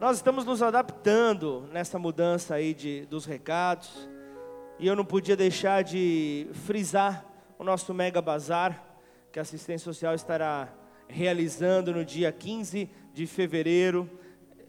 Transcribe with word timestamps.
Nós 0.00 0.16
estamos 0.16 0.46
nos 0.46 0.62
adaptando 0.62 1.68
nessa 1.70 1.98
mudança 1.98 2.54
aí 2.54 2.72
de, 2.72 3.04
dos 3.04 3.26
recados. 3.26 4.08
E 4.78 4.86
eu 4.86 4.96
não 4.96 5.04
podia 5.04 5.36
deixar 5.36 5.84
de 5.84 6.48
frisar 6.64 7.22
o 7.58 7.64
nosso 7.64 7.92
Mega 7.92 8.22
Bazar, 8.22 8.82
que 9.30 9.38
a 9.38 9.42
assistência 9.42 9.84
social 9.84 10.14
estará 10.14 10.72
realizando 11.06 11.92
no 11.92 12.02
dia 12.02 12.32
15 12.32 12.88
de 13.12 13.26
fevereiro, 13.26 14.08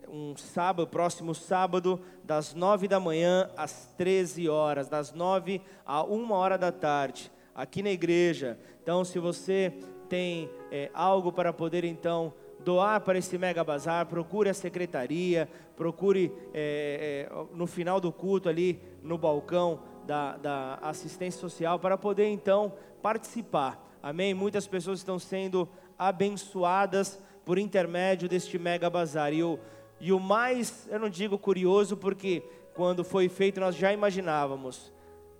um 0.09 0.35
sábado, 0.35 0.85
próximo 0.85 1.33
sábado, 1.33 2.01
das 2.25 2.53
9 2.53 2.89
da 2.89 2.99
manhã 2.99 3.49
às 3.55 3.85
13 3.95 4.49
horas, 4.49 4.89
das 4.89 5.13
9 5.13 5.61
a 5.85 6.03
1 6.03 6.31
hora 6.33 6.57
da 6.57 6.73
tarde, 6.73 7.31
aqui 7.55 7.81
na 7.81 7.89
igreja. 7.89 8.59
Então, 8.83 9.05
se 9.05 9.17
você 9.17 9.73
tem 10.09 10.49
é, 10.69 10.91
algo 10.93 11.31
para 11.31 11.53
poder 11.53 11.85
então 11.85 12.33
doar 12.63 13.01
para 13.01 13.17
esse 13.17 13.37
mega 13.37 13.63
bazar, 13.63 14.05
procure 14.05 14.49
a 14.49 14.53
secretaria, 14.53 15.49
procure 15.75 16.31
é, 16.53 17.27
é, 17.29 17.55
no 17.55 17.65
final 17.67 17.99
do 17.99 18.11
culto 18.11 18.47
ali 18.47 18.81
no 19.01 19.17
balcão 19.17 19.79
da, 20.05 20.37
da 20.37 20.75
assistência 20.81 21.39
social 21.39 21.79
para 21.79 21.97
poder 21.97 22.27
então 22.27 22.73
participar. 23.01 23.89
Amém? 24.01 24.33
Muitas 24.33 24.67
pessoas 24.67 24.99
estão 24.99 25.19
sendo 25.19 25.67
abençoadas 25.97 27.19
por 27.45 27.57
intermédio 27.57 28.27
deste 28.27 28.57
mega 28.57 28.89
bazar. 28.89 29.33
E 29.33 29.43
o, 29.43 29.59
e 29.99 30.11
o 30.11 30.19
mais, 30.19 30.87
eu 30.89 30.99
não 30.99 31.09
digo 31.09 31.37
curioso, 31.37 31.95
porque 31.95 32.43
quando 32.73 33.03
foi 33.03 33.29
feito 33.29 33.59
nós 33.59 33.75
já 33.75 33.91
imaginávamos. 33.93 34.91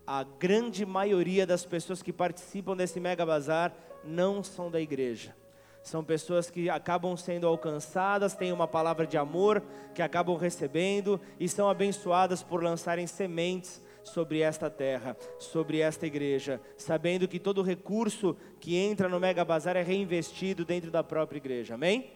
A 0.05 0.23
grande 0.23 0.85
maioria 0.85 1.45
das 1.45 1.65
pessoas 1.65 2.01
que 2.01 2.11
participam 2.11 2.75
desse 2.75 2.99
mega 2.99 3.25
bazar 3.25 3.73
não 4.03 4.43
são 4.43 4.69
da 4.69 4.81
igreja. 4.81 5.35
São 5.83 6.03
pessoas 6.03 6.49
que 6.49 6.69
acabam 6.69 7.17
sendo 7.17 7.47
alcançadas, 7.47 8.35
têm 8.35 8.51
uma 8.51 8.67
palavra 8.67 9.07
de 9.07 9.17
amor 9.17 9.63
que 9.95 10.01
acabam 10.01 10.37
recebendo 10.37 11.19
e 11.39 11.49
são 11.49 11.67
abençoadas 11.67 12.43
por 12.43 12.63
lançarem 12.63 13.07
sementes 13.07 13.81
sobre 14.03 14.41
esta 14.41 14.69
terra, 14.69 15.15
sobre 15.39 15.79
esta 15.79 16.05
igreja, 16.05 16.61
sabendo 16.77 17.27
que 17.27 17.39
todo 17.39 17.61
recurso 17.61 18.35
que 18.59 18.75
entra 18.75 19.09
no 19.09 19.19
Mega 19.19 19.43
Bazar 19.43 19.75
é 19.75 19.81
reinvestido 19.81 20.65
dentro 20.65 20.91
da 20.91 21.03
própria 21.03 21.37
igreja. 21.37 21.75
Amém? 21.75 22.11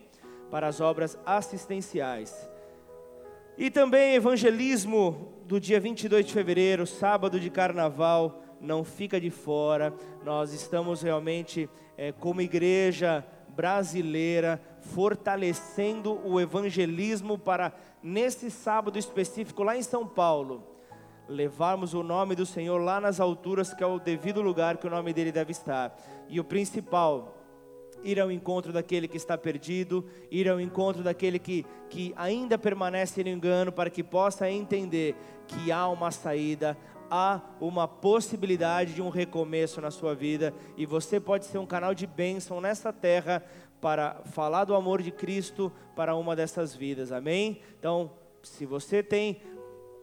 Para 0.49 0.67
as 0.67 0.79
obras 0.79 1.17
assistenciais. 1.25 2.49
E 3.57 3.71
também 3.71 4.15
evangelismo 4.15 5.33
do 5.45 5.59
dia 5.59 5.79
22 5.79 6.25
de 6.25 6.33
fevereiro, 6.33 6.85
sábado 6.85 7.39
de 7.39 7.49
carnaval, 7.49 8.43
não 8.59 8.83
fica 8.83 9.19
de 9.19 9.29
fora. 9.29 9.93
Nós 10.23 10.53
estamos 10.53 11.01
realmente 11.01 11.69
é, 11.97 12.11
como 12.11 12.41
igreja 12.41 13.25
brasileira, 13.55 14.61
fortalecendo 14.81 16.19
o 16.27 16.39
evangelismo 16.39 17.37
para, 17.37 17.73
nesse 18.03 18.51
sábado 18.51 18.99
específico, 18.99 19.63
lá 19.63 19.77
em 19.77 19.83
São 19.83 20.05
Paulo, 20.05 20.63
levarmos 21.27 21.93
o 21.93 22.03
nome 22.03 22.35
do 22.35 22.45
Senhor 22.45 22.77
lá 22.79 22.99
nas 22.99 23.19
alturas, 23.19 23.73
que 23.73 23.83
é 23.83 23.87
o 23.87 23.99
devido 23.99 24.41
lugar 24.41 24.77
que 24.77 24.87
o 24.87 24.89
nome 24.89 25.13
dele 25.13 25.31
deve 25.31 25.51
estar. 25.51 25.95
E 26.29 26.39
o 26.39 26.43
principal, 26.43 27.35
ir 28.03 28.19
ao 28.19 28.31
encontro 28.31 28.71
daquele 28.71 29.07
que 29.07 29.17
está 29.17 29.37
perdido, 29.37 30.05
ir 30.29 30.47
ao 30.47 30.59
encontro 30.59 31.01
daquele 31.01 31.39
que, 31.39 31.65
que 31.89 32.13
ainda 32.15 32.57
permanece 32.57 33.23
no 33.23 33.29
engano, 33.29 33.71
para 33.71 33.89
que 33.89 34.03
possa 34.03 34.49
entender 34.49 35.15
que 35.47 35.71
há 35.71 35.87
uma 35.87 36.11
saída, 36.11 36.77
há 37.09 37.41
uma 37.59 37.87
possibilidade 37.87 38.93
de 38.93 39.01
um 39.01 39.09
recomeço 39.09 39.81
na 39.81 39.91
sua 39.91 40.15
vida 40.15 40.53
e 40.77 40.85
você 40.85 41.19
pode 41.19 41.45
ser 41.45 41.57
um 41.57 41.65
canal 41.65 41.93
de 41.93 42.07
bênção 42.07 42.59
nessa 42.59 42.91
terra 42.91 43.43
para 43.81 44.21
falar 44.25 44.65
do 44.65 44.75
amor 44.75 45.01
de 45.01 45.11
Cristo 45.11 45.71
para 45.95 46.15
uma 46.15 46.35
dessas 46.35 46.75
vidas, 46.75 47.11
amém? 47.11 47.61
Então, 47.79 48.11
se 48.41 48.65
você 48.65 49.03
tem 49.03 49.41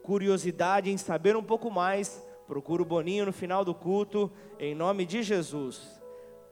curiosidade 0.03 0.89
em 0.89 0.97
saber 0.97 1.35
um 1.35 1.43
pouco 1.43 1.69
mais, 1.69 2.25
procura 2.47 2.81
o 2.81 2.85
Boninho 2.85 3.25
no 3.25 3.33
final 3.33 3.65
do 3.65 3.73
culto, 3.73 4.31
em 4.59 4.75
nome 4.75 5.05
de 5.05 5.23
Jesus, 5.23 6.01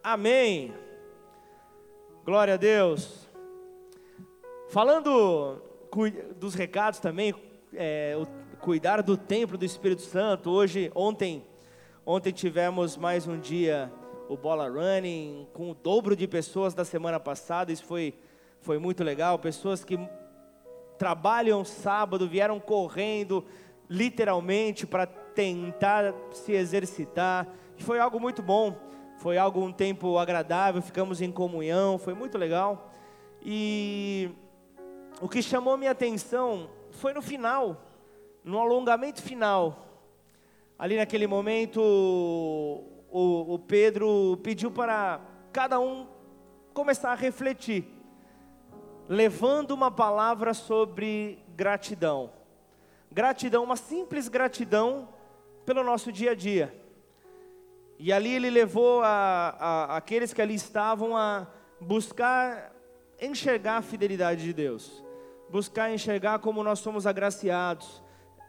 amém? 0.04 0.74
Glória 2.24 2.54
a 2.56 2.58
Deus. 2.58 3.28
Falando 4.70 5.62
dos 6.38 6.54
recados 6.54 7.00
também, 7.00 7.34
é, 7.74 8.16
o 8.18 8.26
cuidar 8.62 9.02
do 9.02 9.18
templo 9.18 9.58
do 9.58 9.66
Espírito 9.66 10.04
Santo. 10.04 10.52
Hoje, 10.52 10.92
ontem, 10.94 11.44
ontem 12.06 12.32
tivemos 12.32 12.96
mais 12.96 13.28
um 13.28 13.40
dia 13.40 13.92
o 14.30 14.38
bola 14.38 14.70
running 14.70 15.48
com 15.52 15.72
o 15.72 15.74
dobro 15.74 16.16
de 16.16 16.28
pessoas 16.28 16.76
da 16.76 16.86
semana 16.86 17.20
passada. 17.20 17.72
Isso 17.72 17.84
foi 17.84 18.14
foi 18.60 18.78
muito 18.78 19.04
legal. 19.04 19.40
Pessoas 19.40 19.84
que 19.84 20.00
trabalham 20.96 21.66
sábado 21.66 22.30
vieram 22.30 22.60
correndo 22.60 23.44
literalmente 23.90 24.86
para 24.86 25.08
tentar 25.08 26.14
se 26.32 26.52
exercitar. 26.52 27.48
Foi 27.78 27.98
algo 27.98 28.20
muito 28.20 28.44
bom. 28.44 28.76
Foi 29.18 29.40
algo 29.40 29.60
um 29.60 29.72
tempo 29.72 30.20
agradável. 30.20 30.84
Ficamos 30.84 31.20
em 31.20 31.32
comunhão. 31.32 31.98
Foi 31.98 32.14
muito 32.14 32.38
legal. 32.38 32.94
E 33.42 34.30
o 35.20 35.28
que 35.28 35.42
chamou 35.42 35.76
minha 35.78 35.92
atenção 35.92 36.70
foi 36.92 37.12
no 37.12 37.24
final 37.24 37.91
no 38.44 38.60
alongamento 38.60 39.22
final, 39.22 39.88
ali 40.78 40.98
naquele 40.98 41.28
momento, 41.28 41.80
o, 41.82 43.54
o 43.54 43.60
Pedro 43.60 44.40
pediu 44.44 44.72
para 44.72 45.22
cada 45.52 45.80
um 45.80 46.08
começar 46.74 47.12
a 47.12 47.16
refletir, 47.16 47.86
levando 49.08 49.72
uma 49.72 49.92
palavra 49.92 50.54
sobre 50.54 51.40
gratidão. 51.56 52.32
Gratidão, 53.12 53.64
uma 53.64 53.76
simples 53.76 54.28
gratidão 54.28 55.10
pelo 55.66 55.84
nosso 55.84 56.12
dia 56.12 56.32
a 56.32 56.36
dia. 56.36 56.74
E 58.00 58.12
ali 58.12 58.34
ele 58.34 58.50
levou 58.50 59.02
a, 59.04 59.56
a, 59.60 59.98
aqueles 59.98 60.34
que 60.34 60.42
ali 60.42 60.56
estavam 60.56 61.16
a 61.16 61.46
buscar 61.80 62.74
enxergar 63.20 63.78
a 63.78 63.82
fidelidade 63.84 64.44
de 64.44 64.54
Deus, 64.54 65.04
buscar 65.50 65.92
enxergar 65.92 66.40
como 66.40 66.64
nós 66.64 66.80
somos 66.80 67.06
agraciados, 67.06 68.01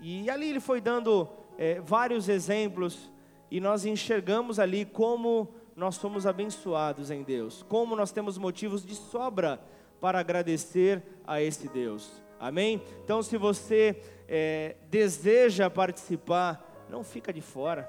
e 0.03 0.29
ali 0.29 0.51
ele 0.51 0.61
foi 0.61 0.81
dando 0.81 1.29
é, 1.57 1.81
vários 1.81 2.29
exemplos 2.29 3.11
e 3.51 3.61
nós 3.61 3.85
enxergamos 3.85 4.59
ali 4.59 4.85
como 4.85 5.55
nós 5.77 5.95
somos 5.95 6.27
abençoados 6.27 7.11
em 7.11 7.23
Deus, 7.23 7.63
como 7.69 7.95
nós 7.95 8.11
temos 8.11 8.37
motivos 8.37 8.85
de 8.85 8.95
sobra 8.95 9.61
para 10.01 10.19
agradecer 10.19 11.03
a 11.25 11.41
esse 11.41 11.69
Deus. 11.69 12.23
Amém? 12.41 12.83
Então, 13.05 13.23
se 13.23 13.37
você 13.37 13.97
é, 14.29 14.75
deseja 14.91 15.71
participar, 15.71 16.87
não 16.91 17.05
fica 17.05 17.33
de 17.33 17.41
fora. 17.41 17.89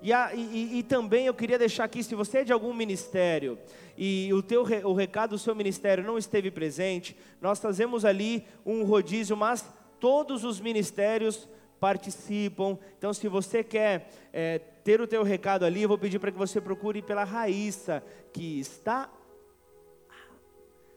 E, 0.00 0.12
a, 0.12 0.34
e, 0.34 0.78
e, 0.78 0.82
também 0.82 1.26
eu 1.26 1.34
queria 1.34 1.58
deixar 1.58 1.84
aqui, 1.84 2.02
se 2.02 2.14
você 2.14 2.38
é 2.38 2.44
de 2.44 2.52
algum 2.52 2.72
ministério 2.72 3.58
e 3.96 4.32
o, 4.32 4.42
teu, 4.42 4.62
o 4.84 4.92
recado 4.92 5.30
do 5.30 5.38
seu 5.38 5.54
ministério 5.54 6.04
não 6.04 6.16
esteve 6.16 6.50
presente, 6.50 7.16
nós 7.40 7.58
fazemos 7.58 8.04
ali 8.04 8.46
um 8.64 8.84
rodízio, 8.84 9.36
mas 9.36 9.64
todos 10.00 10.44
os 10.44 10.60
ministérios 10.60 11.48
participam. 11.80 12.78
Então, 12.98 13.12
se 13.12 13.28
você 13.28 13.62
quer 13.62 14.10
é, 14.32 14.58
ter 14.58 15.00
o 15.00 15.06
teu 15.06 15.22
recado 15.22 15.64
ali, 15.64 15.82
eu 15.82 15.88
vou 15.88 15.98
pedir 15.98 16.18
para 16.18 16.32
que 16.32 16.38
você 16.38 16.60
procure 16.60 17.02
pela 17.02 17.24
Raíssa, 17.24 18.02
que 18.32 18.58
está. 18.60 19.10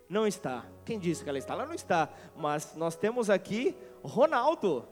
Não 0.07 0.25
está. 0.25 0.65
Quem 0.85 0.97
disse 0.97 1.23
que 1.23 1.29
ela 1.29 1.37
está? 1.37 1.53
Ela 1.53 1.65
não 1.65 1.73
está. 1.73 2.09
Mas 2.35 2.75
nós 2.75 2.95
temos 2.95 3.29
aqui 3.29 3.75
Ronaldo. 4.03 4.87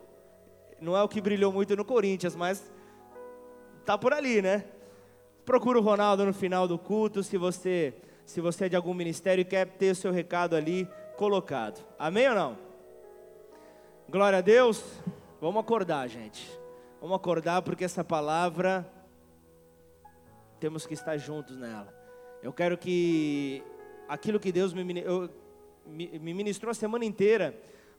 Não 0.80 0.96
é 0.96 1.02
o 1.02 1.08
que 1.08 1.20
brilhou 1.20 1.52
muito 1.52 1.76
no 1.76 1.84
Corinthians, 1.84 2.36
mas 2.36 2.72
está 3.80 3.98
por 3.98 4.14
ali, 4.14 4.42
né? 4.42 4.66
Procura 5.44 5.80
o 5.80 5.82
Ronaldo 5.82 6.26
no 6.26 6.34
final 6.34 6.68
do 6.68 6.78
culto, 6.78 7.24
se 7.24 7.38
você, 7.38 7.96
se 8.26 8.40
você 8.42 8.66
é 8.66 8.70
de 8.70 8.76
algum 8.76 8.94
ministério 8.94 9.42
e 9.42 9.46
quer 9.46 9.66
ter 9.66 9.92
o 9.92 9.96
seu 9.96 10.12
recado 10.12 10.56
ali 10.56 10.88
colocado. 11.16 11.84
Amém 11.98 12.28
ou 12.28 12.36
não? 12.36 12.67
Glória 14.10 14.38
a 14.38 14.42
Deus. 14.42 14.82
Vamos 15.42 15.60
acordar, 15.60 16.08
gente. 16.08 16.50
Vamos 17.02 17.18
acordar 17.18 17.62
porque 17.62 17.84
essa 17.84 18.06
palavra 18.06 18.90
temos 20.62 20.86
que 20.86 20.94
estar 20.94 21.18
juntos 21.18 21.58
nela. 21.58 21.94
Eu 22.42 22.54
quero 22.54 22.78
que 22.78 23.62
aquilo 24.08 24.40
que 24.40 24.50
Deus 24.50 24.74
me, 24.74 24.82
me 25.86 26.34
ministrou 26.34 26.72
a 26.72 26.74
semana 26.74 27.04
inteira, 27.04 27.54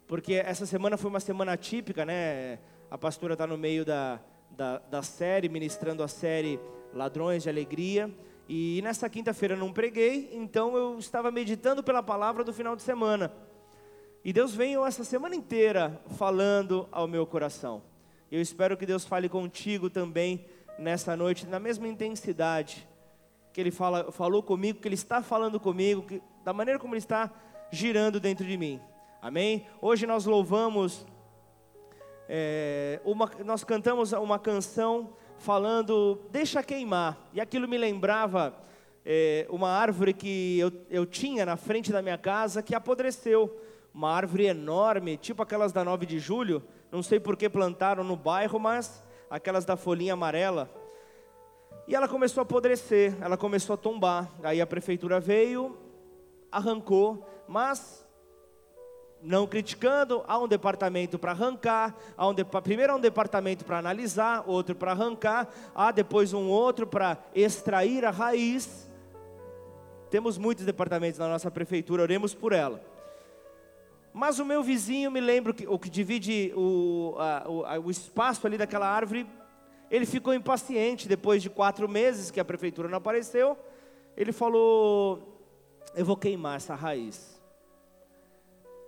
porque 0.06 0.32
essa 0.32 0.64
semana 0.64 0.96
foi 0.96 1.10
uma 1.10 1.20
semana 1.20 1.58
típica, 1.58 2.06
né? 2.06 2.58
A 2.90 2.96
pastora 2.96 3.34
está 3.34 3.46
no 3.46 3.58
meio 3.58 3.84
da, 3.84 4.18
da, 4.50 4.78
da 4.78 5.02
série, 5.02 5.46
ministrando 5.46 6.02
a 6.02 6.08
série 6.08 6.58
Ladrões 6.94 7.42
de 7.42 7.50
Alegria. 7.50 8.10
E 8.48 8.80
nessa 8.82 9.10
quinta-feira 9.10 9.54
não 9.54 9.74
preguei, 9.74 10.30
então 10.32 10.74
eu 10.74 10.98
estava 10.98 11.30
meditando 11.30 11.82
pela 11.82 12.02
palavra 12.02 12.42
do 12.42 12.52
final 12.54 12.74
de 12.74 12.80
semana. 12.80 13.30
E 14.28 14.32
Deus 14.34 14.54
veio 14.54 14.84
essa 14.84 15.04
semana 15.04 15.34
inteira 15.34 15.98
falando 16.18 16.86
ao 16.92 17.08
meu 17.08 17.26
coração. 17.26 17.82
Eu 18.30 18.42
espero 18.42 18.76
que 18.76 18.84
Deus 18.84 19.02
fale 19.06 19.26
contigo 19.26 19.88
também 19.88 20.44
nessa 20.78 21.16
noite, 21.16 21.46
na 21.46 21.58
mesma 21.58 21.88
intensidade 21.88 22.86
que 23.54 23.58
Ele 23.62 23.70
fala, 23.70 24.12
falou 24.12 24.42
comigo, 24.42 24.80
que 24.80 24.86
Ele 24.86 24.96
está 24.96 25.22
falando 25.22 25.58
comigo, 25.58 26.02
que, 26.02 26.20
da 26.44 26.52
maneira 26.52 26.78
como 26.78 26.92
Ele 26.92 26.98
está 26.98 27.32
girando 27.72 28.20
dentro 28.20 28.46
de 28.46 28.58
mim. 28.58 28.78
Amém? 29.22 29.66
Hoje 29.80 30.06
nós 30.06 30.26
louvamos, 30.26 31.06
é, 32.28 33.00
uma, 33.06 33.30
nós 33.46 33.64
cantamos 33.64 34.12
uma 34.12 34.38
canção 34.38 35.14
falando, 35.38 36.20
deixa 36.30 36.62
queimar. 36.62 37.16
E 37.32 37.40
aquilo 37.40 37.66
me 37.66 37.78
lembrava 37.78 38.54
é, 39.06 39.46
uma 39.48 39.70
árvore 39.70 40.12
que 40.12 40.58
eu, 40.58 40.70
eu 40.90 41.06
tinha 41.06 41.46
na 41.46 41.56
frente 41.56 41.90
da 41.90 42.02
minha 42.02 42.18
casa 42.18 42.62
que 42.62 42.74
apodreceu. 42.74 43.67
Uma 43.98 44.12
árvore 44.12 44.46
enorme, 44.46 45.16
tipo 45.16 45.42
aquelas 45.42 45.72
da 45.72 45.82
9 45.82 46.06
de 46.06 46.20
julho. 46.20 46.62
Não 46.88 47.02
sei 47.02 47.18
por 47.18 47.36
que 47.36 47.48
plantaram 47.48 48.04
no 48.04 48.14
bairro, 48.14 48.56
mas 48.56 49.02
aquelas 49.28 49.64
da 49.64 49.76
folhinha 49.76 50.12
amarela. 50.12 50.70
E 51.84 51.96
ela 51.96 52.06
começou 52.06 52.40
a 52.40 52.44
apodrecer, 52.44 53.16
ela 53.20 53.36
começou 53.36 53.74
a 53.74 53.76
tombar. 53.76 54.30
Aí 54.44 54.60
a 54.60 54.66
prefeitura 54.68 55.18
veio, 55.18 55.76
arrancou, 56.48 57.28
mas 57.48 58.06
não 59.20 59.48
criticando, 59.48 60.22
há 60.28 60.38
um 60.38 60.46
departamento 60.46 61.18
para 61.18 61.32
arrancar, 61.32 61.92
há 62.16 62.28
um 62.28 62.32
de, 62.32 62.44
primeiro 62.44 62.92
há 62.92 62.94
um 62.96 63.00
departamento 63.00 63.64
para 63.64 63.78
analisar, 63.78 64.44
outro 64.46 64.76
para 64.76 64.92
arrancar, 64.92 65.48
há 65.74 65.90
depois 65.90 66.32
um 66.32 66.48
outro 66.48 66.86
para 66.86 67.18
extrair 67.34 68.04
a 68.04 68.12
raiz. 68.12 68.88
Temos 70.08 70.38
muitos 70.38 70.64
departamentos 70.64 71.18
na 71.18 71.26
nossa 71.26 71.50
prefeitura, 71.50 72.04
oremos 72.04 72.32
por 72.32 72.52
ela. 72.52 72.96
Mas 74.18 74.40
o 74.40 74.44
meu 74.44 74.64
vizinho, 74.64 75.12
me 75.12 75.20
lembro 75.20 75.54
que 75.54 75.64
o 75.64 75.78
que 75.78 75.88
divide 75.88 76.52
o, 76.56 77.14
a, 77.20 77.48
o, 77.48 77.64
a, 77.64 77.78
o 77.78 77.88
espaço 77.88 78.44
ali 78.48 78.58
daquela 78.58 78.88
árvore, 78.88 79.24
ele 79.88 80.04
ficou 80.04 80.34
impaciente 80.34 81.06
depois 81.06 81.40
de 81.40 81.48
quatro 81.48 81.88
meses 81.88 82.28
que 82.28 82.40
a 82.40 82.44
prefeitura 82.44 82.88
não 82.88 82.98
apareceu. 82.98 83.56
Ele 84.16 84.32
falou: 84.32 85.40
Eu 85.94 86.04
vou 86.04 86.16
queimar 86.16 86.56
essa 86.56 86.74
raiz. 86.74 87.40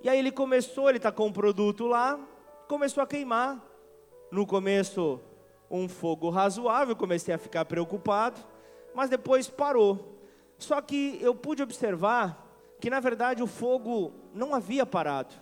E 0.03 0.09
aí 0.09 0.19
ele 0.19 0.33
começou, 0.33 0.89
ele 0.89 0.97
está 0.97 1.13
com 1.13 1.29
um 1.29 1.33
produto 1.33 1.87
lá, 1.87 2.19
começou 2.67 3.01
a 3.01 3.07
queimar. 3.07 3.65
No 4.33 4.45
começo, 4.45 5.21
um 5.71 5.89
fogo 5.89 6.29
razoável, 6.29 6.97
comecei 6.97 7.33
a 7.33 7.39
ficar 7.39 7.65
preocupado, 7.67 8.41
mas 8.93 9.09
depois 9.09 9.49
parou. 9.49 10.19
Só 10.59 10.81
que 10.81 11.21
eu 11.23 11.37
pude 11.37 11.63
observar 11.63 12.50
que 12.81 12.91
na 12.91 12.99
verdade 12.99 13.43
o 13.43 13.47
fogo 13.47 14.13
não 14.35 14.55
havia 14.55 14.87
parado. 14.87 15.35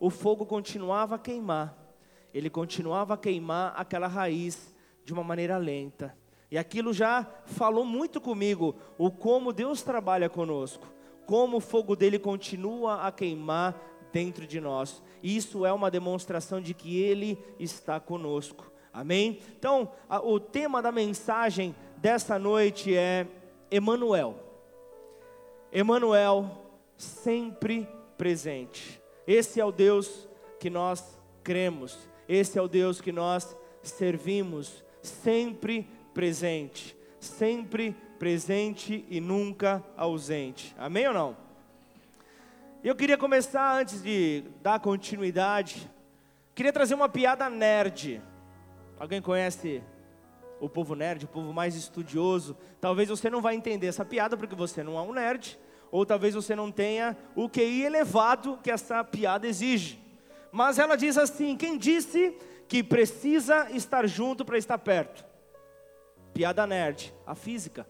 O 0.00 0.10
fogo 0.10 0.44
continuava 0.44 1.14
a 1.14 1.18
queimar. 1.18 1.76
Ele 2.34 2.50
continuava 2.50 3.14
a 3.14 3.16
queimar 3.16 3.72
aquela 3.76 4.08
raiz 4.08 4.74
de 5.04 5.12
uma 5.12 5.22
maneira 5.22 5.56
lenta. 5.58 6.16
E 6.50 6.58
aquilo 6.58 6.92
já 6.92 7.26
falou 7.46 7.84
muito 7.84 8.20
comigo, 8.20 8.74
o 8.98 9.10
como 9.10 9.52
Deus 9.52 9.80
trabalha 9.82 10.28
conosco, 10.28 10.86
como 11.24 11.56
o 11.58 11.60
fogo 11.60 11.96
dele 11.96 12.18
continua 12.18 13.06
a 13.06 13.12
queimar 13.12 13.74
dentro 14.12 14.46
de 14.46 14.60
nós. 14.60 15.02
Isso 15.22 15.64
é 15.64 15.72
uma 15.72 15.90
demonstração 15.90 16.60
de 16.60 16.74
que 16.74 17.00
Ele 17.00 17.38
está 17.58 17.98
conosco. 17.98 18.70
Amém? 18.92 19.40
Então, 19.58 19.92
a, 20.08 20.20
o 20.20 20.38
tema 20.38 20.82
da 20.82 20.92
mensagem 20.92 21.74
dessa 21.96 22.38
noite 22.38 22.94
é 22.94 23.26
Emanuel. 23.70 24.36
Emanuel 25.72 26.61
sempre 27.02 27.88
presente. 28.16 29.02
Esse 29.26 29.60
é 29.60 29.64
o 29.64 29.72
Deus 29.72 30.28
que 30.60 30.70
nós 30.70 31.20
cremos. 31.42 31.98
Esse 32.28 32.58
é 32.58 32.62
o 32.62 32.68
Deus 32.68 33.00
que 33.00 33.10
nós 33.10 33.56
servimos, 33.82 34.84
sempre 35.02 35.88
presente, 36.14 36.96
sempre 37.18 37.96
presente 38.18 39.04
e 39.10 39.20
nunca 39.20 39.82
ausente. 39.96 40.74
Amém 40.78 41.08
ou 41.08 41.14
não? 41.14 41.36
Eu 42.84 42.94
queria 42.94 43.18
começar 43.18 43.80
antes 43.80 44.02
de 44.02 44.44
dar 44.62 44.78
continuidade. 44.78 45.90
Queria 46.54 46.72
trazer 46.72 46.94
uma 46.94 47.08
piada 47.08 47.50
nerd. 47.50 48.22
Alguém 48.98 49.20
conhece 49.20 49.82
o 50.60 50.68
povo 50.68 50.94
nerd, 50.94 51.24
o 51.24 51.28
povo 51.28 51.52
mais 51.52 51.74
estudioso? 51.74 52.56
Talvez 52.80 53.08
você 53.08 53.28
não 53.28 53.42
vai 53.42 53.56
entender 53.56 53.88
essa 53.88 54.04
piada 54.04 54.36
porque 54.36 54.54
você 54.54 54.82
não 54.84 54.96
é 54.96 55.02
um 55.02 55.12
nerd, 55.12 55.58
ou 55.92 56.06
talvez 56.06 56.34
você 56.34 56.56
não 56.56 56.72
tenha 56.72 57.14
o 57.36 57.50
QI 57.50 57.84
elevado 57.84 58.58
que 58.62 58.70
essa 58.70 59.04
piada 59.04 59.46
exige. 59.46 60.00
Mas 60.50 60.78
ela 60.78 60.96
diz 60.96 61.18
assim: 61.18 61.54
quem 61.54 61.76
disse 61.76 62.34
que 62.66 62.82
precisa 62.82 63.70
estar 63.70 64.06
junto 64.06 64.42
para 64.42 64.56
estar 64.56 64.78
perto? 64.78 65.22
Piada 66.32 66.66
nerd, 66.66 67.14
a 67.26 67.34
física. 67.34 67.86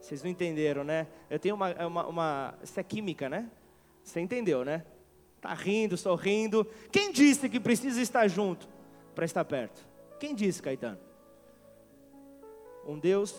Vocês 0.00 0.24
não 0.24 0.30
entenderam, 0.30 0.82
né? 0.82 1.06
Eu 1.30 1.38
tenho 1.38 1.54
uma, 1.54 1.72
uma, 1.86 2.06
uma. 2.08 2.54
Isso 2.64 2.78
é 2.78 2.82
química, 2.82 3.28
né? 3.28 3.48
Você 4.02 4.20
entendeu, 4.20 4.64
né? 4.64 4.84
Tá 5.40 5.54
rindo, 5.54 5.96
sorrindo. 5.96 6.66
Quem 6.90 7.12
disse 7.12 7.48
que 7.48 7.60
precisa 7.60 8.02
estar 8.02 8.26
junto 8.26 8.68
para 9.14 9.24
estar 9.24 9.44
perto? 9.44 9.86
Quem 10.18 10.34
disse, 10.34 10.60
Caetano? 10.60 10.98
Um 12.84 12.98
Deus 12.98 13.34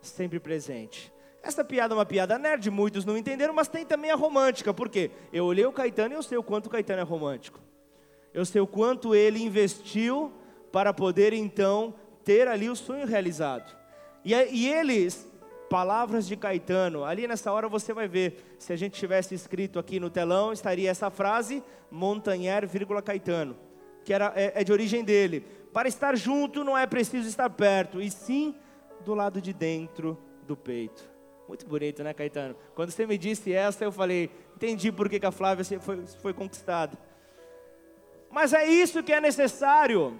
sempre 0.00 0.38
presente. 0.38 1.12
Essa 1.46 1.64
piada 1.64 1.94
é 1.94 1.96
uma 1.96 2.04
piada 2.04 2.36
nerd, 2.38 2.68
muitos 2.72 3.04
não 3.04 3.16
entenderam, 3.16 3.54
mas 3.54 3.68
tem 3.68 3.86
também 3.86 4.10
a 4.10 4.16
romântica, 4.16 4.74
por 4.74 4.88
quê? 4.88 5.12
Eu 5.32 5.44
olhei 5.44 5.64
o 5.64 5.70
Caetano 5.70 6.12
e 6.12 6.16
eu 6.16 6.22
sei 6.22 6.36
o 6.36 6.42
quanto 6.42 6.66
o 6.66 6.70
Caetano 6.70 7.00
é 7.00 7.04
romântico. 7.04 7.60
Eu 8.34 8.44
sei 8.44 8.60
o 8.60 8.66
quanto 8.66 9.14
ele 9.14 9.40
investiu 9.40 10.32
para 10.72 10.92
poder 10.92 11.32
então 11.32 11.94
ter 12.24 12.48
ali 12.48 12.68
o 12.68 12.74
sonho 12.74 13.06
realizado. 13.06 13.72
E, 14.24 14.34
e 14.34 14.68
eles 14.68 15.30
Palavras 15.68 16.26
de 16.26 16.36
Caetano. 16.36 17.04
Ali 17.04 17.26
nessa 17.26 17.52
hora 17.52 17.68
você 17.68 17.92
vai 17.92 18.06
ver. 18.06 18.56
Se 18.58 18.72
a 18.72 18.76
gente 18.76 18.98
tivesse 18.98 19.34
escrito 19.34 19.78
aqui 19.78 19.98
no 19.98 20.10
telão, 20.10 20.52
estaria 20.52 20.90
essa 20.90 21.10
frase: 21.10 21.62
Montanher, 21.90 22.66
vírgula 22.68 23.02
Caetano, 23.02 23.56
que 24.04 24.12
era, 24.12 24.32
é, 24.36 24.60
é 24.60 24.64
de 24.64 24.72
origem 24.72 25.04
dele. 25.04 25.44
Para 25.72 25.88
estar 25.88 26.16
junto 26.16 26.62
não 26.62 26.78
é 26.78 26.86
preciso 26.86 27.28
estar 27.28 27.50
perto, 27.50 28.00
e 28.00 28.10
sim 28.10 28.54
do 29.04 29.14
lado 29.14 29.40
de 29.40 29.52
dentro 29.52 30.16
do 30.46 30.56
peito. 30.56 31.15
Muito 31.48 31.66
bonito, 31.66 32.02
né, 32.02 32.12
Caetano? 32.12 32.56
Quando 32.74 32.90
você 32.90 33.06
me 33.06 33.16
disse 33.16 33.52
essa, 33.52 33.84
eu 33.84 33.92
falei, 33.92 34.30
entendi 34.54 34.90
por 34.90 35.08
que, 35.08 35.20
que 35.20 35.26
a 35.26 35.32
Flávia 35.32 35.64
foi, 35.80 36.06
foi 36.20 36.34
conquistada. 36.34 36.98
Mas 38.30 38.52
é 38.52 38.66
isso 38.66 39.02
que 39.02 39.12
é 39.12 39.20
necessário. 39.20 40.18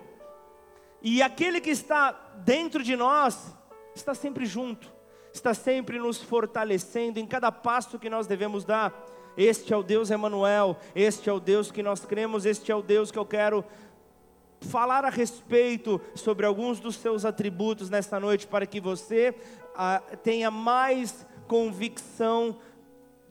E 1.03 1.23
aquele 1.23 1.61
que 1.61 1.71
está 1.71 2.13
dentro 2.45 2.83
de 2.83 2.97
nós 2.97 3.55
está 3.95 4.15
sempre 4.15 4.47
junto 4.47 4.97
está 5.37 5.55
sempre 5.55 5.99
nos 5.99 6.23
fortalecendo 6.23 7.21
em 7.21 7.27
cada 7.27 7.53
passo 7.53 7.99
que 7.99 8.11
nós 8.11 8.27
devemos 8.27 8.65
dar. 8.65 8.93
Este 9.37 9.73
é 9.73 9.77
o 9.77 9.83
Deus 9.83 10.11
Emanuel, 10.11 10.79
este 10.95 11.29
é 11.29 11.33
o 11.33 11.39
Deus 11.39 11.71
que 11.71 11.83
nós 11.83 12.05
cremos, 12.07 12.47
este 12.47 12.73
é 12.73 12.75
o 12.75 12.81
Deus 12.83 13.11
que 13.11 13.19
eu 13.19 13.27
quero 13.27 13.63
falar 14.61 15.05
a 15.05 15.11
respeito 15.11 16.01
sobre 16.15 16.47
alguns 16.47 16.81
dos 16.81 16.97
seus 16.97 17.25
atributos 17.25 17.91
nesta 17.91 18.19
noite 18.19 18.47
para 18.47 18.67
que 18.67 18.81
você 18.81 19.35
ah, 19.75 20.03
tenha 20.23 20.51
mais 20.51 21.27
convicção 21.47 22.59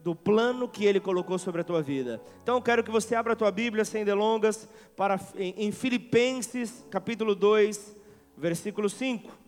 do 0.04 0.14
plano 0.16 0.70
que 0.70 0.86
ele 0.86 1.00
colocou 1.00 1.40
sobre 1.40 1.62
a 1.62 1.64
tua 1.64 1.82
vida. 1.82 2.22
Então 2.44 2.62
quero 2.62 2.84
que 2.84 2.92
você 2.92 3.16
abra 3.16 3.34
a 3.34 3.36
tua 3.36 3.52
Bíblia 3.52 3.84
sem 3.84 4.06
delongas 4.06 4.70
para 4.96 5.20
em, 5.36 5.54
em 5.58 5.72
Filipenses, 5.72 6.86
capítulo 6.92 7.34
2, 7.34 7.96
versículo 8.38 8.88
5. 8.88 9.46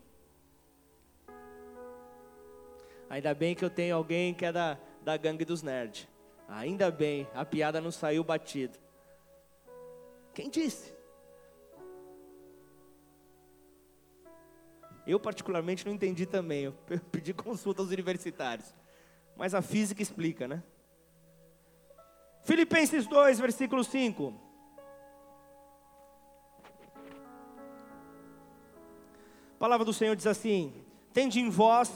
Ainda 3.10 3.34
bem 3.34 3.56
que 3.56 3.64
eu 3.64 3.70
tenho 3.70 3.96
alguém 3.96 4.34
que 4.34 4.46
é 4.46 4.52
da, 4.52 4.78
da 5.04 5.16
gangue 5.16 5.46
dos 5.46 5.62
nerds. 5.62 6.08
Ainda 6.50 6.90
bem, 6.90 7.28
a 7.36 7.46
piada 7.46 7.80
não 7.80 7.92
saiu 7.92 8.24
batida. 8.24 8.78
Quem 10.34 10.50
disse? 10.50 10.97
Eu 15.08 15.20
particularmente 15.20 15.86
não 15.86 15.94
entendi 15.94 16.26
também. 16.26 16.66
Eu 16.66 16.74
pedi 17.12 17.34
consulta 17.34 17.82
aos 17.82 17.90
universitários. 17.90 18.76
Mas 19.38 19.54
a 19.54 19.62
física 19.62 20.02
explica, 20.02 20.48
né? 20.48 20.62
Filipenses 22.44 23.08
2, 23.08 23.40
versículo 23.40 23.84
5. 23.84 24.34
A 29.56 29.60
palavra 29.60 29.86
do 29.86 29.94
Senhor 29.94 30.16
diz 30.16 30.28
assim: 30.28 30.74
Tende 31.14 31.40
em 31.40 31.50
vós 31.50 31.92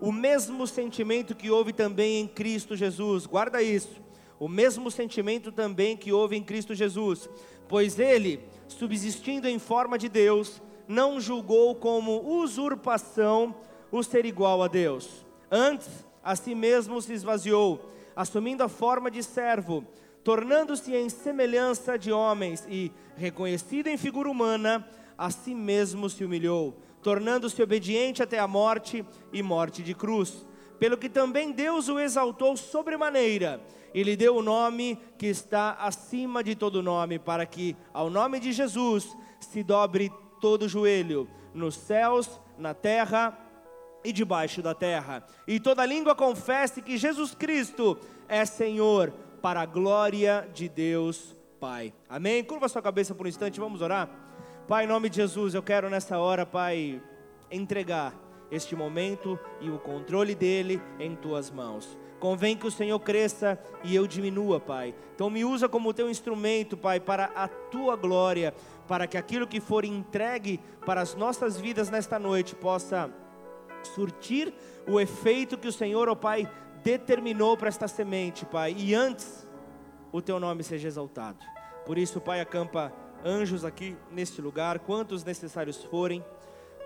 o 0.00 0.12
mesmo 0.12 0.66
sentimento 0.66 1.34
que 1.34 1.50
houve 1.50 1.72
também 1.72 2.20
em 2.20 2.28
Cristo 2.28 2.76
Jesus. 2.76 3.24
Guarda 3.24 3.62
isso. 3.62 4.02
O 4.38 4.48
mesmo 4.48 4.90
sentimento 4.90 5.52
também 5.52 5.96
que 5.96 6.12
houve 6.12 6.36
em 6.36 6.42
Cristo 6.42 6.74
Jesus. 6.74 7.30
Pois 7.68 7.98
ele, 7.98 8.40
subsistindo 8.66 9.48
em 9.48 9.58
forma 9.58 9.96
de 9.96 10.08
Deus, 10.08 10.60
não 10.86 11.20
julgou 11.20 11.74
como 11.74 12.40
usurpação 12.40 13.54
o 13.90 14.02
ser 14.02 14.24
igual 14.24 14.62
a 14.62 14.68
Deus. 14.68 15.24
Antes, 15.50 15.88
a 16.22 16.34
si 16.36 16.54
mesmo 16.54 17.00
se 17.02 17.12
esvaziou, 17.12 17.90
assumindo 18.14 18.62
a 18.62 18.68
forma 18.68 19.10
de 19.10 19.22
servo, 19.22 19.84
tornando-se 20.24 20.94
em 20.94 21.08
semelhança 21.08 21.98
de 21.98 22.12
homens 22.12 22.66
e, 22.68 22.92
reconhecido 23.16 23.88
em 23.88 23.96
figura 23.96 24.30
humana, 24.30 24.88
a 25.16 25.30
si 25.30 25.54
mesmo 25.54 26.08
se 26.08 26.24
humilhou 26.24 26.76
tornando-se 27.02 27.60
obediente 27.60 28.22
até 28.22 28.38
a 28.38 28.46
morte 28.46 29.04
e 29.32 29.42
morte 29.42 29.82
de 29.82 29.94
cruz. 29.94 30.46
pelo 30.78 30.98
que 30.98 31.08
também 31.08 31.52
Deus 31.52 31.88
o 31.88 32.00
exaltou 32.00 32.56
sobremaneira 32.56 33.64
e 33.94 34.02
lhe 34.02 34.16
deu 34.16 34.34
o 34.34 34.42
nome 34.42 34.98
que 35.16 35.26
está 35.26 35.74
acima 35.74 36.42
de 36.42 36.56
todo 36.56 36.82
nome, 36.82 37.20
para 37.20 37.46
que 37.46 37.76
ao 37.94 38.10
nome 38.10 38.40
de 38.40 38.50
Jesus 38.50 39.16
se 39.38 39.62
dobre 39.62 40.10
todo 40.42 40.68
joelho, 40.68 41.28
nos 41.54 41.76
céus, 41.76 42.40
na 42.58 42.74
terra 42.74 43.38
e 44.04 44.12
debaixo 44.12 44.60
da 44.60 44.74
terra, 44.74 45.24
e 45.46 45.60
toda 45.60 45.86
língua 45.86 46.16
confesse 46.16 46.82
que 46.82 46.98
Jesus 46.98 47.32
Cristo 47.32 47.96
é 48.28 48.44
Senhor, 48.44 49.12
para 49.40 49.60
a 49.60 49.66
glória 49.66 50.48
de 50.52 50.68
Deus 50.68 51.36
Pai. 51.60 51.94
Amém? 52.08 52.42
Curva 52.42 52.68
sua 52.68 52.82
cabeça 52.82 53.14
por 53.14 53.24
um 53.24 53.28
instante, 53.28 53.60
vamos 53.60 53.80
orar. 53.80 54.10
Pai, 54.66 54.84
em 54.84 54.88
nome 54.88 55.08
de 55.08 55.16
Jesus, 55.16 55.54
eu 55.54 55.62
quero 55.62 55.88
nessa 55.88 56.18
hora, 56.18 56.44
Pai, 56.44 57.00
entregar 57.48 58.12
este 58.50 58.74
momento 58.74 59.38
e 59.60 59.70
o 59.70 59.78
controle 59.78 60.34
dele 60.34 60.82
em 60.98 61.14
tuas 61.14 61.52
mãos. 61.52 61.96
Convém 62.18 62.56
que 62.56 62.66
o 62.66 62.70
Senhor 62.70 62.98
cresça 63.00 63.58
e 63.82 63.94
eu 63.96 64.06
diminua, 64.06 64.60
Pai. 64.60 64.94
Então 65.14 65.28
me 65.28 65.44
usa 65.44 65.68
como 65.68 65.92
teu 65.92 66.08
instrumento, 66.08 66.76
Pai, 66.76 67.00
para 67.00 67.26
a 67.34 67.48
tua 67.48 67.96
glória, 67.96 68.54
para 68.86 69.06
que 69.06 69.16
aquilo 69.16 69.46
que 69.46 69.60
for 69.60 69.84
entregue 69.84 70.60
para 70.84 71.00
as 71.00 71.14
nossas 71.14 71.58
vidas 71.58 71.90
nesta 71.90 72.18
noite 72.18 72.54
possa 72.54 73.10
surtir 73.94 74.52
o 74.86 75.00
efeito 75.00 75.58
que 75.58 75.68
o 75.68 75.72
Senhor, 75.72 76.08
ó 76.08 76.14
Pai, 76.14 76.50
determinou 76.82 77.56
para 77.56 77.68
esta 77.68 77.88
semente, 77.88 78.44
Pai. 78.44 78.74
E 78.76 78.94
antes 78.94 79.46
o 80.10 80.20
teu 80.20 80.38
nome 80.38 80.62
seja 80.62 80.88
exaltado. 80.88 81.38
Por 81.86 81.98
isso, 81.98 82.20
Pai, 82.20 82.40
acampa 82.40 82.92
anjos 83.24 83.64
aqui 83.64 83.96
neste 84.10 84.40
lugar, 84.40 84.80
quantos 84.80 85.24
necessários 85.24 85.82
forem, 85.84 86.24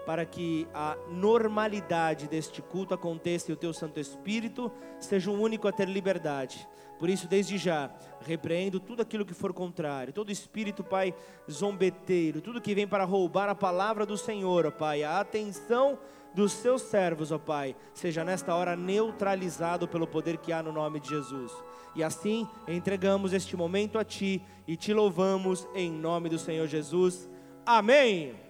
para 0.05 0.25
que 0.25 0.69
a 0.73 0.97
normalidade 1.11 2.29
deste 2.29 2.63
culto 2.63 2.95
aconteça 2.95 3.51
e 3.51 3.55
o 3.55 3.57
teu 3.57 3.73
Santo 3.73 3.99
Espírito 3.99 4.71
seja 5.01 5.31
o 5.31 5.41
único 5.41 5.67
a 5.67 5.73
ter 5.73 5.89
liberdade. 5.89 6.69
Por 6.99 7.11
isso, 7.11 7.29
desde 7.29 7.59
já, 7.59 7.91
repreendo 8.21 8.81
tudo 8.81 9.03
aquilo 9.03 9.25
que 9.25 9.35
for 9.35 9.53
contrário, 9.53 10.13
todo 10.13 10.33
espírito, 10.33 10.83
Pai, 10.83 11.15
zombeteiro, 11.51 12.41
tudo 12.41 12.61
que 12.61 12.75
vem 12.75 12.87
para 12.87 13.05
roubar 13.05 13.49
a 13.49 13.55
palavra 13.55 14.07
do 14.07 14.17
Senhor, 14.17 14.67
ó 14.67 14.71
Pai, 14.71 15.03
a 15.03 15.21
atenção 15.21 15.99
dos 16.35 16.53
seus 16.53 16.83
servos, 16.83 17.33
ó 17.33 17.39
Pai, 17.39 17.77
seja 17.95 18.25
nesta 18.25 18.55
hora 18.55 18.77
neutralizado 18.77 19.87
pelo 19.87 20.07
poder 20.07 20.39
que 20.39 20.53
há 20.53 20.63
no 20.63 20.73
nome 20.73 21.01
de 21.01 21.09
Jesus. 21.09 21.53
E 21.95 22.03
assim 22.03 22.47
entregamos 22.69 23.33
este 23.33 23.57
momento 23.57 23.99
a 23.99 24.05
Ti 24.05 24.43
e 24.67 24.77
te 24.77 24.93
louvamos 24.93 25.67
em 25.75 25.91
nome 25.91 26.29
do 26.29 26.39
Senhor 26.39 26.67
Jesus. 26.67 27.29
Amém. 27.65 28.46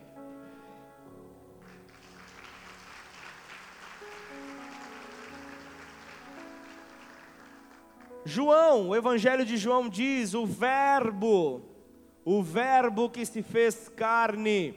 João, 8.26 8.88
o 8.88 8.96
Evangelho 8.96 9.46
de 9.46 9.56
João 9.56 9.88
diz: 9.88 10.34
o 10.34 10.44
Verbo, 10.44 11.62
o 12.24 12.42
Verbo 12.42 13.08
que 13.08 13.24
se 13.24 13.40
fez 13.40 13.88
carne, 13.88 14.76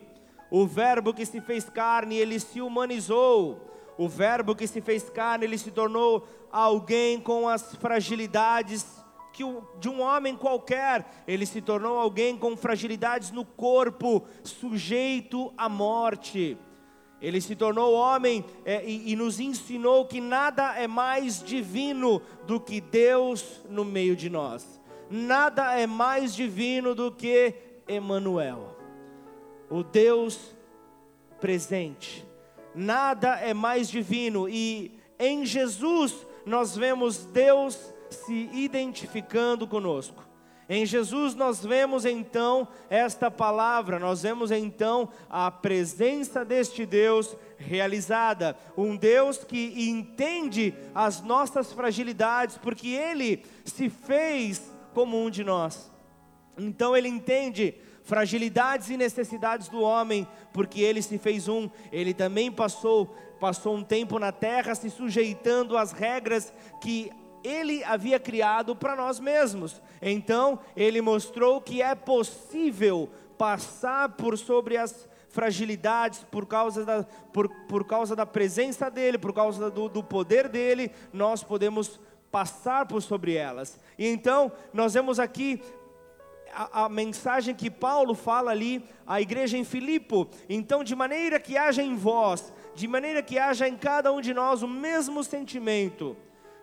o 0.52 0.68
Verbo 0.68 1.12
que 1.12 1.26
se 1.26 1.42
fez 1.42 1.68
carne, 1.68 2.16
ele 2.16 2.40
se 2.40 2.62
humanizou. 2.62 3.66
O 3.98 4.08
Verbo 4.08 4.56
que 4.56 4.68
se 4.68 4.80
fez 4.82 5.10
carne, 5.10 5.46
ele 5.46 5.58
se 5.58 5.72
tornou 5.72 6.26
alguém 6.52 7.20
com 7.20 7.50
as 7.50 7.76
fragilidades 7.76 8.86
que 9.34 9.44
de 9.80 9.90
um 9.90 10.02
homem 10.02 10.36
qualquer, 10.36 11.06
ele 11.28 11.46
se 11.46 11.60
tornou 11.60 11.98
alguém 11.98 12.38
com 12.38 12.56
fragilidades 12.56 13.32
no 13.32 13.44
corpo, 13.44 14.26
sujeito 14.44 15.52
à 15.58 15.68
morte. 15.68 16.56
Ele 17.22 17.42
se 17.42 17.56
tornou 17.56 17.94
homem 17.94 18.46
é, 18.64 18.84
e, 18.86 19.12
e 19.12 19.16
nos 19.16 19.40
ensinou 19.40 20.06
que 20.06 20.22
nada 20.22 20.78
é 20.78 20.88
mais 20.88 21.44
divino 21.44 22.22
do 22.46 22.60
que 22.60 22.80
Deus 22.80 23.62
no 23.70 23.84
meio 23.84 24.16
de 24.16 24.30
nós. 24.30 24.80
Nada 25.10 25.78
é 25.78 25.86
mais 25.86 26.36
divino 26.36 26.94
do 26.94 27.12
que 27.12 27.54
Emanuel, 27.88 28.78
o 29.70 29.84
Deus 29.84 30.56
presente. 31.42 32.26
Nada 32.76 33.40
é 33.40 33.54
mais 33.54 33.90
divino 33.90 34.48
e 34.48 34.98
em 35.18 35.46
Jesus 35.46 36.28
nós 36.46 36.76
vemos 36.76 37.26
Deus 37.26 37.94
se 38.10 38.50
identificando 38.54 39.68
conosco. 39.68 40.29
Em 40.70 40.86
Jesus 40.86 41.34
nós 41.34 41.66
vemos 41.66 42.06
então 42.06 42.68
esta 42.92 43.32
palavra, 43.32 43.98
nós 43.98 44.22
vemos 44.22 44.52
então 44.52 45.10
a 45.28 45.50
presença 45.50 46.46
deste 46.46 46.86
Deus 46.86 47.36
realizada, 47.58 48.56
um 48.78 48.96
Deus 48.96 49.44
que 49.44 49.90
entende 49.90 50.76
as 50.94 51.24
nossas 51.24 51.74
fragilidades, 51.74 52.56
porque 52.60 52.90
Ele 52.90 53.44
se 53.66 53.90
fez 53.90 54.72
como 54.94 55.20
um 55.20 55.32
de 55.32 55.44
nós. 55.44 55.92
Então 56.56 56.96
Ele 56.96 57.08
entende 57.08 57.74
fragilidades 58.04 58.92
e 58.92 58.98
necessidades 58.98 59.70
do 59.70 59.82
homem, 59.82 60.28
porque 60.54 60.82
Ele 60.82 61.02
se 61.02 61.18
fez 61.18 61.48
um, 61.48 61.68
Ele 61.92 62.14
também 62.14 62.52
passou 62.52 63.12
passou 63.40 63.74
um 63.74 63.84
tempo 63.84 64.20
na 64.20 64.34
terra 64.34 64.76
se 64.76 64.90
sujeitando 64.90 65.78
às 65.78 65.94
regras 65.94 66.54
que 66.82 67.10
ele 67.44 67.84
havia 67.86 68.20
criado 68.20 68.76
para 68.76 68.96
nós 68.96 69.20
mesmos. 69.20 69.82
Então, 70.02 70.60
ele 70.76 71.02
mostrou 71.02 71.62
que 71.62 71.82
é 71.82 71.94
possível 71.96 73.10
passar 73.38 74.10
por 74.10 74.38
sobre 74.38 74.78
as 74.78 75.08
fragilidades 75.30 76.26
por 76.32 76.46
causa 76.46 76.84
da, 76.84 77.04
por, 77.32 77.48
por 77.68 77.86
causa 77.86 78.16
da 78.16 78.26
presença 78.26 78.90
dele, 78.90 79.18
por 79.18 79.34
causa 79.34 79.70
do, 79.70 79.88
do 79.88 80.04
poder 80.04 80.50
dele, 80.50 80.92
nós 81.14 81.44
podemos 81.44 82.00
passar 82.32 82.86
por 82.86 83.02
sobre 83.02 83.36
elas. 83.36 83.80
E 83.98 84.08
então, 84.08 84.52
nós 84.74 84.94
vemos 84.94 85.20
aqui 85.20 85.62
a, 86.54 86.86
a, 86.86 86.90
mensagem 86.90 87.56
que 87.56 87.70
Paulo 87.70 88.16
fala 88.16 88.52
ali 88.52 88.84
à 89.06 89.22
igreja 89.22 89.58
em 89.58 89.64
Filipe. 89.64 90.28
Então, 90.48 90.84
de 90.84 90.96
maneira 90.96 91.40
que 91.40 91.58
haja 91.58 91.82
em 91.82 91.96
vós, 91.96 92.52
de 92.76 92.88
maneira 92.88 93.22
que 93.22 93.38
haja 93.38 93.68
em 93.68 93.78
cada 93.78 94.12
um 94.12 94.22
de 94.22 94.34
nós 94.34 94.62
o 94.62 94.68
mesmo 94.68 95.24
sentimento 95.24 96.18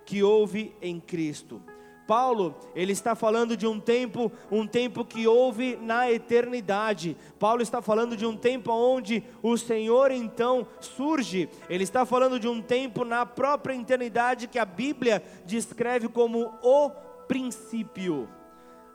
que 0.04 0.22
houve 0.22 0.74
em 0.80 1.00
Cristo. 1.00 1.62
Paulo, 2.06 2.54
ele 2.74 2.92
está 2.92 3.14
falando 3.14 3.56
de 3.56 3.66
um 3.66 3.80
tempo, 3.80 4.30
um 4.50 4.66
tempo 4.66 5.04
que 5.04 5.26
houve 5.26 5.76
na 5.76 6.10
eternidade. 6.10 7.16
Paulo 7.38 7.62
está 7.62 7.82
falando 7.82 8.16
de 8.16 8.24
um 8.24 8.36
tempo 8.36 8.72
onde 8.72 9.22
o 9.42 9.56
Senhor 9.56 10.10
então 10.10 10.66
surge. 10.80 11.48
Ele 11.68 11.84
está 11.84 12.06
falando 12.06 12.38
de 12.38 12.46
um 12.46 12.62
tempo 12.62 13.04
na 13.04 13.26
própria 13.26 13.74
eternidade 13.74 14.46
que 14.46 14.58
a 14.58 14.64
Bíblia 14.64 15.22
descreve 15.44 16.08
como 16.08 16.52
o 16.62 16.90
princípio. 17.26 18.28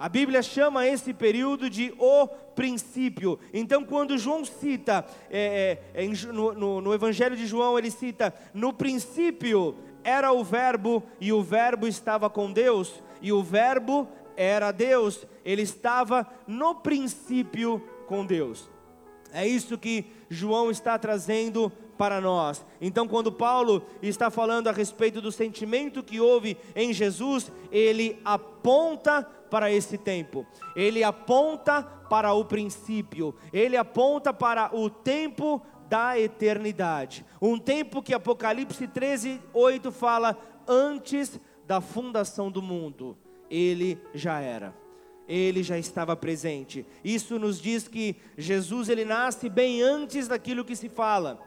A 0.01 0.09
Bíblia 0.09 0.41
chama 0.41 0.87
esse 0.87 1.13
período 1.13 1.69
de 1.69 1.93
o 1.99 2.27
princípio. 2.27 3.37
Então, 3.53 3.83
quando 3.83 4.17
João 4.17 4.43
cita, 4.43 5.05
é, 5.29 5.77
é, 5.93 6.07
no, 6.33 6.53
no, 6.53 6.81
no 6.81 6.91
Evangelho 6.91 7.35
de 7.35 7.45
João, 7.45 7.77
ele 7.77 7.91
cita: 7.91 8.33
no 8.51 8.73
princípio 8.73 9.75
era 10.03 10.31
o 10.31 10.43
Verbo, 10.43 11.03
e 11.19 11.31
o 11.31 11.41
Verbo 11.41 11.87
estava 11.87 12.29
com 12.29 12.51
Deus, 12.51 13.01
e 13.21 13.31
o 13.31 13.43
Verbo 13.43 14.07
era 14.35 14.71
Deus, 14.71 15.25
ele 15.45 15.61
estava 15.61 16.27
no 16.47 16.75
princípio 16.75 17.81
com 18.07 18.25
Deus. 18.25 18.69
É 19.33 19.47
isso 19.47 19.77
que 19.77 20.05
João 20.29 20.69
está 20.69 20.97
trazendo 20.97 21.71
para 21.97 22.19
nós. 22.19 22.65
Então, 22.81 23.07
quando 23.07 23.31
Paulo 23.31 23.85
está 24.01 24.29
falando 24.29 24.67
a 24.67 24.71
respeito 24.71 25.21
do 25.21 25.31
sentimento 25.31 26.03
que 26.03 26.19
houve 26.19 26.57
em 26.75 26.91
Jesus, 26.91 27.51
ele 27.71 28.19
aponta 28.25 29.23
para 29.51 29.71
esse 29.71 29.97
tempo, 29.97 30.45
ele 30.75 31.03
aponta 31.03 31.83
para 32.09 32.33
o 32.33 32.43
princípio, 32.43 33.35
ele 33.53 33.77
aponta 33.77 34.33
para 34.33 34.75
o 34.75 34.89
tempo 34.89 35.61
da 35.91 36.17
eternidade. 36.17 37.25
Um 37.41 37.59
tempo 37.59 38.01
que 38.01 38.13
Apocalipse 38.13 38.87
13, 38.87 39.41
8 39.53 39.91
fala: 39.91 40.37
antes 40.65 41.37
da 41.67 41.81
fundação 41.81 42.49
do 42.49 42.61
mundo, 42.61 43.17
ele 43.49 43.99
já 44.13 44.39
era. 44.39 44.73
Ele 45.27 45.61
já 45.61 45.77
estava 45.77 46.15
presente. 46.15 46.85
Isso 47.03 47.37
nos 47.37 47.61
diz 47.61 47.89
que 47.89 48.15
Jesus 48.37 48.87
ele 48.87 49.03
nasce 49.03 49.49
bem 49.49 49.81
antes 49.81 50.29
daquilo 50.29 50.63
que 50.63 50.77
se 50.77 50.87
fala. 50.87 51.41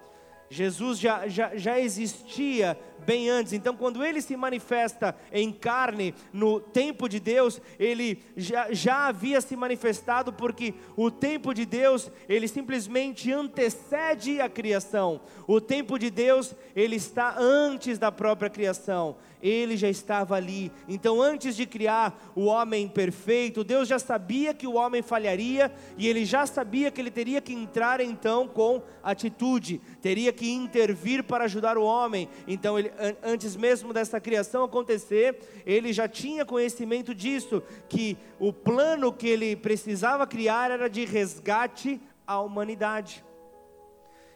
Jesus 0.51 0.99
já, 0.99 1.27
já, 1.27 1.57
já 1.57 1.79
existia 1.81 2.79
bem 3.05 3.29
antes. 3.29 3.53
Então, 3.53 3.77
quando 3.77 4.05
ele 4.05 4.21
se 4.21 4.37
manifesta 4.37 5.15
em 5.33 5.53
carne 5.53 6.15
no 6.33 6.59
tempo 6.59 7.09
de 7.09 7.21
Deus, 7.21 7.61
ele 7.79 8.23
já, 8.37 8.73
já 8.73 9.09
havia 9.09 9.41
se 9.41 9.55
manifestado, 9.57 10.33
porque 10.33 10.75
o 10.97 11.11
tempo 11.11 11.53
de 11.53 11.65
Deus, 11.65 12.11
ele 12.29 12.49
simplesmente 12.49 13.31
antecede 13.33 14.41
a 14.41 14.49
criação. 14.49 15.21
O 15.47 15.61
tempo 15.61 15.99
de 15.99 16.11
Deus, 16.11 16.55
ele 16.75 16.97
está 16.97 17.37
antes 17.39 17.99
da 17.99 18.11
própria 18.11 18.51
criação. 18.51 19.17
Ele 19.45 19.77
já 19.77 19.91
estava 19.91 20.37
ali. 20.37 20.73
Então, 20.89 21.21
antes 21.21 21.55
de 21.55 21.67
criar 21.67 22.33
o 22.35 22.47
homem 22.47 22.89
perfeito, 22.89 23.63
Deus 23.63 23.87
já 23.87 23.99
sabia 23.99 24.55
que 24.55 24.67
o 24.67 24.73
homem 24.73 25.03
falharia 25.03 25.71
e 25.99 26.09
ele 26.09 26.25
já 26.25 26.47
sabia 26.47 26.91
que 26.91 26.99
ele 26.99 27.11
teria 27.11 27.43
que 27.43 27.53
entrar 27.53 28.01
então 28.01 28.49
com 28.49 28.83
atitude, 29.03 29.83
teria 30.01 30.33
que 30.33 30.51
intervir 30.51 31.23
para 31.23 31.45
ajudar 31.45 31.77
o 31.77 31.85
homem. 31.85 32.27
Então, 32.49 32.79
ele, 32.79 32.91
antes 33.23 33.55
mesmo 33.55 33.93
dessa 33.93 34.19
criação 34.19 34.65
acontecer, 34.65 35.39
ele 35.67 35.93
já 35.93 36.09
tinha 36.09 36.47
conhecimento 36.47 37.15
disso, 37.15 37.63
que 37.87 38.17
o 38.41 38.51
plano 38.51 39.13
que 39.13 39.29
ele 39.29 39.55
precisava 39.55 40.27
criar 40.27 40.71
era 40.71 40.89
de 40.89 41.05
resgate 41.05 42.01
à 42.27 42.41
humanidade. 42.41 43.23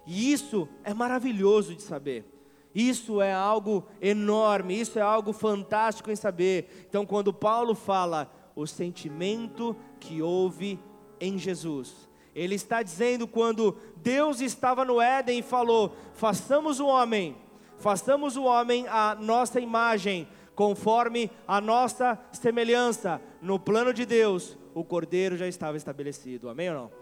E 0.07 0.31
isso 0.31 0.69
é 0.85 0.93
maravilhoso 0.93 1.75
de 1.75 1.83
saber. 1.83 2.38
Isso 2.79 3.21
é 3.21 3.33
algo 3.33 3.85
enorme, 4.01 4.81
isso 4.81 5.01
é 5.01 5.03
algo 5.03 5.33
fantástico 5.33 6.13
em 6.13 6.15
saber. 6.15 6.87
Então, 6.89 7.05
quando 7.05 7.33
Paulo 7.33 7.75
fala 7.75 8.33
o 8.55 8.69
sentimento 8.69 9.75
que 9.99 10.23
houve 10.23 10.79
em 11.21 11.37
Jesus, 11.37 12.09
ele 12.33 12.55
está 12.55 12.81
dizendo 12.81 13.27
quando 13.27 13.77
Deus 13.97 14.41
estava 14.41 14.85
no 14.85 15.01
Éden 15.01 15.41
e 15.41 15.43
falou: 15.43 15.97
façamos 16.15 16.79
o 16.79 16.87
homem, 16.87 17.37
façamos 17.79 18.37
o 18.37 18.45
homem 18.45 18.87
a 18.87 19.17
nossa 19.17 19.59
imagem, 19.59 20.29
conforme 20.55 21.33
a 21.49 21.61
nossa 21.61 22.17
semelhança. 22.31 23.21
No 23.43 23.59
plano 23.59 23.93
de 23.93 24.07
Deus, 24.07 24.57
o 24.73 24.85
cordeiro 24.85 25.37
já 25.37 25.49
estava 25.49 25.77
estabelecido. 25.77 26.49
Amém 26.49 26.69
ou 26.69 26.77
não? 26.77 26.93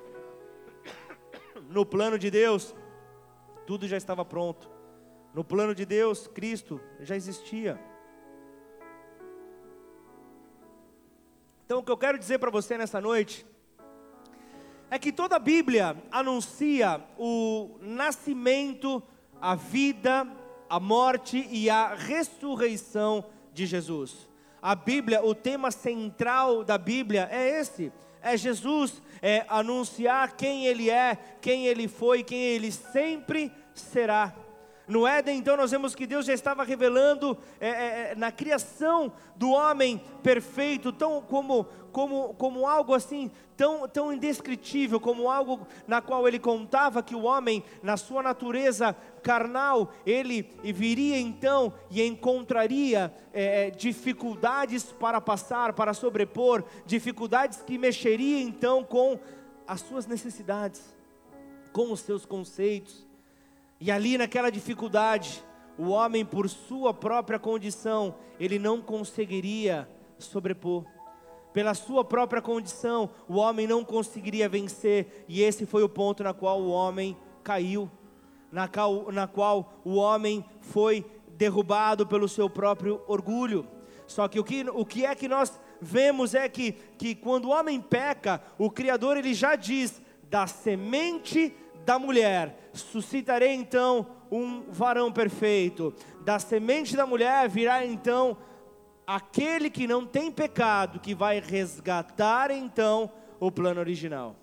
No 1.68 1.84
plano 1.84 2.18
de 2.18 2.30
Deus, 2.30 2.74
tudo 3.66 3.86
já 3.86 3.98
estava 3.98 4.24
pronto. 4.24 4.75
No 5.36 5.44
plano 5.44 5.74
de 5.74 5.84
Deus, 5.84 6.26
Cristo 6.26 6.80
já 6.98 7.14
existia. 7.14 7.78
Então, 11.62 11.80
o 11.80 11.82
que 11.82 11.92
eu 11.92 11.98
quero 11.98 12.18
dizer 12.18 12.38
para 12.38 12.50
você 12.50 12.78
nessa 12.78 13.02
noite 13.02 13.44
é 14.90 14.98
que 14.98 15.12
toda 15.12 15.36
a 15.36 15.38
Bíblia 15.38 15.94
anuncia 16.10 17.04
o 17.18 17.76
nascimento, 17.82 19.02
a 19.38 19.54
vida, 19.54 20.26
a 20.70 20.80
morte 20.80 21.46
e 21.50 21.68
a 21.68 21.94
ressurreição 21.94 23.22
de 23.52 23.66
Jesus. 23.66 24.30
A 24.62 24.74
Bíblia, 24.74 25.22
o 25.22 25.34
tema 25.34 25.70
central 25.70 26.64
da 26.64 26.78
Bíblia 26.78 27.28
é 27.30 27.60
esse: 27.60 27.92
é 28.22 28.38
Jesus, 28.38 29.02
é 29.20 29.44
anunciar 29.50 30.34
quem 30.34 30.64
Ele 30.66 30.88
é, 30.88 31.14
quem 31.42 31.66
Ele 31.66 31.88
foi, 31.88 32.24
quem 32.24 32.42
Ele 32.42 32.72
sempre 32.72 33.52
será. 33.74 34.45
No 34.88 35.04
Éden, 35.04 35.38
então, 35.38 35.56
nós 35.56 35.72
vemos 35.72 35.96
que 35.96 36.06
Deus 36.06 36.26
já 36.26 36.32
estava 36.32 36.62
revelando 36.62 37.36
é, 37.60 37.68
é, 37.68 38.10
é, 38.12 38.14
na 38.14 38.30
criação 38.30 39.12
do 39.34 39.50
homem 39.50 40.00
perfeito, 40.22 40.92
tão 40.92 41.20
como, 41.22 41.64
como, 41.90 42.34
como 42.34 42.68
algo 42.68 42.94
assim, 42.94 43.28
tão, 43.56 43.88
tão 43.88 44.12
indescritível, 44.12 45.00
como 45.00 45.28
algo 45.28 45.66
na 45.88 46.00
qual 46.00 46.28
ele 46.28 46.38
contava 46.38 47.02
que 47.02 47.16
o 47.16 47.24
homem, 47.24 47.64
na 47.82 47.96
sua 47.96 48.22
natureza 48.22 48.94
carnal, 49.24 49.92
ele 50.06 50.42
viria 50.62 51.18
então 51.18 51.72
e 51.90 52.00
encontraria 52.02 53.12
é, 53.32 53.66
é 53.66 53.70
dificuldades 53.70 54.84
para 54.84 55.20
passar, 55.20 55.72
para 55.72 55.94
sobrepor, 55.94 56.62
dificuldades 56.84 57.60
que 57.60 57.76
mexeria 57.76 58.40
então 58.40 58.84
com 58.84 59.18
as 59.66 59.80
suas 59.80 60.06
necessidades, 60.06 60.94
com 61.72 61.90
os 61.90 62.00
seus 62.00 62.24
conceitos. 62.24 63.05
E 63.80 63.90
ali 63.90 64.16
naquela 64.16 64.50
dificuldade, 64.50 65.44
o 65.78 65.88
homem, 65.88 66.24
por 66.24 66.48
sua 66.48 66.94
própria 66.94 67.38
condição, 67.38 68.14
ele 68.40 68.58
não 68.58 68.80
conseguiria 68.80 69.88
sobrepor. 70.18 70.84
Pela 71.52 71.74
sua 71.74 72.04
própria 72.04 72.40
condição, 72.40 73.10
o 73.28 73.36
homem 73.36 73.66
não 73.66 73.84
conseguiria 73.84 74.48
vencer, 74.48 75.24
e 75.28 75.42
esse 75.42 75.66
foi 75.66 75.82
o 75.82 75.88
ponto 75.88 76.22
na 76.22 76.32
qual 76.32 76.60
o 76.60 76.70
homem 76.70 77.16
caiu, 77.42 77.90
na 78.50 78.68
qual, 78.68 79.12
na 79.12 79.26
qual 79.26 79.80
o 79.84 79.96
homem 79.96 80.44
foi 80.60 81.04
derrubado 81.30 82.06
pelo 82.06 82.28
seu 82.28 82.48
próprio 82.48 83.00
orgulho. 83.06 83.66
Só 84.06 84.28
que 84.28 84.38
o 84.38 84.44
que, 84.44 84.64
o 84.70 84.84
que 84.84 85.04
é 85.04 85.14
que 85.14 85.28
nós 85.28 85.58
vemos 85.80 86.34
é 86.34 86.48
que, 86.48 86.72
que 86.96 87.14
quando 87.14 87.46
o 87.46 87.50
homem 87.50 87.80
peca, 87.80 88.40
o 88.58 88.70
Criador 88.70 89.16
ele 89.16 89.34
já 89.34 89.56
diz: 89.56 90.00
da 90.30 90.46
semente 90.46 91.54
da 91.84 91.98
mulher, 91.98 92.65
suscitarei 92.76 93.52
então 93.52 94.06
um 94.30 94.62
varão 94.70 95.10
perfeito. 95.10 95.94
Da 96.24 96.38
semente 96.38 96.96
da 96.96 97.06
mulher 97.06 97.48
virá 97.48 97.84
então 97.84 98.36
aquele 99.06 99.70
que 99.70 99.86
não 99.86 100.04
tem 100.04 100.30
pecado, 100.30 101.00
que 101.00 101.14
vai 101.14 101.40
resgatar 101.40 102.50
então 102.50 103.10
o 103.38 103.50
plano 103.50 103.80
original. 103.80 104.36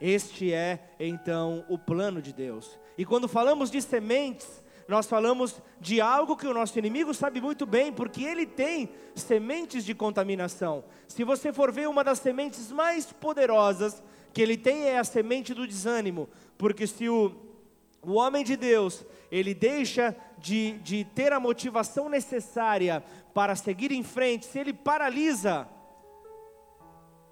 Este 0.00 0.52
é 0.52 0.94
então 0.98 1.64
o 1.68 1.76
plano 1.78 2.22
de 2.22 2.32
Deus. 2.32 2.78
E 2.96 3.04
quando 3.04 3.28
falamos 3.28 3.70
de 3.70 3.82
sementes, 3.82 4.62
nós 4.88 5.06
falamos 5.06 5.62
de 5.80 6.00
algo 6.00 6.36
que 6.36 6.46
o 6.46 6.54
nosso 6.54 6.78
inimigo 6.78 7.12
sabe 7.14 7.40
muito 7.40 7.66
bem, 7.66 7.92
porque 7.92 8.24
ele 8.24 8.46
tem 8.46 8.90
sementes 9.14 9.84
de 9.84 9.94
contaminação. 9.94 10.84
Se 11.06 11.22
você 11.22 11.52
for 11.52 11.70
ver 11.70 11.88
uma 11.88 12.02
das 12.02 12.18
sementes 12.18 12.72
mais 12.72 13.12
poderosas 13.12 14.02
que 14.32 14.40
ele 14.40 14.56
tem 14.56 14.84
é 14.84 14.98
a 14.98 15.04
semente 15.04 15.52
do 15.52 15.66
desânimo, 15.66 16.28
porque 16.56 16.86
se 16.86 17.08
o, 17.08 17.34
o 18.02 18.14
homem 18.14 18.42
de 18.42 18.56
Deus, 18.56 19.04
ele 19.30 19.52
deixa 19.54 20.16
de, 20.38 20.78
de 20.78 21.04
ter 21.04 21.32
a 21.32 21.40
motivação 21.40 22.08
necessária 22.08 23.04
para 23.34 23.54
seguir 23.54 23.92
em 23.92 24.02
frente, 24.02 24.46
se 24.46 24.58
ele 24.58 24.72
paralisa, 24.72 25.68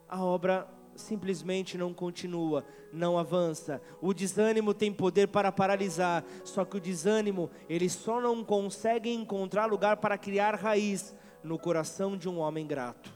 a 0.08 0.22
obra 0.22 0.68
simplesmente 0.94 1.78
não 1.78 1.94
continua, 1.94 2.64
não 2.92 3.18
avança. 3.18 3.80
O 4.00 4.12
desânimo 4.12 4.74
tem 4.74 4.92
poder 4.92 5.28
para 5.28 5.52
paralisar, 5.52 6.24
só 6.44 6.64
que 6.64 6.76
o 6.76 6.80
desânimo, 6.80 7.50
ele 7.68 7.88
só 7.88 8.20
não 8.20 8.44
consegue 8.44 9.12
encontrar 9.12 9.66
lugar 9.66 9.98
para 9.98 10.18
criar 10.18 10.54
raiz 10.54 11.14
no 11.42 11.58
coração 11.58 12.16
de 12.16 12.28
um 12.28 12.38
homem 12.38 12.66
grato. 12.66 13.12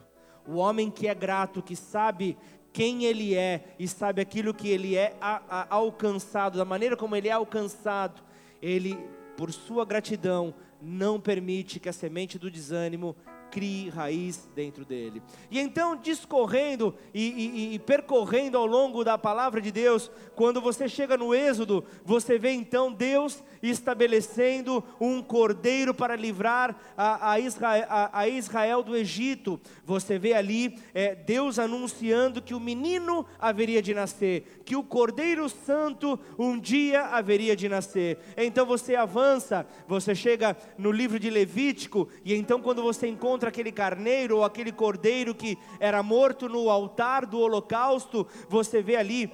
O 0.46 0.56
homem 0.56 0.90
que 0.90 1.06
é 1.06 1.14
grato, 1.14 1.62
que 1.62 1.76
sabe 1.76 2.36
quem 2.72 3.04
ele 3.04 3.34
é 3.34 3.74
e 3.78 3.86
sabe 3.86 4.20
aquilo 4.20 4.54
que 4.54 4.68
ele 4.68 4.96
é 4.96 5.16
a, 5.20 5.42
a, 5.48 5.74
alcançado, 5.74 6.58
da 6.58 6.64
maneira 6.64 6.96
como 6.96 7.14
ele 7.14 7.28
é 7.28 7.32
alcançado, 7.32 8.22
ele, 8.60 8.96
por 9.36 9.52
sua 9.52 9.84
gratidão, 9.84 10.54
não 10.80 11.20
permite 11.20 11.78
que 11.78 11.88
a 11.88 11.92
semente 11.92 12.38
do 12.38 12.50
desânimo 12.50 13.14
crie 13.52 13.90
raiz 13.90 14.48
dentro 14.56 14.82
dele. 14.82 15.22
E 15.50 15.60
então, 15.60 15.94
discorrendo 15.94 16.94
e, 17.12 17.20
e, 17.22 17.74
e, 17.74 17.78
percorrendo 17.78 18.56
ao 18.56 18.64
longo 18.64 19.04
da 19.04 19.18
palavra 19.18 19.60
de 19.60 19.70
Deus, 19.70 20.10
quando 20.34 20.58
você 20.58 20.88
chega 20.88 21.18
no 21.18 21.34
Êxodo, 21.34 21.84
você 22.02 22.38
vê 22.38 22.52
então 22.52 22.90
Deus 22.90 23.44
estabelecendo 23.62 24.82
um 24.98 25.22
cordeiro 25.22 25.92
para 25.92 26.16
livrar 26.16 26.74
a, 26.96 27.32
a, 27.32 27.38
Israel, 27.38 27.86
a, 27.88 28.20
a 28.20 28.28
Israel, 28.28 28.82
do 28.82 28.96
Egito. 28.96 29.60
Você 29.84 30.18
vê 30.18 30.32
ali 30.32 30.78
é, 30.94 31.14
Deus 31.14 31.58
anunciando 31.58 32.40
que 32.40 32.54
o 32.54 32.60
menino 32.60 33.26
haveria 33.38 33.82
de 33.82 33.92
nascer, 33.92 34.62
que 34.64 34.74
o 34.74 34.82
cordeiro 34.82 35.46
santo 35.48 36.18
um 36.38 36.58
dia 36.58 37.02
haveria 37.02 37.54
de 37.54 37.68
nascer. 37.68 38.18
Então 38.36 38.64
você 38.64 38.96
avança, 38.96 39.66
você 39.86 40.14
chega 40.14 40.56
no 40.78 40.90
livro 40.90 41.20
de 41.20 41.28
Levítico, 41.28 42.08
e 42.24 42.34
então 42.34 42.62
quando 42.62 42.82
você 42.82 43.06
encontra 43.06 43.41
contra 43.42 43.48
aquele 43.48 43.72
carneiro 43.72 44.36
ou 44.36 44.44
aquele 44.44 44.70
cordeiro 44.70 45.34
que 45.34 45.58
era 45.80 46.00
morto 46.00 46.48
no 46.48 46.70
altar 46.70 47.26
do 47.26 47.40
holocausto, 47.40 48.24
você 48.48 48.80
vê 48.80 48.94
ali 48.94 49.32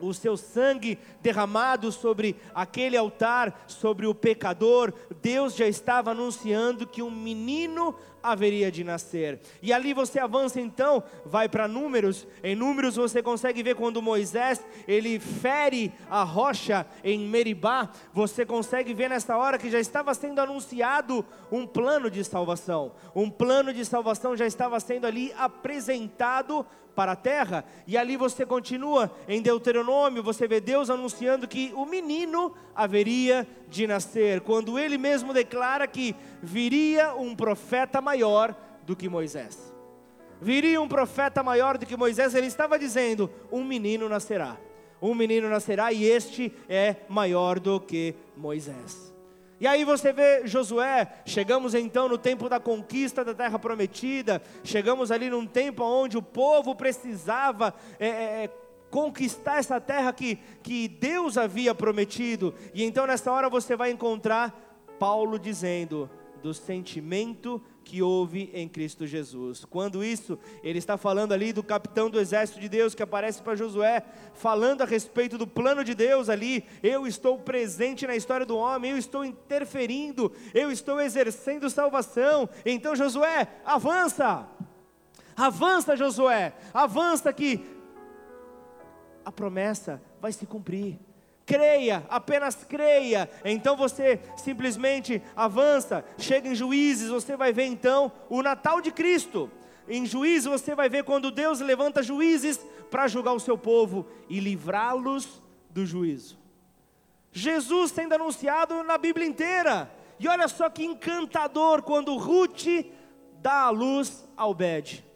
o 0.00 0.12
seu 0.12 0.36
sangue 0.36 0.98
derramado 1.22 1.92
sobre 1.92 2.34
aquele 2.52 2.96
altar, 2.96 3.64
sobre 3.68 4.08
o 4.08 4.14
pecador, 4.14 4.92
Deus 5.22 5.54
já 5.54 5.68
estava 5.68 6.10
anunciando 6.10 6.84
que 6.84 7.00
um 7.00 7.12
menino 7.12 7.94
haveria 8.22 8.70
de 8.70 8.84
nascer. 8.84 9.40
E 9.62 9.72
ali 9.72 9.92
você 9.92 10.18
avança 10.18 10.60
então, 10.60 11.02
vai 11.24 11.48
para 11.48 11.68
Números. 11.68 12.26
Em 12.42 12.54
Números 12.54 12.96
você 12.96 13.22
consegue 13.22 13.62
ver 13.62 13.74
quando 13.74 14.02
Moisés 14.02 14.64
ele 14.86 15.18
fere 15.18 15.92
a 16.10 16.22
rocha 16.22 16.86
em 17.02 17.20
Meribá. 17.20 17.90
Você 18.12 18.44
consegue 18.44 18.94
ver 18.94 19.08
nessa 19.08 19.36
hora 19.36 19.58
que 19.58 19.70
já 19.70 19.80
estava 19.80 20.14
sendo 20.14 20.40
anunciado 20.40 21.24
um 21.50 21.66
plano 21.66 22.10
de 22.10 22.24
salvação. 22.24 22.92
Um 23.14 23.30
plano 23.30 23.72
de 23.72 23.84
salvação 23.84 24.36
já 24.36 24.46
estava 24.46 24.78
sendo 24.80 25.06
ali 25.06 25.32
apresentado 25.36 26.66
para 26.98 27.12
a 27.12 27.16
terra, 27.16 27.64
e 27.86 27.96
ali 27.96 28.16
você 28.16 28.44
continua 28.44 29.08
em 29.28 29.40
Deuteronômio, 29.40 30.20
você 30.20 30.48
vê 30.48 30.60
Deus 30.60 30.90
anunciando 30.90 31.46
que 31.46 31.72
o 31.76 31.86
menino 31.86 32.52
haveria 32.74 33.46
de 33.68 33.86
nascer, 33.86 34.40
quando 34.40 34.76
ele 34.76 34.98
mesmo 34.98 35.32
declara 35.32 35.86
que 35.86 36.16
viria 36.42 37.14
um 37.14 37.36
profeta 37.36 38.00
maior 38.00 38.52
do 38.82 38.96
que 38.96 39.08
Moisés. 39.08 39.72
Viria 40.40 40.80
um 40.80 40.88
profeta 40.88 41.40
maior 41.40 41.78
do 41.78 41.86
que 41.86 41.96
Moisés, 41.96 42.34
ele 42.34 42.48
estava 42.48 42.76
dizendo: 42.76 43.30
um 43.52 43.62
menino 43.62 44.08
nascerá. 44.08 44.56
Um 45.00 45.14
menino 45.14 45.48
nascerá 45.48 45.92
e 45.92 46.04
este 46.04 46.52
é 46.68 46.96
maior 47.08 47.60
do 47.60 47.78
que 47.78 48.16
Moisés. 48.36 49.07
E 49.60 49.66
aí 49.66 49.84
você 49.84 50.12
vê 50.12 50.46
Josué, 50.46 51.10
chegamos 51.26 51.74
então 51.74 52.08
no 52.08 52.16
tempo 52.16 52.48
da 52.48 52.60
conquista 52.60 53.24
da 53.24 53.34
terra 53.34 53.58
prometida, 53.58 54.40
chegamos 54.62 55.10
ali 55.10 55.28
num 55.28 55.46
tempo 55.46 55.82
onde 55.82 56.16
o 56.16 56.22
povo 56.22 56.76
precisava 56.76 57.74
é, 57.98 58.06
é, 58.06 58.44
é, 58.44 58.50
conquistar 58.88 59.58
essa 59.58 59.80
terra 59.80 60.12
que, 60.12 60.38
que 60.62 60.86
Deus 60.86 61.36
havia 61.36 61.74
prometido. 61.74 62.54
E 62.72 62.84
então 62.84 63.06
nessa 63.06 63.32
hora 63.32 63.50
você 63.50 63.74
vai 63.74 63.90
encontrar 63.90 64.56
Paulo 64.98 65.38
dizendo: 65.38 66.08
do 66.42 66.54
sentimento 66.54 67.60
que 67.88 68.02
houve 68.02 68.50
em 68.52 68.68
Cristo 68.68 69.06
Jesus. 69.06 69.64
Quando 69.64 70.04
isso, 70.04 70.38
ele 70.62 70.78
está 70.78 70.98
falando 70.98 71.32
ali 71.32 71.54
do 71.54 71.62
capitão 71.62 72.10
do 72.10 72.20
exército 72.20 72.60
de 72.60 72.68
Deus 72.68 72.94
que 72.94 73.02
aparece 73.02 73.40
para 73.40 73.56
Josué, 73.56 74.04
falando 74.34 74.82
a 74.82 74.84
respeito 74.84 75.38
do 75.38 75.46
plano 75.46 75.82
de 75.82 75.94
Deus 75.94 76.28
ali. 76.28 76.66
Eu 76.82 77.06
estou 77.06 77.38
presente 77.38 78.06
na 78.06 78.14
história 78.14 78.44
do 78.44 78.58
homem, 78.58 78.90
eu 78.90 78.98
estou 78.98 79.24
interferindo, 79.24 80.30
eu 80.52 80.70
estou 80.70 81.00
exercendo 81.00 81.70
salvação. 81.70 82.46
Então, 82.66 82.94
Josué, 82.94 83.48
avança! 83.64 84.46
Avança, 85.34 85.96
Josué! 85.96 86.52
Avança 86.74 87.32
que 87.32 87.64
a 89.24 89.32
promessa 89.32 90.02
vai 90.20 90.30
se 90.30 90.44
cumprir 90.44 90.98
creia, 91.48 92.06
apenas 92.10 92.54
creia. 92.56 93.28
Então 93.42 93.74
você 93.74 94.20
simplesmente 94.36 95.22
avança, 95.34 96.04
chega 96.18 96.46
em 96.46 96.54
Juízes, 96.54 97.08
você 97.08 97.38
vai 97.38 97.54
ver 97.54 97.64
então 97.64 98.12
o 98.28 98.42
Natal 98.42 98.82
de 98.82 98.92
Cristo. 98.92 99.50
Em 99.88 100.04
Juízes 100.04 100.44
você 100.44 100.74
vai 100.74 100.90
ver 100.90 101.04
quando 101.04 101.30
Deus 101.30 101.60
levanta 101.60 102.02
juízes 102.02 102.60
para 102.90 103.08
julgar 103.08 103.32
o 103.32 103.40
seu 103.40 103.56
povo 103.56 104.06
e 104.28 104.38
livrá-los 104.38 105.42
do 105.70 105.86
juízo. 105.86 106.38
Jesus 107.32 107.92
sendo 107.92 108.14
anunciado 108.14 108.82
na 108.84 108.98
Bíblia 108.98 109.26
inteira. 109.26 109.90
E 110.20 110.28
olha 110.28 110.48
só 110.48 110.68
que 110.68 110.84
encantador 110.84 111.82
quando 111.82 112.16
Ruth 112.16 112.66
dá 113.40 113.62
a 113.62 113.70
luz 113.70 114.28
ao 114.36 114.50
Obed. 114.50 115.07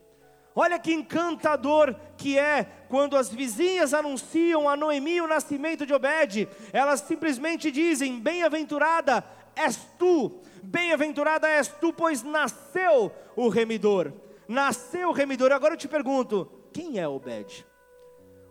Olha 0.55 0.79
que 0.79 0.93
encantador 0.93 1.95
que 2.17 2.39
é 2.39 2.65
quando 2.89 3.17
as 3.17 3.31
vizinhas 3.31 3.95
anunciam 3.95 4.69
a 4.69 4.77
Noemi 4.77 5.21
o 5.21 5.27
nascimento 5.27 5.87
de 5.87 5.95
Obed. 5.95 6.49
Elas 6.73 7.01
simplesmente 7.01 7.71
dizem: 7.71 8.21
Bem-aventurada 8.21 9.25
és 9.57 9.77
tu, 9.99 10.41
bem-aventurada 10.63 11.49
és 11.49 11.69
tu, 11.69 11.93
pois 11.93 12.23
nasceu 12.23 13.11
o 13.35 13.49
remidor. 13.49 14.13
Nasceu 14.47 15.09
o 15.09 15.13
remidor. 15.13 15.53
Agora 15.53 15.75
eu 15.75 15.79
te 15.79 15.89
pergunto: 15.89 16.51
quem 16.73 16.99
é 16.99 17.09
Obed? 17.09 17.67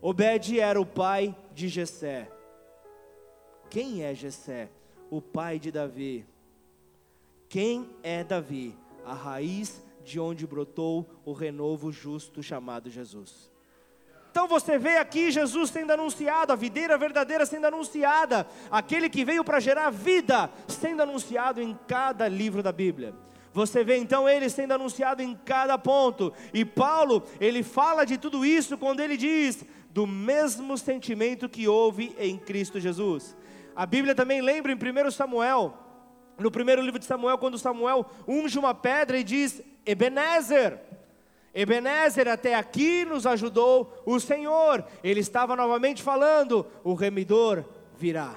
Obed 0.01 0.59
era 0.59 0.81
o 0.81 0.85
pai 0.85 1.35
de 1.53 1.67
Jessé. 1.67 2.27
Quem 3.69 4.03
é 4.03 4.13
Jessé? 4.15 4.69
O 5.09 5.21
pai 5.21 5.59
de 5.59 5.71
Davi. 5.71 6.25
Quem 7.47 7.89
é 8.01 8.23
Davi? 8.23 8.75
A 9.05 9.13
raiz 9.13 9.83
de 10.03 10.19
onde 10.19 10.47
brotou 10.47 11.09
o 11.25 11.33
renovo 11.33 11.91
justo 11.91 12.41
chamado 12.41 12.89
Jesus. 12.89 13.51
Então 14.31 14.47
você 14.47 14.77
vê 14.77 14.95
aqui 14.95 15.29
Jesus 15.29 15.69
sendo 15.69 15.91
anunciado, 15.91 16.53
a 16.53 16.55
videira 16.55 16.97
verdadeira 16.97 17.45
sendo 17.45 17.67
anunciada, 17.67 18.47
aquele 18.71 19.09
que 19.09 19.25
veio 19.25 19.43
para 19.43 19.59
gerar 19.59 19.89
vida 19.89 20.49
sendo 20.67 21.01
anunciado 21.01 21.61
em 21.61 21.77
cada 21.85 22.29
livro 22.29 22.63
da 22.63 22.71
Bíblia. 22.71 23.13
Você 23.53 23.83
vê 23.83 23.97
então 23.97 24.29
ele 24.29 24.49
sendo 24.49 24.73
anunciado 24.73 25.21
em 25.21 25.35
cada 25.35 25.77
ponto. 25.77 26.31
E 26.53 26.63
Paulo, 26.63 27.23
ele 27.41 27.61
fala 27.61 28.05
de 28.05 28.17
tudo 28.17 28.45
isso 28.45 28.77
quando 28.77 29.01
ele 29.01 29.17
diz 29.17 29.65
do 29.89 30.07
mesmo 30.07 30.77
sentimento 30.77 31.49
que 31.49 31.67
houve 31.67 32.15
em 32.17 32.37
Cristo 32.37 32.79
Jesus. 32.79 33.35
A 33.75 33.85
Bíblia 33.85 34.15
também 34.15 34.41
lembra 34.41 34.71
em 34.71 34.75
1 34.75 35.11
Samuel, 35.11 35.77
no 36.37 36.49
primeiro 36.49 36.81
livro 36.81 36.99
de 36.99 37.05
Samuel, 37.05 37.37
quando 37.37 37.57
Samuel 37.57 38.05
unge 38.25 38.57
uma 38.57 38.73
pedra 38.73 39.17
e 39.19 39.23
diz: 39.23 39.61
Ebenezer. 39.85 40.79
Ebenezer, 41.53 42.27
até 42.27 42.55
aqui 42.55 43.03
nos 43.03 43.25
ajudou 43.25 44.01
o 44.05 44.19
Senhor. 44.19 44.85
Ele 45.03 45.19
estava 45.19 45.55
novamente 45.55 46.01
falando: 46.01 46.65
o 46.83 46.93
remidor 46.93 47.65
virá. 47.97 48.35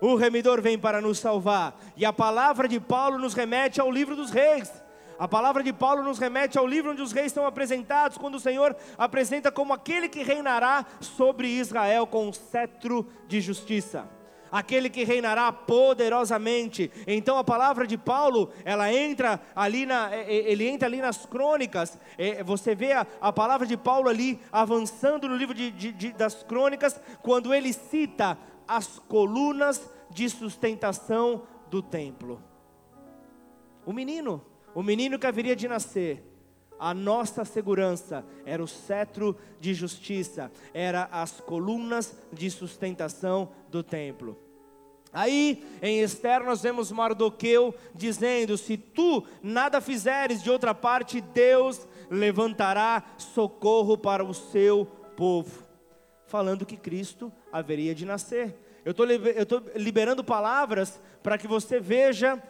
O 0.00 0.14
remidor 0.14 0.62
vem 0.62 0.78
para 0.78 1.00
nos 1.00 1.18
salvar. 1.18 1.78
E 1.96 2.04
a 2.04 2.12
palavra 2.12 2.66
de 2.66 2.80
Paulo 2.80 3.18
nos 3.18 3.34
remete 3.34 3.80
ao 3.80 3.90
livro 3.90 4.16
dos 4.16 4.30
reis. 4.30 4.72
A 5.18 5.28
palavra 5.28 5.62
de 5.62 5.70
Paulo 5.70 6.02
nos 6.02 6.18
remete 6.18 6.56
ao 6.56 6.66
livro 6.66 6.92
onde 6.92 7.02
os 7.02 7.12
reis 7.12 7.30
são 7.30 7.44
apresentados, 7.44 8.16
quando 8.16 8.36
o 8.36 8.40
Senhor 8.40 8.74
apresenta 8.96 9.52
como 9.52 9.74
aquele 9.74 10.08
que 10.08 10.22
reinará 10.22 10.86
sobre 10.98 11.46
Israel 11.46 12.06
com 12.06 12.28
um 12.28 12.32
cetro 12.32 13.06
de 13.28 13.38
justiça 13.38 14.08
aquele 14.50 14.90
que 14.90 15.04
reinará 15.04 15.52
poderosamente. 15.52 16.90
Então 17.06 17.38
a 17.38 17.44
palavra 17.44 17.86
de 17.86 17.96
Paulo, 17.96 18.50
ela 18.64 18.92
entra 18.92 19.40
ali 19.54 19.86
na, 19.86 20.14
ele 20.16 20.68
entra 20.68 20.88
ali 20.88 21.00
nas 21.00 21.26
crônicas. 21.26 21.98
Você 22.44 22.74
vê 22.74 22.92
a, 22.92 23.06
a 23.20 23.32
palavra 23.32 23.66
de 23.66 23.76
Paulo 23.76 24.08
ali 24.08 24.40
avançando 24.50 25.28
no 25.28 25.36
livro 25.36 25.54
de, 25.54 25.70
de, 25.70 25.92
de, 25.92 26.12
das 26.12 26.42
crônicas, 26.42 27.00
quando 27.22 27.54
ele 27.54 27.72
cita 27.72 28.38
as 28.66 28.98
colunas 28.98 29.90
de 30.10 30.28
sustentação 30.28 31.42
do 31.70 31.82
templo. 31.82 32.42
O 33.86 33.92
menino, 33.92 34.44
o 34.74 34.82
menino 34.82 35.18
que 35.18 35.26
haveria 35.26 35.56
de 35.56 35.66
nascer, 35.66 36.24
a 36.78 36.94
nossa 36.94 37.44
segurança 37.44 38.24
era 38.46 38.62
o 38.62 38.66
cetro 38.66 39.36
de 39.60 39.74
justiça, 39.74 40.50
era 40.72 41.08
as 41.12 41.40
colunas 41.40 42.16
de 42.32 42.50
sustentação 42.50 43.50
do 43.70 43.82
templo. 43.82 44.36
Aí 45.12 45.64
em 45.82 46.00
Esther 46.00 46.44
nós 46.44 46.62
vemos 46.62 46.92
Mardoqueu 46.92 47.74
dizendo: 47.94 48.56
Se 48.56 48.76
tu 48.76 49.24
nada 49.42 49.80
fizeres 49.80 50.42
de 50.42 50.50
outra 50.50 50.74
parte, 50.74 51.20
Deus 51.20 51.86
levantará 52.10 53.02
socorro 53.16 53.96
para 53.96 54.24
o 54.24 54.34
seu 54.34 54.86
povo. 55.16 55.64
Falando 56.26 56.66
que 56.66 56.76
Cristo 56.76 57.32
haveria 57.52 57.94
de 57.94 58.04
nascer. 58.04 58.56
Eu 58.84 58.92
estou 58.92 59.62
liberando 59.74 60.22
palavras 60.22 61.00
para 61.22 61.36
que 61.36 61.48
você 61.48 61.80
veja 61.80 62.40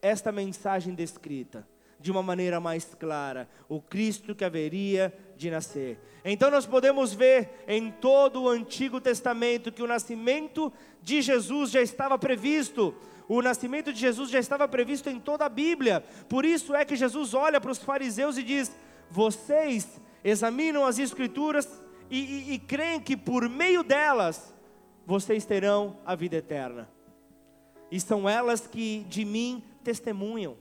esta 0.00 0.32
mensagem 0.32 0.94
descrita 0.94 1.66
de 1.98 2.10
uma 2.10 2.22
maneira 2.22 2.60
mais 2.60 2.94
clara, 2.94 3.48
o 3.68 3.80
Cristo 3.80 4.34
que 4.34 4.44
haveria 4.44 5.12
de 5.36 5.50
nascer. 5.50 5.98
Então 6.24 6.50
nós 6.50 6.66
podemos 6.66 7.12
ver 7.12 7.64
em 7.66 7.90
todo 7.90 8.42
o 8.42 8.48
Antigo 8.48 9.00
Testamento 9.00 9.72
que 9.72 9.82
o 9.82 9.86
nascimento 9.86 10.72
de 11.02 11.22
Jesus 11.22 11.70
já 11.70 11.80
estava 11.80 12.18
previsto. 12.18 12.94
O 13.28 13.42
nascimento 13.42 13.92
de 13.92 13.98
Jesus 13.98 14.30
já 14.30 14.38
estava 14.38 14.68
previsto 14.68 15.08
em 15.08 15.18
toda 15.18 15.46
a 15.46 15.48
Bíblia. 15.48 16.04
Por 16.28 16.44
isso 16.44 16.74
é 16.74 16.84
que 16.84 16.96
Jesus 16.96 17.34
olha 17.34 17.60
para 17.60 17.70
os 17.70 17.78
fariseus 17.78 18.36
e 18.36 18.42
diz: 18.42 18.70
Vocês 19.10 20.00
examinam 20.22 20.84
as 20.84 20.98
Escrituras 20.98 21.68
e, 22.10 22.18
e, 22.18 22.52
e 22.54 22.58
creem 22.58 23.00
que 23.00 23.16
por 23.16 23.48
meio 23.48 23.82
delas 23.82 24.54
vocês 25.04 25.44
terão 25.44 25.96
a 26.04 26.14
vida 26.14 26.36
eterna. 26.36 26.88
E 27.90 28.00
são 28.00 28.28
elas 28.28 28.66
que 28.66 29.04
de 29.08 29.24
mim 29.24 29.62
testemunham. 29.84 30.56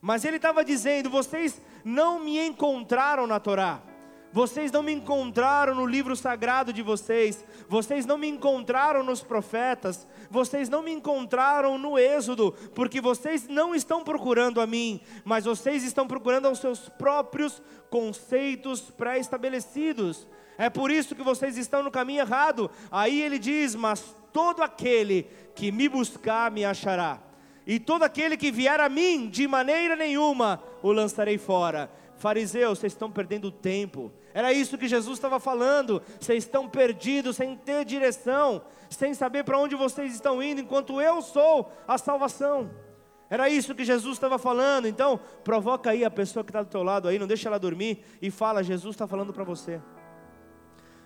Mas 0.00 0.24
ele 0.24 0.36
estava 0.36 0.64
dizendo: 0.64 1.10
vocês 1.10 1.60
não 1.84 2.20
me 2.20 2.38
encontraram 2.38 3.26
na 3.26 3.40
Torá. 3.40 3.82
Vocês 4.30 4.70
não 4.70 4.82
me 4.82 4.92
encontraram 4.92 5.74
no 5.74 5.86
livro 5.86 6.14
sagrado 6.14 6.70
de 6.70 6.82
vocês, 6.82 7.42
vocês 7.66 8.04
não 8.04 8.18
me 8.18 8.28
encontraram 8.28 9.02
nos 9.02 9.22
profetas, 9.22 10.06
vocês 10.30 10.68
não 10.68 10.82
me 10.82 10.92
encontraram 10.92 11.78
no 11.78 11.98
Êxodo, 11.98 12.52
porque 12.74 13.00
vocês 13.00 13.48
não 13.48 13.74
estão 13.74 14.04
procurando 14.04 14.60
a 14.60 14.66
mim, 14.66 15.00
mas 15.24 15.46
vocês 15.46 15.82
estão 15.82 16.06
procurando 16.06 16.46
aos 16.46 16.58
seus 16.58 16.90
próprios 16.90 17.62
conceitos 17.88 18.90
pré-estabelecidos. 18.90 20.28
É 20.58 20.68
por 20.68 20.90
isso 20.90 21.14
que 21.14 21.22
vocês 21.22 21.56
estão 21.56 21.82
no 21.82 21.90
caminho 21.90 22.20
errado. 22.20 22.70
Aí 22.90 23.22
ele 23.22 23.38
diz: 23.38 23.74
Mas 23.74 24.14
todo 24.30 24.62
aquele 24.62 25.22
que 25.54 25.72
me 25.72 25.88
buscar 25.88 26.50
me 26.50 26.66
achará 26.66 27.27
e 27.68 27.78
todo 27.78 28.02
aquele 28.02 28.34
que 28.34 28.50
vier 28.50 28.80
a 28.80 28.88
mim, 28.88 29.28
de 29.28 29.46
maneira 29.46 29.94
nenhuma 29.94 30.58
o 30.82 30.90
lançarei 30.90 31.36
fora. 31.36 31.90
Fariseus, 32.16 32.78
vocês 32.78 32.94
estão 32.94 33.10
perdendo 33.12 33.50
tempo. 33.52 34.10
Era 34.32 34.54
isso 34.54 34.78
que 34.78 34.88
Jesus 34.88 35.18
estava 35.18 35.38
falando. 35.38 36.02
Vocês 36.18 36.44
estão 36.44 36.66
perdidos, 36.66 37.36
sem 37.36 37.54
ter 37.54 37.84
direção, 37.84 38.62
sem 38.88 39.12
saber 39.12 39.44
para 39.44 39.58
onde 39.58 39.76
vocês 39.76 40.14
estão 40.14 40.42
indo, 40.42 40.62
enquanto 40.62 40.98
eu 40.98 41.20
sou 41.20 41.70
a 41.86 41.98
salvação. 41.98 42.70
Era 43.28 43.50
isso 43.50 43.74
que 43.74 43.84
Jesus 43.84 44.14
estava 44.14 44.38
falando. 44.38 44.88
Então, 44.88 45.20
provoca 45.44 45.90
aí 45.90 46.06
a 46.06 46.10
pessoa 46.10 46.42
que 46.42 46.48
está 46.48 46.62
do 46.62 46.70
teu 46.70 46.82
lado 46.82 47.06
aí, 47.06 47.18
não 47.18 47.26
deixa 47.26 47.50
ela 47.50 47.58
dormir 47.58 48.02
e 48.22 48.30
fala: 48.30 48.64
Jesus 48.64 48.94
está 48.94 49.06
falando 49.06 49.34
para 49.34 49.44
você. 49.44 49.78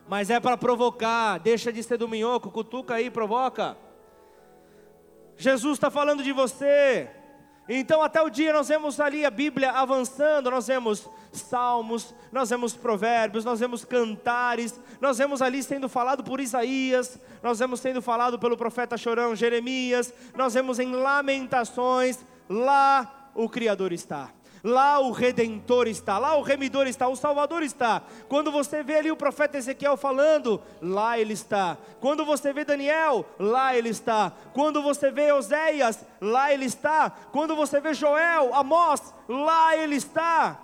Mas 0.08 0.30
é 0.30 0.38
para 0.38 0.56
provocar, 0.56 1.38
deixa 1.38 1.72
de 1.72 1.82
ser 1.82 1.96
do 1.96 2.08
minhoco, 2.08 2.52
cutuca 2.52 2.94
aí, 2.94 3.10
provoca. 3.10 3.76
Jesus 5.36 5.74
está 5.74 5.90
falando 5.90 6.22
de 6.22 6.32
você. 6.32 7.10
Então, 7.68 8.02
até 8.02 8.20
o 8.20 8.28
dia 8.28 8.52
nós 8.52 8.68
vemos 8.68 8.98
ali 8.98 9.24
a 9.24 9.30
Bíblia 9.30 9.70
avançando, 9.70 10.50
nós 10.50 10.66
vemos 10.66 11.08
salmos, 11.32 12.14
nós 12.32 12.50
vemos 12.50 12.74
provérbios, 12.74 13.44
nós 13.44 13.60
vemos 13.60 13.84
cantares, 13.84 14.78
nós 15.00 15.16
vemos 15.16 15.40
ali 15.40 15.62
sendo 15.62 15.88
falado 15.88 16.24
por 16.24 16.40
Isaías, 16.40 17.18
nós 17.42 17.60
vemos 17.60 17.80
sendo 17.80 18.02
falado 18.02 18.38
pelo 18.38 18.56
profeta 18.56 18.96
chorão 18.96 19.34
Jeremias, 19.36 20.12
nós 20.36 20.54
vemos 20.54 20.78
em 20.80 20.92
lamentações, 20.92 22.18
lá 22.48 23.30
o 23.34 23.48
Criador 23.48 23.92
está. 23.92 24.30
Lá 24.64 25.00
o 25.00 25.10
Redentor 25.10 25.88
está, 25.88 26.18
lá 26.18 26.36
o 26.36 26.42
Remidor 26.42 26.86
está, 26.86 27.08
o 27.08 27.16
Salvador 27.16 27.64
está. 27.64 28.02
Quando 28.28 28.52
você 28.52 28.82
vê 28.82 28.96
ali 28.96 29.10
o 29.10 29.16
profeta 29.16 29.58
Ezequiel 29.58 29.96
falando, 29.96 30.62
lá 30.80 31.18
ele 31.18 31.32
está. 31.32 31.76
Quando 32.00 32.24
você 32.24 32.52
vê 32.52 32.64
Daniel, 32.64 33.26
lá 33.40 33.76
ele 33.76 33.88
está. 33.88 34.32
Quando 34.52 34.80
você 34.80 35.10
vê 35.10 35.32
Oséias, 35.32 36.04
lá 36.20 36.52
ele 36.52 36.66
está. 36.66 37.10
Quando 37.32 37.56
você 37.56 37.80
vê 37.80 37.92
Joel, 37.92 38.54
Amós, 38.54 39.12
lá 39.28 39.76
ele 39.76 39.96
está. 39.96 40.60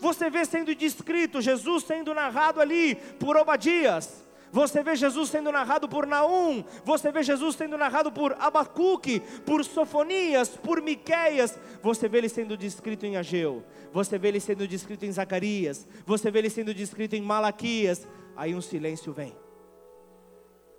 Você 0.00 0.28
vê 0.28 0.44
sendo 0.44 0.74
descrito 0.74 1.40
Jesus 1.40 1.84
sendo 1.84 2.14
narrado 2.14 2.60
ali 2.60 2.96
por 3.20 3.36
Obadias. 3.36 4.27
Você 4.50 4.82
vê 4.82 4.96
Jesus 4.96 5.28
sendo 5.28 5.52
narrado 5.52 5.88
por 5.88 6.06
Naum, 6.06 6.64
você 6.84 7.12
vê 7.12 7.22
Jesus 7.22 7.54
sendo 7.56 7.76
narrado 7.76 8.10
por 8.10 8.34
Abacuque, 8.38 9.20
por 9.44 9.64
Sofonias, 9.64 10.48
por 10.50 10.80
Miqueias, 10.80 11.58
você 11.82 12.08
vê 12.08 12.18
ele 12.18 12.28
sendo 12.28 12.56
descrito 12.56 13.04
em 13.04 13.16
Ageu, 13.16 13.62
você 13.92 14.18
vê 14.18 14.28
ele 14.28 14.40
sendo 14.40 14.66
descrito 14.66 15.04
em 15.04 15.12
Zacarias, 15.12 15.86
você 16.06 16.30
vê 16.30 16.38
ele 16.38 16.50
sendo 16.50 16.72
descrito 16.72 17.14
em 17.14 17.22
Malaquias, 17.22 18.06
aí 18.36 18.54
um 18.54 18.60
silêncio 18.60 19.12
vem. 19.12 19.36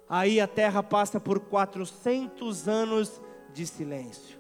Aí 0.10 0.42
a 0.42 0.48
terra 0.48 0.82
passa 0.82 1.20
por 1.20 1.40
400 1.40 2.68
anos 2.68 3.22
de 3.54 3.68
silêncio. 3.68 4.40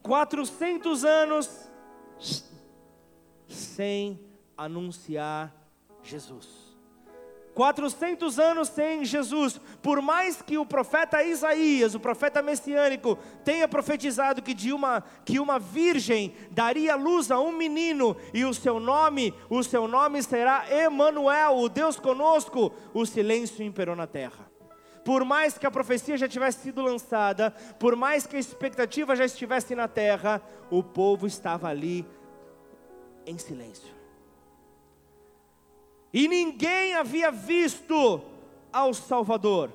400 0.00 1.04
anos 1.04 1.50
sem 3.48 4.20
anunciar 4.56 5.52
Jesus. 6.02 6.63
400 7.54 8.38
anos 8.38 8.68
sem 8.68 9.04
Jesus, 9.04 9.60
por 9.80 10.02
mais 10.02 10.42
que 10.42 10.58
o 10.58 10.66
profeta 10.66 11.22
Isaías, 11.22 11.94
o 11.94 12.00
profeta 12.00 12.42
messiânico, 12.42 13.16
tenha 13.44 13.68
profetizado 13.68 14.42
que 14.42 14.52
de 14.52 14.72
uma 14.72 15.02
que 15.24 15.38
uma 15.38 15.58
virgem 15.58 16.34
daria 16.50 16.96
luz 16.96 17.30
a 17.30 17.38
um 17.38 17.52
menino 17.52 18.16
e 18.32 18.44
o 18.44 18.52
seu 18.52 18.80
nome, 18.80 19.32
o 19.48 19.62
seu 19.62 19.86
nome 19.86 20.22
será 20.22 20.64
Emanuel, 20.70 21.56
o 21.58 21.68
Deus 21.68 21.98
conosco, 21.98 22.72
o 22.92 23.06
silêncio 23.06 23.64
imperou 23.64 23.94
na 23.94 24.06
terra. 24.06 24.50
Por 25.04 25.24
mais 25.24 25.56
que 25.56 25.66
a 25.66 25.70
profecia 25.70 26.16
já 26.16 26.26
tivesse 26.26 26.62
sido 26.62 26.82
lançada, 26.82 27.50
por 27.78 27.94
mais 27.94 28.26
que 28.26 28.36
a 28.36 28.40
expectativa 28.40 29.14
já 29.14 29.24
estivesse 29.24 29.74
na 29.74 29.86
terra, 29.86 30.42
o 30.70 30.82
povo 30.82 31.26
estava 31.26 31.68
ali 31.68 32.06
em 33.26 33.38
silêncio 33.38 34.03
e 36.14 36.28
ninguém 36.28 36.94
havia 36.94 37.32
visto 37.32 38.22
ao 38.72 38.94
Salvador. 38.94 39.72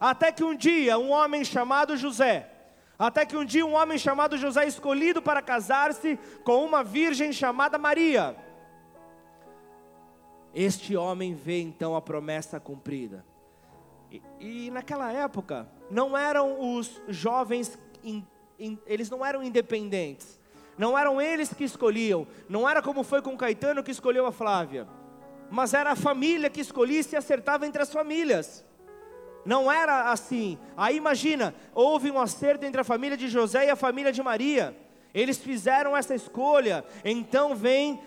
Até 0.00 0.32
que 0.32 0.42
um 0.42 0.56
dia 0.56 0.98
um 0.98 1.10
homem 1.10 1.44
chamado 1.44 1.98
José, 1.98 2.50
até 2.98 3.26
que 3.26 3.36
um 3.36 3.44
dia 3.44 3.64
um 3.66 3.74
homem 3.74 3.98
chamado 3.98 4.38
José 4.38 4.66
escolhido 4.66 5.20
para 5.20 5.42
casar-se 5.42 6.18
com 6.44 6.64
uma 6.64 6.82
virgem 6.82 7.30
chamada 7.30 7.76
Maria. 7.76 8.34
Este 10.54 10.96
homem 10.96 11.34
vê 11.34 11.60
então 11.60 11.94
a 11.94 12.00
promessa 12.00 12.58
cumprida. 12.58 13.22
E, 14.10 14.22
e 14.40 14.70
naquela 14.70 15.12
época 15.12 15.68
não 15.90 16.16
eram 16.16 16.74
os 16.74 17.02
jovens, 17.08 17.78
in, 18.02 18.26
in, 18.58 18.78
eles 18.86 19.10
não 19.10 19.24
eram 19.24 19.42
independentes. 19.42 20.40
Não 20.78 20.98
eram 20.98 21.20
eles 21.20 21.52
que 21.52 21.64
escolhiam, 21.64 22.26
não 22.48 22.66
era 22.66 22.80
como 22.80 23.02
foi 23.02 23.20
com 23.20 23.36
Caetano 23.36 23.82
que 23.82 23.90
escolheu 23.90 24.24
a 24.24 24.32
Flávia 24.32 24.88
mas 25.52 25.74
era 25.74 25.92
a 25.92 25.96
família 25.96 26.48
que 26.48 26.62
escolhia 26.62 27.02
e 27.12 27.16
acertava 27.16 27.66
entre 27.66 27.82
as 27.82 27.92
famílias. 27.92 28.64
Não 29.44 29.70
era 29.70 30.10
assim. 30.10 30.58
Aí 30.74 30.96
imagina, 30.96 31.54
houve 31.74 32.10
um 32.10 32.18
acerto 32.18 32.64
entre 32.64 32.80
a 32.80 32.84
família 32.84 33.18
de 33.18 33.28
José 33.28 33.66
e 33.66 33.70
a 33.70 33.76
família 33.76 34.10
de 34.10 34.22
Maria. 34.22 34.74
Eles 35.12 35.36
fizeram 35.36 35.94
essa 35.94 36.14
escolha. 36.14 36.82
Então 37.04 37.54
vem 37.54 38.00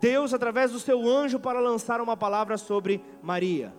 Deus 0.00 0.32
através 0.32 0.70
do 0.70 0.78
seu 0.78 1.04
anjo 1.08 1.40
para 1.40 1.58
lançar 1.58 2.00
uma 2.00 2.16
palavra 2.16 2.56
sobre 2.56 3.02
Maria. 3.20 3.74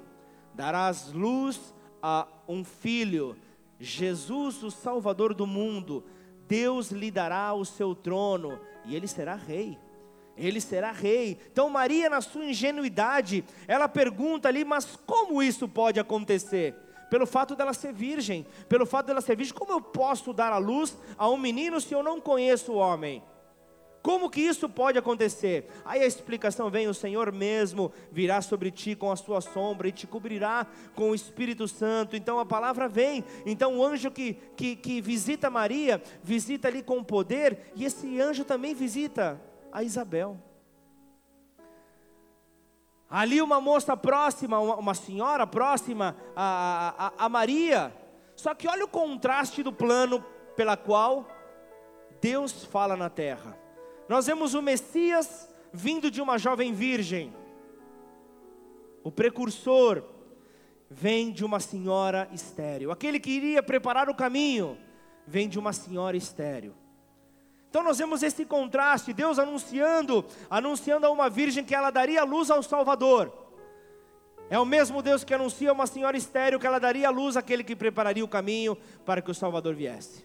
Darás 0.54 1.10
luz 1.14 1.74
a 2.02 2.28
um 2.46 2.66
filho, 2.66 3.38
Jesus, 3.80 4.62
o 4.64 4.70
Salvador 4.70 5.34
do 5.34 5.48
mundo. 5.48 6.04
Deus 6.46 6.92
lhe 6.92 7.10
dará 7.10 7.54
o 7.54 7.64
seu 7.64 7.96
trono 7.96 8.60
e 8.84 8.98
ele 8.98 9.08
será 9.08 9.34
rei 9.36 9.80
ele 10.38 10.60
será 10.60 10.92
rei. 10.92 11.38
Então, 11.52 11.70
Maria, 11.70 12.10
na 12.10 12.22
sua 12.22 12.46
ingenuidade, 12.46 13.44
ela 13.68 13.88
pergunta 13.88 14.48
ali: 14.48 14.64
mas 14.64 14.98
como 15.06 15.42
isso 15.42 15.68
pode 15.68 16.00
acontecer? 16.00 16.76
Pelo 17.10 17.28
fato 17.28 17.56
dela 17.56 17.74
ser 17.74 17.94
virgem, 17.94 18.46
pelo 18.68 18.86
fato 18.86 19.08
dela 19.08 19.22
ser 19.22 19.38
virgem, 19.38 19.54
como 19.54 19.72
eu 19.72 19.82
posso 19.82 20.34
dar 20.34 20.52
a 20.52 20.58
luz 20.58 20.98
a 21.16 21.30
um 21.30 21.38
menino 21.38 21.80
se 21.80 21.94
eu 21.94 22.02
não 22.02 22.20
conheço 22.20 22.72
o 22.72 22.78
homem? 22.78 23.22
Como 24.02 24.30
que 24.30 24.42
isso 24.42 24.68
pode 24.68 24.98
acontecer? 24.98 25.66
Aí 25.86 26.02
a 26.02 26.06
explicação 26.06 26.70
vem: 26.70 26.88
o 26.88 26.94
Senhor 26.94 27.32
mesmo 27.32 27.92
virá 28.12 28.42
sobre 28.42 28.70
ti 28.70 28.96
com 28.96 29.10
a 29.10 29.16
sua 29.16 29.40
sombra 29.40 29.88
e 29.88 29.94
te 29.94 30.06
cobrirá 30.06 30.68
com 30.94 31.12
o 31.12 31.16
Espírito 31.16 31.70
Santo. 31.70 32.16
Então 32.16 32.38
a 32.38 32.46
palavra 32.46 32.90
vem. 32.90 33.24
Então 33.46 33.78
o 33.78 33.86
anjo 33.86 34.12
que, 34.12 34.34
que, 34.58 34.76
que 34.76 35.00
visita 35.00 35.50
Maria, 35.50 36.04
visita 36.22 36.68
ali 36.68 36.84
com 36.84 37.02
poder, 37.02 37.72
e 37.76 37.86
esse 37.86 38.20
anjo 38.20 38.44
também 38.44 38.76
visita 38.76 39.40
a 39.74 39.84
Isabel. 39.84 40.38
Ali 43.10 43.42
uma 43.42 43.60
moça 43.60 43.98
próxima, 43.98 44.60
uma, 44.60 44.94
senhora 44.94 45.46
próxima 45.46 46.16
a, 46.36 47.12
a, 47.18 47.26
a 47.26 47.30
Maria. 47.30 47.94
Só 48.36 48.54
que 48.54 48.68
olha 48.68 48.86
o 48.86 48.88
contraste 48.88 49.62
do 49.62 49.74
plano 49.74 50.24
pela 50.56 50.78
qual 50.78 51.28
Deus 52.22 52.64
fala 52.66 52.96
na 52.96 53.10
terra. 53.10 53.58
Nós 54.08 54.28
vemos 54.28 54.54
o 54.54 54.62
Messias 54.62 55.50
vindo 55.72 56.10
de 56.10 56.22
uma 56.22 56.38
jovem 56.38 56.74
virgem. 56.74 57.34
O 59.04 59.12
precursor 59.12 60.04
vem 60.90 61.32
de 61.32 61.44
uma 61.44 61.60
senhora 61.60 62.30
estéril. 62.32 62.92
Aquele 62.92 63.20
que 63.20 63.32
iria 63.32 63.62
preparar 63.62 64.10
o 64.10 64.16
caminho 64.16 64.78
vem 65.28 65.50
de 65.50 65.60
uma 65.60 65.74
senhora 65.74 66.16
estéril. 66.16 66.74
Então 67.74 67.82
nós 67.82 67.98
vemos 67.98 68.22
esse 68.22 68.46
contraste, 68.46 69.12
Deus 69.14 69.40
anunciando, 69.40 70.24
anunciando 70.48 71.08
a 71.08 71.10
uma 71.10 71.28
virgem 71.28 71.64
que 71.64 71.74
ela 71.74 71.90
daria 71.90 72.24
luz 72.24 72.52
ao 72.52 72.62
Salvador. 72.62 73.34
É 74.48 74.60
o 74.60 74.64
mesmo 74.64 75.02
Deus 75.02 75.24
que 75.24 75.34
anuncia 75.34 75.72
a 75.72 75.74
uma 75.74 75.88
senhora 75.88 76.16
estéril 76.16 76.60
que 76.60 76.68
ela 76.68 76.78
daria 76.78 77.10
luz 77.10 77.36
àquele 77.36 77.64
que 77.64 77.76
prepararia 77.76 78.24
o 78.24 78.28
caminho 78.28 78.78
para 79.04 79.24
que 79.24 79.32
o 79.32 79.34
Salvador 79.34 79.74
viesse. 79.74 80.24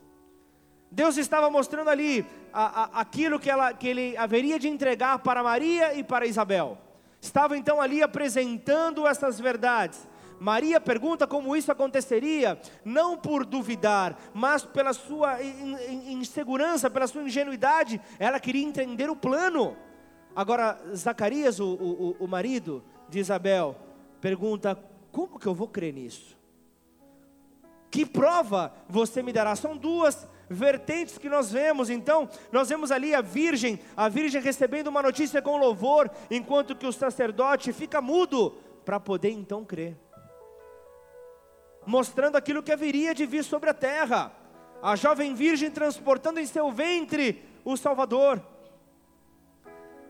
Deus 0.90 1.16
estava 1.16 1.48
mostrando 1.48 1.88
ali 1.88 2.26
a, 2.52 2.82
a, 2.82 3.00
aquilo 3.00 3.40
que, 3.40 3.48
ela, 3.48 3.72
que 3.72 3.88
ele 3.88 4.14
haveria 4.18 4.58
de 4.58 4.68
entregar 4.68 5.18
para 5.20 5.42
Maria 5.42 5.94
e 5.94 6.04
para 6.04 6.26
Isabel. 6.26 6.76
Estava 7.18 7.56
então 7.56 7.80
ali 7.80 8.02
apresentando 8.02 9.06
essas 9.06 9.40
verdades. 9.40 10.06
Maria 10.40 10.80
pergunta 10.80 11.26
como 11.26 11.56
isso 11.56 11.72
aconteceria, 11.72 12.60
não 12.84 13.16
por 13.16 13.44
duvidar, 13.44 14.16
mas 14.32 14.64
pela 14.64 14.92
sua 14.92 15.42
insegurança, 15.42 16.88
pela 16.88 17.06
sua 17.06 17.22
ingenuidade, 17.22 18.00
ela 18.18 18.38
queria 18.38 18.64
entender 18.64 19.10
o 19.10 19.16
plano. 19.16 19.76
Agora, 20.34 20.80
Zacarias, 20.94 21.58
o, 21.58 21.74
o, 21.74 22.16
o 22.20 22.28
marido 22.28 22.84
de 23.08 23.18
Isabel, 23.18 23.76
pergunta: 24.20 24.78
como 25.10 25.38
que 25.38 25.46
eu 25.46 25.54
vou 25.54 25.68
crer 25.68 25.92
nisso? 25.92 26.38
Que 27.90 28.06
prova 28.06 28.72
você 28.88 29.22
me 29.22 29.32
dará? 29.32 29.56
São 29.56 29.76
duas 29.76 30.28
vertentes 30.48 31.18
que 31.18 31.28
nós 31.28 31.50
vemos. 31.50 31.90
Então, 31.90 32.28
nós 32.52 32.68
vemos 32.68 32.92
ali 32.92 33.14
a 33.14 33.20
virgem, 33.20 33.80
a 33.96 34.08
virgem 34.08 34.40
recebendo 34.40 34.88
uma 34.88 35.02
notícia 35.02 35.42
com 35.42 35.56
louvor, 35.56 36.10
enquanto 36.30 36.76
que 36.76 36.86
o 36.86 36.92
sacerdote 36.92 37.72
fica 37.72 38.00
mudo 38.00 38.52
para 38.84 39.00
poder 39.00 39.30
então 39.30 39.64
crer 39.64 39.96
mostrando 41.88 42.36
aquilo 42.36 42.62
que 42.62 42.70
haveria 42.70 43.14
de 43.14 43.24
vir 43.24 43.42
sobre 43.42 43.70
a 43.70 43.74
terra. 43.74 44.30
A 44.82 44.94
jovem 44.94 45.34
virgem 45.34 45.70
transportando 45.70 46.38
em 46.38 46.44
seu 46.44 46.70
ventre 46.70 47.42
o 47.64 47.78
Salvador. 47.78 48.42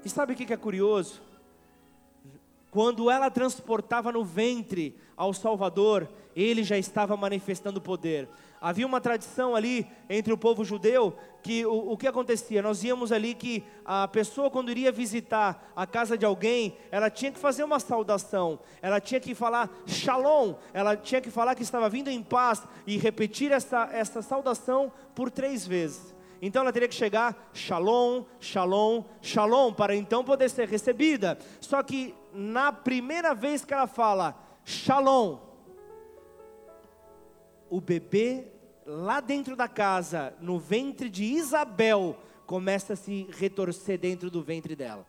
E 0.04 0.08
sabe 0.10 0.32
o 0.32 0.36
que 0.36 0.52
é 0.52 0.56
curioso? 0.56 1.22
Quando 2.72 3.08
ela 3.08 3.30
transportava 3.30 4.10
no 4.10 4.24
ventre 4.24 4.98
ao 5.16 5.32
Salvador, 5.32 6.08
ele 6.34 6.64
já 6.64 6.76
estava 6.76 7.16
manifestando 7.16 7.80
poder. 7.80 8.28
Havia 8.60 8.86
uma 8.86 9.00
tradição 9.00 9.54
ali 9.54 9.86
entre 10.08 10.32
o 10.32 10.38
povo 10.38 10.64
judeu 10.64 11.16
que 11.42 11.64
o, 11.64 11.92
o, 11.92 11.96
que 11.96 12.06
acontecia? 12.06 12.60
Nós 12.60 12.82
íamos 12.82 13.12
ali 13.12 13.34
que 13.34 13.64
a 13.84 14.08
pessoa, 14.08 14.50
quando 14.50 14.70
iria 14.70 14.90
visitar 14.90 15.72
a 15.74 15.86
casa 15.86 16.18
de 16.18 16.26
alguém, 16.26 16.76
ela 16.90 17.08
tinha 17.08 17.30
que 17.30 17.38
fazer 17.38 17.62
uma 17.62 17.78
saudação, 17.78 18.58
ela 18.82 19.00
tinha 19.00 19.20
que 19.20 19.34
falar 19.34 19.70
shalom, 19.86 20.54
ela 20.72 20.96
tinha 20.96 21.20
que 21.20 21.30
falar 21.30 21.54
que 21.54 21.62
estava 21.62 21.88
vindo 21.88 22.08
em 22.10 22.22
paz 22.22 22.62
e 22.86 22.98
repetir 22.98 23.52
essa, 23.52 23.88
essa 23.92 24.20
saudação 24.22 24.92
por 25.14 25.30
três 25.30 25.66
vezes. 25.66 26.14
Então 26.40 26.62
ela 26.62 26.72
teria 26.72 26.88
que 26.88 26.94
chegar 26.94 27.50
shalom, 27.52 28.24
shalom, 28.40 29.04
shalom, 29.20 29.72
para 29.72 29.94
então 29.94 30.22
poder 30.24 30.48
ser 30.48 30.68
recebida. 30.68 31.38
Só 31.60 31.82
que 31.82 32.14
na 32.32 32.72
primeira 32.72 33.34
vez 33.34 33.64
que 33.64 33.74
ela 33.74 33.86
fala 33.86 34.36
shalom, 34.64 35.38
o 37.70 37.80
bebê 37.80 38.46
lá 38.86 39.20
dentro 39.20 39.54
da 39.54 39.68
casa, 39.68 40.34
no 40.40 40.58
ventre 40.58 41.10
de 41.10 41.24
Isabel, 41.24 42.16
começa 42.46 42.94
a 42.94 42.96
se 42.96 43.28
retorcer 43.38 43.98
dentro 43.98 44.30
do 44.30 44.42
ventre 44.42 44.74
dela. 44.74 45.06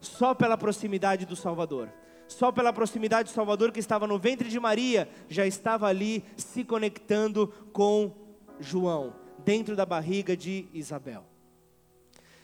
Só 0.00 0.34
pela 0.34 0.58
proximidade 0.58 1.24
do 1.24 1.34
Salvador. 1.34 1.88
Só 2.28 2.52
pela 2.52 2.72
proximidade 2.72 3.30
do 3.30 3.34
Salvador 3.34 3.72
que 3.72 3.80
estava 3.80 4.06
no 4.06 4.18
ventre 4.18 4.48
de 4.48 4.60
Maria, 4.60 5.08
já 5.28 5.46
estava 5.46 5.86
ali 5.86 6.24
se 6.36 6.64
conectando 6.64 7.48
com 7.72 8.12
João, 8.58 9.14
dentro 9.38 9.74
da 9.74 9.86
barriga 9.86 10.36
de 10.36 10.66
Isabel. 10.72 11.24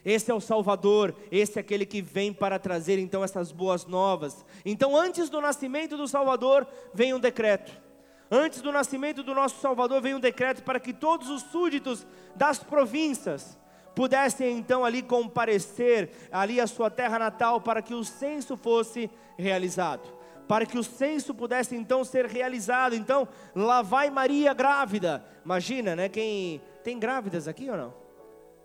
Esse 0.04 0.30
é 0.30 0.34
o 0.34 0.40
Salvador, 0.40 1.14
esse 1.30 1.58
é 1.58 1.60
aquele 1.60 1.84
que 1.84 2.00
vem 2.00 2.32
para 2.32 2.58
trazer 2.58 2.98
então 2.98 3.22
essas 3.22 3.52
boas 3.52 3.84
novas. 3.84 4.44
Então, 4.64 4.96
antes 4.96 5.28
do 5.28 5.40
nascimento 5.40 5.96
do 5.96 6.08
Salvador, 6.08 6.66
vem 6.94 7.12
um 7.12 7.20
decreto. 7.20 7.87
Antes 8.30 8.60
do 8.60 8.70
nascimento 8.70 9.22
do 9.22 9.34
nosso 9.34 9.60
Salvador, 9.60 10.02
vem 10.02 10.14
um 10.14 10.20
decreto 10.20 10.62
para 10.62 10.78
que 10.78 10.92
todos 10.92 11.30
os 11.30 11.42
súditos 11.42 12.06
das 12.36 12.58
províncias 12.58 13.58
pudessem 13.94 14.58
então 14.58 14.84
ali 14.84 15.02
comparecer 15.02 16.10
ali 16.30 16.60
à 16.60 16.66
sua 16.66 16.90
terra 16.90 17.18
natal 17.18 17.60
para 17.60 17.80
que 17.82 17.94
o 17.94 18.04
censo 18.04 18.56
fosse 18.56 19.10
realizado. 19.38 20.16
Para 20.46 20.64
que 20.66 20.78
o 20.78 20.84
censo 20.84 21.34
pudesse 21.34 21.74
então 21.74 22.04
ser 22.04 22.26
realizado. 22.26 22.94
Então, 22.94 23.26
lá 23.54 23.82
vai 23.82 24.10
Maria 24.10 24.54
grávida. 24.54 25.24
Imagina, 25.44 25.96
né? 25.96 26.08
Quem 26.08 26.62
tem 26.84 26.98
grávidas 26.98 27.48
aqui 27.48 27.68
ou 27.70 27.76
não? 27.76 27.94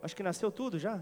Acho 0.01 0.15
que 0.15 0.23
nasceu 0.23 0.51
tudo 0.51 0.77
já. 0.77 1.01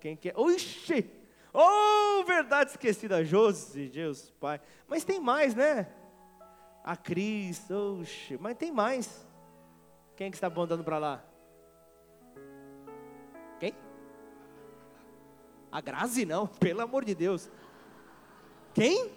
Quem 0.00 0.16
quer? 0.16 0.38
Oxi! 0.38 1.10
Oh, 1.52 2.24
verdade 2.24 2.70
esquecida, 2.70 3.24
Josi, 3.24 3.88
Deus 3.88 4.30
Pai. 4.40 4.60
Mas 4.88 5.04
tem 5.04 5.20
mais, 5.20 5.54
né? 5.54 5.86
A 6.84 6.96
Cris, 6.96 7.70
oxe, 7.70 8.36
mas 8.38 8.58
tem 8.58 8.70
mais. 8.70 9.26
Quem 10.14 10.26
é 10.26 10.30
que 10.30 10.36
está 10.36 10.48
apontando 10.48 10.84
para 10.84 10.98
lá? 10.98 11.24
Quem? 13.58 13.74
A 15.72 15.80
Grazi 15.80 16.26
não, 16.26 16.46
pelo 16.60 16.82
amor 16.82 17.02
de 17.04 17.14
Deus. 17.14 17.50
Quem? 18.74 19.10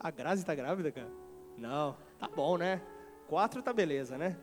A 0.00 0.10
Grazi 0.10 0.42
está 0.42 0.56
grávida, 0.56 0.90
cara? 0.90 1.08
Não, 1.56 1.96
tá 2.18 2.28
bom, 2.28 2.56
né? 2.56 2.82
Quatro 3.28 3.62
tá 3.62 3.72
beleza, 3.72 4.18
né? 4.18 4.36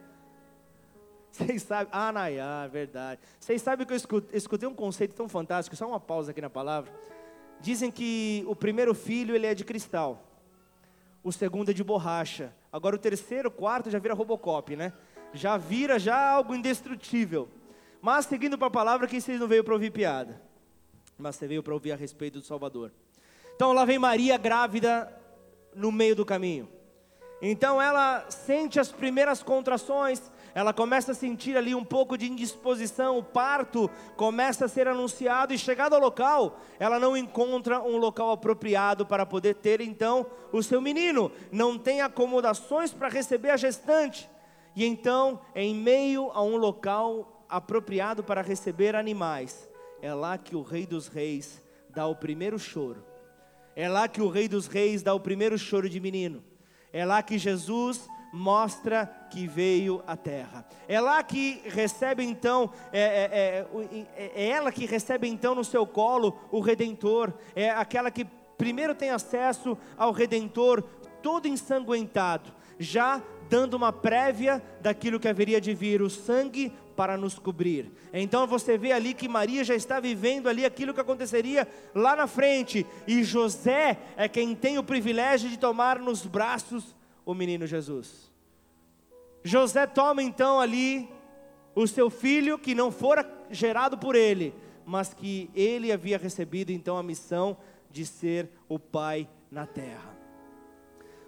Vocês 1.30 1.64
sabem, 1.64 1.90
ah, 1.92 2.12
Nayá, 2.12 2.68
verdade. 2.68 3.20
Vocês 3.40 3.62
sabem 3.62 3.86
que 3.86 3.94
eu 3.94 3.98
escutei 4.32 4.70
um 4.70 4.74
conceito 4.74 5.16
tão 5.16 5.28
fantástico, 5.28 5.76
só 5.76 5.88
uma 5.88 6.00
pausa 6.00 6.32
aqui 6.32 6.40
na 6.40 6.50
palavra. 6.50 6.94
Dizem 7.60 7.90
que 7.92 8.46
o 8.48 8.56
primeiro 8.56 8.94
filho 8.94 9.36
ele 9.36 9.48
é 9.48 9.56
de 9.56 9.66
cristal, 9.66 10.24
o 11.24 11.32
segundo 11.32 11.72
é 11.72 11.74
de 11.74 11.84
borracha. 11.84 12.54
Agora 12.72 12.96
o 12.96 13.00
terceiro, 13.00 13.48
o 13.48 13.52
quarto 13.52 13.90
já 13.90 13.98
vira 13.98 14.14
Robocop, 14.14 14.76
né? 14.76 14.92
Já 15.34 15.58
vira 15.58 15.98
já 15.98 16.32
algo 16.32 16.54
indestrutível. 16.54 17.48
Mas 18.02 18.26
seguindo 18.26 18.58
para 18.58 18.68
a 18.68 18.72
palavra, 18.72 19.08
que 19.08 19.20
vocês 19.20 19.40
não 19.40 19.48
veio 19.48 19.64
para 19.64 19.74
ouvir 19.74 19.92
piada, 19.92 20.42
mas 21.18 21.38
você 21.38 21.48
veio 21.48 21.64
para 21.64 21.74
ouvir 21.74 21.94
a 21.94 21.96
respeito 21.96 22.40
do 22.40 22.46
Salvador. 22.46 22.92
Então 23.56 23.72
lá 23.72 23.86
vem 23.86 23.98
Maria 23.98 24.38
grávida 24.38 25.10
no 25.74 25.92
meio 25.92 26.16
do 26.16 26.26
caminho. 26.26 26.68
Então 27.42 27.82
ela 27.82 28.30
sente 28.30 28.80
as 28.80 28.92
primeiras 28.92 29.42
contrações, 29.42 30.32
ela 30.56 30.72
começa 30.72 31.12
a 31.12 31.16
sentir 31.16 31.58
ali 31.58 31.74
um 31.74 31.84
pouco 31.84 32.18
de 32.18 32.30
indisposição, 32.30 33.18
o 33.18 33.24
parto 33.24 33.90
começa 34.16 34.66
a 34.66 34.68
ser 34.68 34.88
anunciado 34.88 35.54
e 35.54 35.58
chegado 35.58 35.94
ao 35.94 36.02
local, 36.02 36.60
ela 36.80 37.00
não 37.00 37.18
encontra 37.18 37.82
um 37.82 37.98
local 37.98 38.32
apropriado 38.32 39.06
para 39.06 39.26
poder 39.26 39.56
ter 39.56 39.82
então 39.82 40.26
o 40.52 40.62
seu 40.62 40.80
menino, 40.80 41.32
não 41.52 41.78
tem 41.78 42.02
acomodações 42.02 42.94
para 42.94 43.10
receber 43.10 43.50
a 43.50 43.58
gestante. 43.58 44.30
E 44.76 44.86
então, 44.86 45.40
em 45.56 45.74
meio 45.74 46.32
a 46.34 46.42
um 46.42 46.58
local 46.58 47.46
apropriado 47.48 48.24
para 48.24 48.42
receber 48.42 48.96
animais, 48.96 49.70
é 50.02 50.14
lá 50.14 50.38
que 50.38 50.56
o 50.56 50.62
Rei 50.62 50.86
dos 50.86 51.08
Reis 51.08 51.62
dá 51.90 52.08
o 52.08 52.16
primeiro 52.16 52.58
choro. 52.58 53.04
É 53.76 53.88
lá 53.88 54.08
que 54.08 54.22
o 54.22 54.30
Rei 54.30 54.48
dos 54.48 54.68
Reis 54.68 55.02
dá 55.02 55.14
o 55.14 55.20
primeiro 55.20 55.58
choro 55.58 55.90
de 55.90 56.00
menino. 56.00 56.44
É 56.92 57.06
lá 57.06 57.24
que 57.24 57.38
Jesus 57.38 58.08
mostra 58.34 59.06
que 59.30 59.46
veio 59.46 60.04
à 60.08 60.18
terra. 60.18 60.66
É 60.88 61.00
lá 61.00 61.22
que 61.22 61.62
recebe 61.66 62.24
então, 62.24 62.72
é, 62.92 63.00
é, 63.00 63.68
é, 64.18 64.32
é, 64.36 64.50
ela 64.50 64.72
que 64.72 64.88
recebe 64.88 65.28
então 65.28 65.54
no 65.54 65.64
seu 65.64 65.86
colo 65.86 66.40
o 66.52 66.60
Redentor, 66.60 67.32
é 67.56 67.70
aquela 67.70 68.10
que 68.10 68.26
primeiro 68.58 68.96
tem 68.96 69.12
acesso 69.12 69.78
ao 69.96 70.12
Redentor 70.12 70.82
todo 71.22 71.48
ensanguentado, 71.48 72.52
já 72.80 73.22
dando 73.48 73.76
uma 73.76 73.94
prévia 73.94 74.64
daquilo 74.82 75.20
que 75.20 75.28
haveria 75.28 75.62
de 75.62 75.76
vir, 75.76 76.02
o 76.02 76.10
sangue 76.10 76.74
para 76.96 77.16
nos 77.16 77.38
cobrir. 77.38 77.92
Então 78.12 78.48
você 78.48 78.80
vê 78.80 78.92
ali 78.92 79.14
que 79.14 79.28
Maria 79.28 79.64
já 79.64 79.76
está 79.76 80.00
vivendo 80.00 80.50
ali 80.50 80.66
aquilo 80.66 80.94
que 80.94 81.00
aconteceria 81.00 81.68
lá 81.94 82.16
na 82.16 82.26
frente, 82.26 82.84
e 83.06 83.24
José 83.24 84.00
é 84.18 84.28
quem 84.28 84.56
tem 84.56 84.80
o 84.80 84.84
privilégio 84.84 85.52
de 85.52 85.58
tomar 85.58 86.00
nos 86.00 86.26
braços 86.26 86.96
o 87.26 87.34
menino 87.34 87.66
Jesus. 87.66 88.32
José 89.44 89.86
toma 89.86 90.24
então 90.24 90.60
ali 90.60 91.10
o 91.76 91.88
seu 91.88 92.10
filho 92.10 92.58
que 92.58 92.74
não 92.74 92.92
fora 92.92 93.30
gerado 93.50 93.98
por 93.98 94.16
ele, 94.16 94.54
mas 94.86 95.14
que 95.14 95.50
ele 95.54 95.92
havia 95.92 96.18
recebido 96.18 96.72
então 96.72 96.98
a 96.98 97.04
missão 97.04 97.58
de 97.92 98.06
ser 98.06 98.50
o 98.68 98.80
pai 98.80 99.28
na 99.52 99.66
terra. 99.66 100.14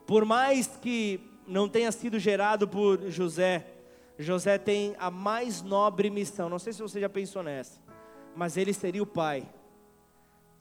Por 0.06 0.24
mais 0.26 0.68
que 0.68 1.20
não 1.48 1.68
tenha 1.68 1.92
sido 1.92 2.20
gerado 2.20 2.68
por 2.68 3.10
José, 3.10 3.66
José 4.18 4.58
tem 4.58 4.96
a 4.98 5.12
mais 5.12 5.62
nobre 5.62 6.10
missão. 6.10 6.50
Não 6.50 6.60
sei 6.60 6.74
se 6.74 6.82
você 6.82 7.00
já 7.00 7.10
pensou 7.10 7.44
nessa, 7.44 7.80
mas 8.36 8.58
ele 8.58 8.74
seria 8.74 9.04
o 9.04 9.08
pai 9.08 9.48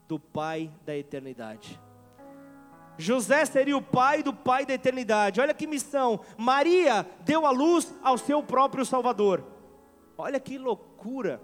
do 0.09 0.18
pai 0.18 0.70
da 0.85 0.97
eternidade. 0.97 1.81
José 2.96 3.44
seria 3.44 3.76
o 3.76 3.83
pai 3.83 4.22
do 4.22 4.33
pai 4.33 4.64
da 4.64 4.74
eternidade. 4.74 5.40
Olha 5.40 5.54
que 5.54 5.66
missão. 5.66 6.20
Maria 6.37 7.07
deu 7.24 7.46
a 7.46 7.50
luz 7.50 7.92
ao 8.02 8.16
seu 8.16 8.42
próprio 8.42 8.85
Salvador. 8.85 9.44
Olha 10.16 10.38
que 10.38 10.59
loucura. 10.59 11.40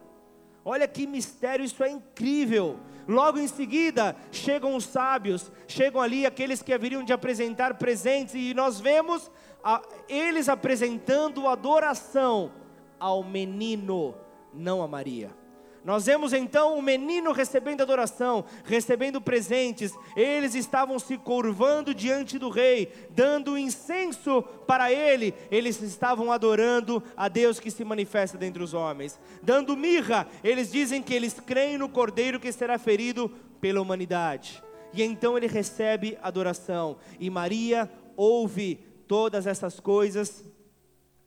Olha 0.64 0.86
que 0.86 1.06
mistério, 1.06 1.64
isso 1.64 1.82
é 1.82 1.90
incrível. 1.90 2.78
Logo 3.08 3.38
em 3.38 3.48
seguida, 3.48 4.14
chegam 4.30 4.76
os 4.76 4.84
sábios, 4.84 5.50
chegam 5.66 6.00
ali 6.00 6.26
aqueles 6.26 6.62
que 6.62 6.72
haveriam 6.72 7.02
de 7.02 7.12
apresentar 7.12 7.74
presentes, 7.74 8.34
e 8.34 8.52
nós 8.54 8.78
vemos 8.78 9.30
a, 9.64 9.82
eles 10.08 10.48
apresentando 10.48 11.48
adoração 11.48 12.52
ao 12.98 13.24
menino, 13.24 14.14
não 14.52 14.82
a 14.82 14.86
Maria. 14.86 15.39
Nós 15.84 16.06
vemos 16.06 16.32
então 16.32 16.78
o 16.78 16.82
menino 16.82 17.32
recebendo 17.32 17.80
adoração, 17.80 18.44
recebendo 18.64 19.20
presentes, 19.20 19.92
eles 20.14 20.54
estavam 20.54 20.98
se 20.98 21.16
curvando 21.16 21.94
diante 21.94 22.38
do 22.38 22.50
rei, 22.50 22.92
dando 23.10 23.56
incenso 23.56 24.42
para 24.66 24.92
ele, 24.92 25.34
eles 25.50 25.80
estavam 25.80 26.30
adorando 26.30 27.02
a 27.16 27.28
Deus 27.28 27.58
que 27.58 27.70
se 27.70 27.84
manifesta 27.84 28.36
dentre 28.36 28.62
os 28.62 28.74
homens, 28.74 29.18
dando 29.42 29.76
mirra, 29.76 30.28
eles 30.44 30.70
dizem 30.70 31.02
que 31.02 31.14
eles 31.14 31.40
creem 31.40 31.78
no 31.78 31.88
cordeiro 31.88 32.38
que 32.38 32.52
será 32.52 32.78
ferido 32.78 33.30
pela 33.60 33.80
humanidade, 33.80 34.62
e 34.92 35.02
então 35.02 35.36
ele 35.36 35.46
recebe 35.46 36.18
adoração, 36.20 36.98
e 37.18 37.30
Maria 37.30 37.90
ouve 38.16 38.84
todas 39.08 39.46
essas 39.46 39.80
coisas 39.80 40.44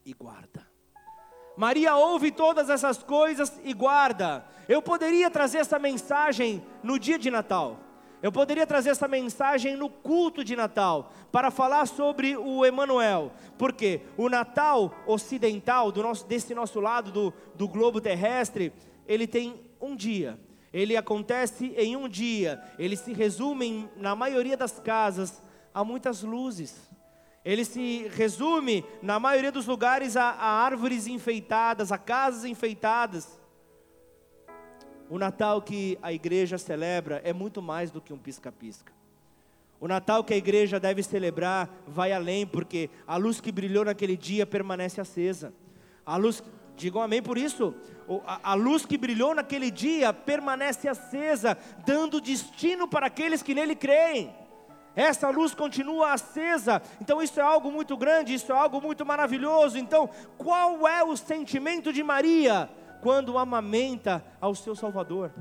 e 0.05 0.13
guarda. 0.13 0.72
Maria 1.55 1.95
ouve 1.95 2.31
todas 2.31 2.69
essas 2.69 3.03
coisas 3.03 3.59
e 3.63 3.73
guarda. 3.73 4.45
Eu 4.67 4.81
poderia 4.81 5.29
trazer 5.29 5.59
essa 5.59 5.77
mensagem 5.77 6.63
no 6.81 6.97
dia 6.97 7.19
de 7.19 7.29
Natal. 7.29 7.79
Eu 8.21 8.31
poderia 8.31 8.65
trazer 8.65 8.89
essa 8.89 9.07
mensagem 9.07 9.75
no 9.75 9.89
culto 9.89 10.43
de 10.43 10.55
Natal 10.55 11.11
para 11.31 11.51
falar 11.51 11.85
sobre 11.85 12.37
o 12.37 12.65
Emanuel, 12.65 13.33
porque 13.57 14.01
o 14.15 14.29
Natal 14.29 14.93
ocidental 15.05 15.91
do 15.91 16.01
nosso, 16.01 16.25
desse 16.25 16.55
nosso 16.55 16.79
lado 16.79 17.11
do, 17.11 17.33
do 17.53 17.67
globo 17.67 17.99
terrestre, 17.99 18.71
ele 19.05 19.27
tem 19.27 19.59
um 19.81 19.93
dia. 19.93 20.39
Ele 20.71 20.95
acontece 20.95 21.73
em 21.77 21.97
um 21.97 22.07
dia. 22.07 22.63
Ele 22.79 22.95
se 22.95 23.13
resume 23.13 23.89
na 23.97 24.15
maioria 24.15 24.55
das 24.55 24.79
casas 24.79 25.43
há 25.73 25.83
muitas 25.83 26.23
luzes 26.23 26.92
ele 27.45 27.65
se 27.65 28.07
resume, 28.13 28.85
na 29.01 29.19
maioria 29.19 29.51
dos 29.51 29.67
lugares, 29.67 30.15
a, 30.15 30.29
a 30.29 30.47
árvores 30.63 31.07
enfeitadas, 31.07 31.91
a 31.91 31.97
casas 31.97 32.45
enfeitadas. 32.45 33.39
O 35.09 35.19
Natal 35.19 35.61
que 35.61 35.97
a 36.01 36.13
igreja 36.13 36.57
celebra 36.57 37.21
é 37.25 37.33
muito 37.33 37.61
mais 37.61 37.91
do 37.91 37.99
que 37.99 38.13
um 38.13 38.17
pisca-pisca. 38.17 38.93
O 39.79 39.87
Natal 39.87 40.23
que 40.23 40.33
a 40.33 40.37
igreja 40.37 40.79
deve 40.79 41.03
celebrar 41.03 41.69
vai 41.85 42.13
além, 42.13 42.47
porque 42.47 42.89
a 43.05 43.17
luz 43.17 43.41
que 43.41 43.51
brilhou 43.51 43.83
naquele 43.83 44.15
dia 44.15 44.45
permanece 44.45 45.01
acesa. 45.01 45.53
A 46.05 46.15
luz, 46.15 46.41
digam 46.77 47.01
amém 47.01 47.21
por 47.21 47.37
isso. 47.37 47.75
A 48.25 48.53
luz 48.53 48.85
que 48.85 48.97
brilhou 48.97 49.35
naquele 49.35 49.69
dia 49.69 50.13
permanece 50.13 50.87
acesa, 50.87 51.57
dando 51.85 52.21
destino 52.21 52.87
para 52.87 53.07
aqueles 53.07 53.43
que 53.43 53.53
nele 53.53 53.75
creem. 53.75 54.33
Essa 54.95 55.29
luz 55.29 55.55
continua 55.55 56.13
acesa, 56.13 56.81
então 57.01 57.21
isso 57.21 57.39
é 57.39 57.43
algo 57.43 57.71
muito 57.71 57.97
grande, 57.97 58.33
isso 58.33 58.51
é 58.51 58.55
algo 58.55 58.79
muito 58.79 59.05
maravilhoso. 59.05 59.77
Então, 59.77 60.09
qual 60.37 60.87
é 60.87 61.03
o 61.03 61.17
sentimento 61.17 61.91
de 61.91 62.03
Maria 62.03 62.69
quando 63.01 63.37
amamenta 63.37 64.23
ao 64.39 64.53
seu 64.53 64.75
Salvador? 64.75 65.33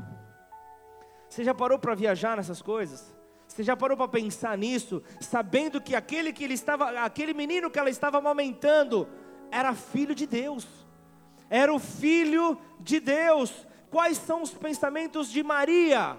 Você 1.28 1.44
já 1.44 1.54
parou 1.54 1.78
para 1.78 1.94
viajar 1.94 2.36
nessas 2.36 2.62
coisas? 2.62 3.14
Você 3.46 3.62
já 3.62 3.76
parou 3.76 3.96
para 3.96 4.08
pensar 4.08 4.56
nisso, 4.56 5.02
sabendo 5.20 5.80
que 5.80 5.94
aquele 5.94 6.32
que 6.32 6.44
ele 6.44 6.54
estava, 6.54 7.04
aquele 7.04 7.34
menino 7.34 7.70
que 7.70 7.78
ela 7.78 7.90
estava 7.90 8.16
amamentando, 8.16 9.06
era 9.50 9.74
filho 9.74 10.14
de 10.14 10.26
Deus? 10.26 10.66
Era 11.50 11.72
o 11.72 11.78
filho 11.78 12.58
de 12.80 12.98
Deus. 12.98 13.66
Quais 13.90 14.16
são 14.16 14.40
os 14.40 14.54
pensamentos 14.54 15.30
de 15.30 15.42
Maria? 15.42 16.16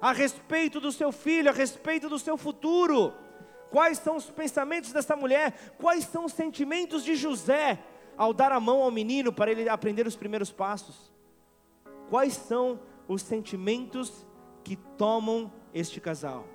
A 0.00 0.12
respeito 0.12 0.80
do 0.80 0.92
seu 0.92 1.10
filho, 1.12 1.50
a 1.50 1.52
respeito 1.52 2.08
do 2.08 2.18
seu 2.18 2.36
futuro. 2.36 3.14
Quais 3.70 3.98
são 3.98 4.16
os 4.16 4.30
pensamentos 4.30 4.92
dessa 4.92 5.16
mulher? 5.16 5.74
Quais 5.78 6.04
são 6.04 6.24
os 6.24 6.32
sentimentos 6.32 7.04
de 7.04 7.16
José 7.16 7.78
ao 8.16 8.32
dar 8.32 8.52
a 8.52 8.60
mão 8.60 8.82
ao 8.82 8.90
menino 8.90 9.32
para 9.32 9.50
ele 9.50 9.68
aprender 9.68 10.06
os 10.06 10.16
primeiros 10.16 10.50
passos? 10.50 11.12
Quais 12.08 12.34
são 12.34 12.80
os 13.08 13.22
sentimentos 13.22 14.26
que 14.62 14.76
tomam 14.76 15.52
este 15.74 16.00
casal? 16.00 16.46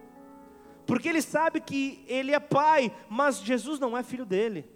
Porque 0.85 1.09
ele 1.09 1.21
sabe 1.21 1.61
que 1.61 2.03
ele 2.07 2.33
é 2.33 2.39
pai, 2.39 2.95
mas 3.09 3.39
Jesus 3.39 3.79
não 3.79 3.97
é 3.97 4.03
filho 4.03 4.25
dele. 4.25 4.69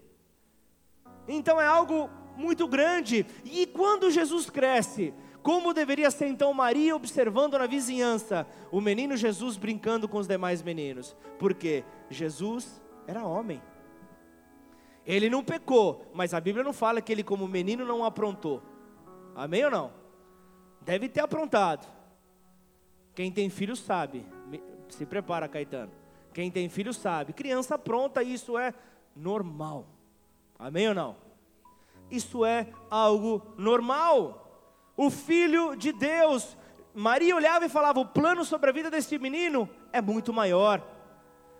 Então 1.27 1.59
é 1.59 1.65
algo 1.65 2.09
muito 2.35 2.67
grande. 2.67 3.25
E 3.43 3.65
quando 3.65 4.11
Jesus 4.11 4.49
cresce, 4.49 5.13
como 5.45 5.75
deveria 5.75 6.09
ser 6.09 6.25
então 6.25 6.51
Maria 6.55 6.95
observando 6.95 7.55
na 7.55 7.67
vizinhança 7.67 8.47
o 8.71 8.81
menino 8.81 9.15
Jesus 9.15 9.57
brincando 9.57 10.09
com 10.09 10.17
os 10.17 10.27
demais 10.27 10.63
meninos? 10.63 11.15
Porque 11.37 11.83
Jesus 12.09 12.81
era 13.05 13.23
homem. 13.23 13.61
Ele 15.05 15.29
não 15.29 15.43
pecou, 15.43 16.03
mas 16.15 16.33
a 16.33 16.41
Bíblia 16.41 16.63
não 16.63 16.73
fala 16.73 16.99
que 16.99 17.11
ele, 17.11 17.23
como 17.23 17.47
menino, 17.47 17.85
não 17.85 18.03
aprontou. 18.03 18.59
Amém 19.35 19.63
ou 19.65 19.69
não? 19.69 19.93
Deve 20.81 21.07
ter 21.07 21.19
aprontado. 21.19 21.87
Quem 23.13 23.31
tem 23.31 23.47
filho 23.47 23.75
sabe. 23.75 24.25
Se 24.89 25.05
prepara, 25.05 25.47
Caetano. 25.47 25.91
Quem 26.33 26.49
tem 26.49 26.67
filho 26.69 26.91
sabe. 26.91 27.33
Criança 27.33 27.77
pronta, 27.77 28.23
isso 28.23 28.57
é 28.57 28.73
normal. 29.15 29.85
Amém 30.57 30.87
ou 30.87 30.95
não? 30.95 31.15
Isso 32.09 32.43
é 32.43 32.67
algo 32.89 33.53
normal 33.59 34.41
o 34.95 35.09
Filho 35.09 35.75
de 35.75 35.91
Deus. 35.91 36.57
Maria 36.93 37.35
olhava 37.35 37.65
e 37.65 37.69
falava: 37.69 37.99
o 37.99 38.05
plano 38.05 38.45
sobre 38.45 38.69
a 38.69 38.73
vida 38.73 38.89
desse 38.89 39.17
menino 39.19 39.69
é 39.91 40.01
muito 40.01 40.31
maior. 40.31 40.81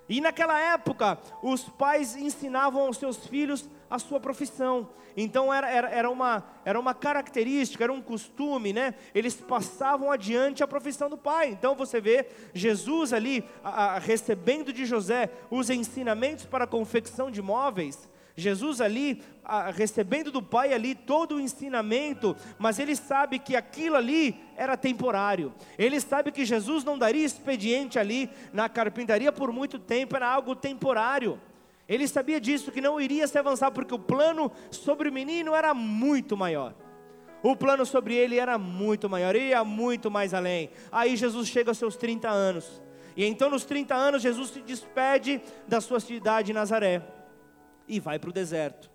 E 0.08 0.22
naquela 0.22 0.60
época, 0.60 1.18
os 1.42 1.64
pais 1.64 2.16
ensinavam 2.16 2.84
aos 2.84 2.98
seus 2.98 3.26
filhos 3.26 3.68
a 3.90 3.98
sua 3.98 4.20
profissão. 4.20 4.90
Então 5.18 5.52
era, 5.54 5.70
era, 5.70 5.90
era, 5.90 6.10
uma, 6.10 6.44
era 6.64 6.80
uma 6.80 6.94
característica, 6.94 7.84
era 7.84 7.94
um 7.94 8.02
costume, 8.02 8.72
né? 8.72 8.94
Eles 9.16 9.36
passavam 9.36 10.12
adiante 10.12 10.64
a 10.64 10.68
profissão 10.68 11.10
do 11.10 11.18
pai. 11.18 11.50
Então 11.50 11.74
você 11.74 12.00
vê 12.00 12.28
Jesus 12.54 13.14
ali 13.14 13.44
a, 13.64 13.96
a, 13.96 14.00
recebendo 14.00 14.72
de 14.72 14.86
José 14.86 15.30
os 15.50 15.70
ensinamentos 15.70 16.46
para 16.46 16.66
a 16.66 16.68
confecção 16.68 17.32
de 17.32 17.42
móveis. 17.42 18.08
Jesus 18.38 18.82
ali, 18.82 19.22
recebendo 19.74 20.30
do 20.30 20.42
Pai 20.42 20.74
ali 20.74 20.94
todo 20.94 21.36
o 21.36 21.40
ensinamento, 21.40 22.36
mas 22.60 22.80
ele 22.80 22.94
sabe 22.96 23.40
que 23.40 23.56
aquilo 23.56 23.96
ali 23.96 24.36
era 24.58 24.76
temporário. 24.76 25.54
Ele 25.78 26.00
sabe 26.02 26.32
que 26.34 26.44
Jesus 26.44 26.84
não 26.84 26.98
daria 26.98 27.26
expediente 27.26 27.98
ali 27.98 28.30
na 28.52 28.68
carpintaria 28.68 29.32
por 29.32 29.54
muito 29.54 29.80
tempo, 29.80 30.18
era 30.18 30.28
algo 30.28 30.54
temporário. 30.54 31.40
Ele 31.88 32.08
sabia 32.08 32.42
disso, 32.42 32.72
que 32.72 32.82
não 32.82 33.00
iria 33.00 33.26
se 33.26 33.38
avançar, 33.38 33.72
porque 33.72 33.94
o 33.94 34.00
plano 34.00 34.52
sobre 34.70 35.08
o 35.08 35.14
menino 35.14 35.56
era 35.56 35.74
muito 35.74 36.36
maior. 36.36 36.76
O 37.42 37.56
plano 37.56 37.86
sobre 37.86 38.16
ele 38.16 38.38
era 38.38 38.58
muito 38.58 39.10
maior, 39.10 39.36
ia 39.36 39.64
muito 39.64 40.12
mais 40.12 40.34
além. 40.34 40.72
Aí 40.92 41.16
Jesus 41.16 41.48
chega 41.48 41.72
aos 41.72 41.78
seus 41.78 41.96
30 41.96 42.28
anos. 42.28 42.82
E 43.16 43.24
então, 43.24 43.50
nos 43.50 43.64
30 43.64 43.96
anos, 43.96 44.22
Jesus 44.22 44.50
se 44.50 44.62
despede 44.62 45.42
da 45.68 45.80
sua 45.80 46.02
cidade 46.02 46.52
Nazaré 46.52 47.16
e 47.88 48.00
vai 48.00 48.20
para 48.20 48.30
o 48.30 48.34
deserto. 48.34 48.90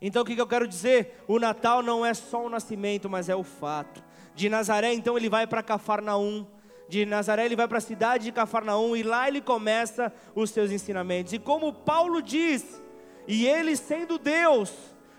Então 0.00 0.22
o 0.22 0.24
que, 0.24 0.38
eu 0.38 0.46
quero 0.46 0.68
dizer? 0.68 1.24
O 1.26 1.38
Natal 1.38 1.82
não 1.82 2.04
é 2.04 2.12
só 2.12 2.44
o 2.44 2.50
nascimento, 2.50 3.08
mas 3.08 3.28
é 3.28 3.36
o 3.36 3.42
fato. 3.42 4.04
De 4.34 4.48
Nazaré, 4.48 4.92
então 4.92 5.16
ele 5.16 5.28
vai 5.28 5.46
para 5.46 5.62
Cafarnaum. 5.62 6.46
De 6.88 7.06
Nazaré 7.06 7.46
ele 7.46 7.56
vai 7.56 7.66
para 7.66 7.78
a 7.78 7.80
cidade 7.80 8.24
de 8.24 8.32
Cafarnaum 8.32 8.94
e 8.94 9.02
lá 9.02 9.26
ele 9.26 9.40
começa 9.40 10.12
os 10.34 10.50
seus 10.50 10.70
ensinamentos. 10.70 11.32
E 11.32 11.38
como 11.38 11.72
Paulo 11.72 12.20
diz, 12.22 12.80
e 13.26 13.46
ele 13.46 13.74
sendo 13.74 14.18
Deus, 14.18 14.72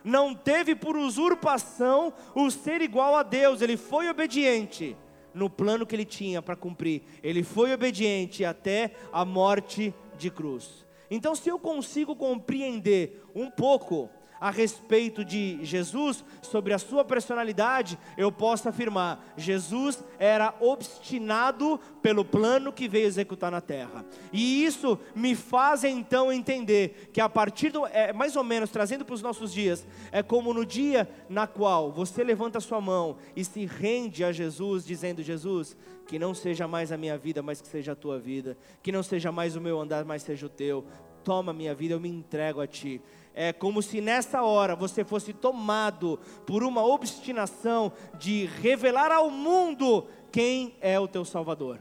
não 0.04 0.34
teve 0.34 0.76
por 0.76 0.96
usurpação 0.96 2.14
o 2.34 2.50
ser 2.50 2.82
igual 2.82 3.16
a 3.16 3.24
Deus, 3.24 3.62
ele 3.62 3.76
foi 3.76 4.08
obediente 4.08 4.96
no 5.34 5.50
plano 5.50 5.86
que 5.86 5.96
ele 5.96 6.06
tinha 6.06 6.42
para 6.42 6.56
cumprir. 6.56 7.04
Ele 7.22 7.44
foi 7.44 7.74
obediente 7.74 8.46
até 8.46 8.92
a 9.12 9.26
morte 9.26 9.94
de 10.18 10.32
cruz. 10.32 10.87
Então, 11.10 11.36
se 11.36 11.50
eu 11.50 11.58
consigo 11.58 12.16
compreender 12.16 13.24
um 13.34 13.50
pouco 13.50 14.10
a 14.40 14.50
respeito 14.50 15.24
de 15.24 15.60
Jesus, 15.64 16.24
sobre 16.42 16.74
a 16.74 16.78
sua 16.80 17.04
personalidade, 17.04 17.98
eu 18.18 18.32
posso 18.32 18.70
afirmar: 18.70 19.34
Jesus 19.36 20.04
era 20.20 20.54
obstinado 20.60 21.80
pelo 22.02 22.24
plano 22.24 22.72
que 22.72 22.88
veio 22.88 23.08
executar 23.08 23.52
na 23.52 23.62
terra. 23.62 24.06
E 24.32 24.64
isso 24.64 25.00
me 25.16 25.36
faz 25.36 25.84
então 25.84 26.32
entender 26.32 27.10
que 27.12 27.22
a 27.22 27.30
partir 27.30 27.72
do, 27.72 27.86
é, 27.88 28.14
mais 28.14 28.36
ou 28.36 28.44
menos 28.44 28.70
trazendo 28.70 29.04
para 29.04 29.16
os 29.16 29.22
nossos 29.22 29.52
dias, 29.52 29.86
é 30.12 30.24
como 30.24 30.54
no 30.54 30.66
dia 30.66 31.10
na 31.30 31.48
qual 31.48 31.92
você 31.92 32.24
levanta 32.24 32.60
sua 32.60 32.80
mão 32.80 33.18
e 33.36 33.44
se 33.44 33.66
rende 33.66 34.24
a 34.24 34.32
Jesus, 34.32 34.86
dizendo: 34.86 35.24
Jesus, 35.24 35.76
que 36.08 36.18
não 36.18 36.34
seja 36.34 36.68
mais 36.68 36.92
a 36.92 36.98
minha 36.98 37.18
vida, 37.18 37.42
mas 37.42 37.62
que 37.62 37.68
seja 37.68 37.92
a 37.92 37.96
tua 37.96 38.18
vida, 38.18 38.58
que 38.82 38.92
não 38.92 39.04
seja 39.04 39.32
mais 39.32 39.56
o 39.56 39.62
meu 39.62 39.80
andar, 39.80 40.06
mas 40.06 40.24
seja 40.24 40.46
o 40.46 40.50
teu. 40.50 40.86
Toma 41.24 41.52
minha 41.52 41.76
vida, 41.76 41.94
eu 41.94 42.00
me 42.00 42.08
entrego 42.08 42.62
a 42.62 42.68
ti. 42.68 43.02
É 43.40 43.54
como 43.54 43.84
se 43.84 44.02
nessa 44.02 44.42
hora 44.42 44.76
você 44.76 45.04
fosse 45.04 45.32
tomado 45.32 46.20
por 46.44 46.64
uma 46.64 46.84
obstinação 46.84 47.94
de 48.18 48.48
revelar 48.48 49.12
ao 49.12 49.30
mundo 49.30 50.08
quem 50.32 50.76
é 50.82 51.00
o 51.00 51.08
teu 51.08 51.24
Salvador. 51.24 51.80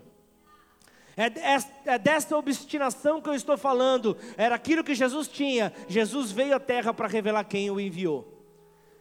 É, 1.16 1.24
é, 1.24 1.58
é, 1.86 1.98
dessa 1.98 2.36
obstinação 2.36 3.22
que 3.22 3.30
eu 3.30 3.34
estou 3.34 3.56
falando. 3.56 4.18
Era 4.36 4.54
aquilo 4.54 4.84
que 4.84 4.94
Jesus 4.94 5.28
tinha. 5.28 5.72
Jesus 5.88 6.30
veio 6.30 6.54
à 6.54 6.60
terra 6.60 6.92
para 6.92 7.08
revelar 7.08 7.44
quem 7.44 7.70
o 7.70 7.80
enviou. 7.80 8.30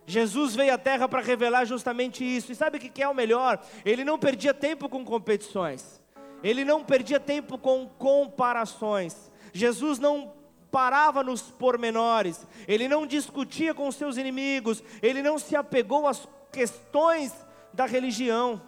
Jesus 0.07 0.55
veio 0.55 0.73
à 0.73 0.77
terra 0.77 1.09
para 1.09 1.19
revelar 1.19 1.65
justamente 1.65 2.23
isso. 2.23 2.53
E 2.53 2.55
sabe 2.55 2.77
o 2.77 2.79
que 2.79 3.03
é 3.03 3.09
o 3.09 3.13
melhor? 3.13 3.61
Ele 3.83 4.05
não 4.05 4.17
perdia 4.17 4.53
tempo 4.53 4.87
com 4.87 5.03
competições. 5.03 6.01
Ele 6.41 6.63
não 6.63 6.85
perdia 6.85 7.19
tempo 7.19 7.57
com 7.57 7.85
comparações. 7.85 9.29
Jesus 9.51 9.99
não 9.99 10.44
parava 10.75 11.23
nos 11.23 11.41
pormenores. 11.41 12.45
Ele 12.67 12.89
não 12.89 13.07
discutia 13.07 13.73
com 13.73 13.89
seus 13.93 14.17
inimigos. 14.17 14.83
Ele 15.01 15.23
não 15.23 15.39
se 15.39 15.55
apegou 15.55 16.05
às 16.05 16.27
questões 16.51 17.33
da 17.73 17.85
religião. 17.85 18.61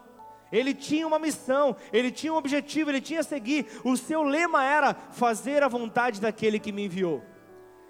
Ele 0.49 0.73
tinha 0.73 1.05
uma 1.05 1.19
missão, 1.19 1.75
ele 1.91 2.09
tinha 2.09 2.31
um 2.31 2.37
objetivo, 2.37 2.89
ele 2.89 3.01
tinha 3.01 3.19
a 3.19 3.23
seguir. 3.23 3.65
O 3.83 3.97
seu 3.97 4.23
lema 4.23 4.63
era 4.63 4.93
fazer 5.11 5.63
a 5.63 5.67
vontade 5.67 6.21
daquele 6.21 6.59
que 6.59 6.71
me 6.71 6.85
enviou. 6.85 7.21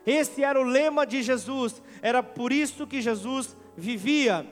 Esse 0.04 0.44
era 0.44 0.60
o 0.60 0.64
lema 0.64 1.06
de 1.06 1.22
Jesus, 1.22 1.80
era 2.02 2.24
por 2.24 2.52
isso 2.52 2.88
que 2.88 3.04
Jesus 3.04 3.56
vivia. 3.76 4.48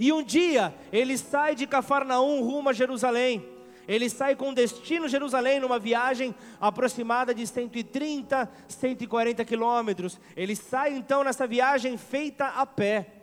E 0.00 0.12
um 0.12 0.20
dia 0.20 0.74
ele 0.90 1.16
sai 1.16 1.54
de 1.54 1.64
Cafarnaum 1.64 2.42
rumo 2.42 2.70
a 2.70 2.72
Jerusalém. 2.72 3.57
Ele 3.88 4.10
sai 4.10 4.36
com 4.36 4.52
destino 4.52 5.08
Jerusalém 5.08 5.58
numa 5.58 5.78
viagem 5.78 6.34
aproximada 6.60 7.34
de 7.34 7.46
130, 7.46 8.46
140 8.68 9.42
quilômetros. 9.46 10.20
Ele 10.36 10.54
sai 10.54 10.92
então 10.92 11.24
nessa 11.24 11.46
viagem 11.46 11.96
feita 11.96 12.48
a 12.48 12.66
pé. 12.66 13.14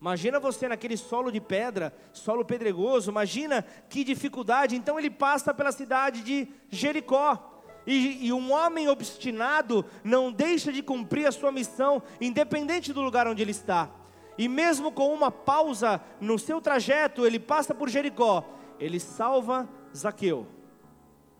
Imagina 0.00 0.40
você 0.40 0.66
naquele 0.66 0.96
solo 0.96 1.30
de 1.30 1.42
pedra, 1.42 1.94
solo 2.12 2.44
pedregoso, 2.44 3.10
imagina 3.10 3.64
que 3.88 4.02
dificuldade. 4.02 4.76
Então 4.76 4.98
ele 4.98 5.10
passa 5.10 5.52
pela 5.52 5.72
cidade 5.72 6.22
de 6.22 6.48
Jericó. 6.70 7.50
E, 7.86 8.26
e, 8.26 8.32
um 8.32 8.50
homem 8.50 8.88
obstinado 8.88 9.84
não 10.02 10.32
deixa 10.32 10.72
de 10.72 10.82
cumprir 10.82 11.26
a 11.26 11.32
sua 11.32 11.52
missão, 11.52 12.02
independente 12.18 12.94
do 12.94 13.02
lugar 13.02 13.28
onde 13.28 13.42
ele 13.42 13.50
está. 13.50 13.90
E 14.38 14.48
mesmo 14.48 14.90
com 14.90 15.12
uma 15.12 15.30
pausa 15.30 16.00
no 16.18 16.38
seu 16.38 16.62
trajeto, 16.62 17.26
ele 17.26 17.38
passa 17.38 17.74
por 17.74 17.90
Jericó, 17.90 18.42
ele 18.78 18.98
salva 19.00 19.68
Zaqueu. 19.94 20.46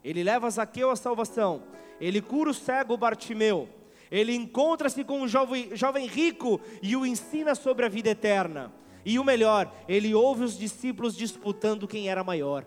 Ele 0.03 0.23
leva 0.23 0.51
Zaqueu 0.51 0.91
à 0.91 0.97
salvação. 0.97 1.63
Ele 2.01 2.21
cura 2.21 2.51
o 2.51 2.55
cego 2.55 2.97
Bartimeu. 2.97 3.69
Ele 4.11 4.35
encontra-se 4.35 5.03
com 5.05 5.21
um 5.21 5.29
jovem, 5.29 5.75
jovem 5.75 6.07
rico 6.07 6.61
e 6.83 6.95
o 6.95 7.07
ensina 7.07 7.55
sobre 7.55 7.87
a 7.87 7.89
vida 7.89 8.11
eterna. 8.11 8.73
E 9.05 9.19
o 9.19 9.25
melhor, 9.25 9.73
ele 9.89 10.15
ouve 10.15 10.45
os 10.45 10.59
discípulos 10.59 11.17
disputando 11.17 11.89
quem 11.89 12.09
era 12.09 12.23
maior 12.23 12.67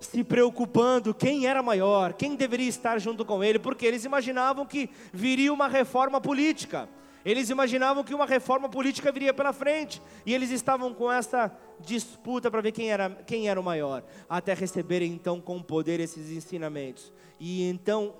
se 0.00 0.24
preocupando 0.24 1.12
quem 1.12 1.46
era 1.46 1.62
maior, 1.62 2.14
quem 2.14 2.34
deveria 2.34 2.68
estar 2.68 2.98
junto 2.98 3.24
com 3.24 3.44
ele, 3.44 3.58
porque 3.58 3.84
eles 3.84 4.04
imaginavam 4.04 4.64
que 4.64 4.88
viria 5.12 5.52
uma 5.52 5.68
reforma 5.68 6.20
política. 6.20 6.88
Eles 7.24 7.50
imaginavam 7.50 8.02
que 8.02 8.14
uma 8.14 8.26
reforma 8.26 8.68
política 8.68 9.12
viria 9.12 9.34
pela 9.34 9.52
frente, 9.52 10.00
e 10.24 10.34
eles 10.34 10.50
estavam 10.50 10.94
com 10.94 11.10
essa 11.10 11.54
disputa 11.80 12.50
para 12.50 12.60
ver 12.60 12.72
quem 12.72 12.90
era, 12.90 13.10
quem 13.26 13.48
era 13.48 13.60
o 13.60 13.64
maior, 13.64 14.04
até 14.28 14.54
receberem 14.54 15.12
então 15.12 15.40
com 15.40 15.62
poder 15.62 16.00
esses 16.00 16.30
ensinamentos. 16.30 17.12
E 17.38 17.68
então 17.68 18.14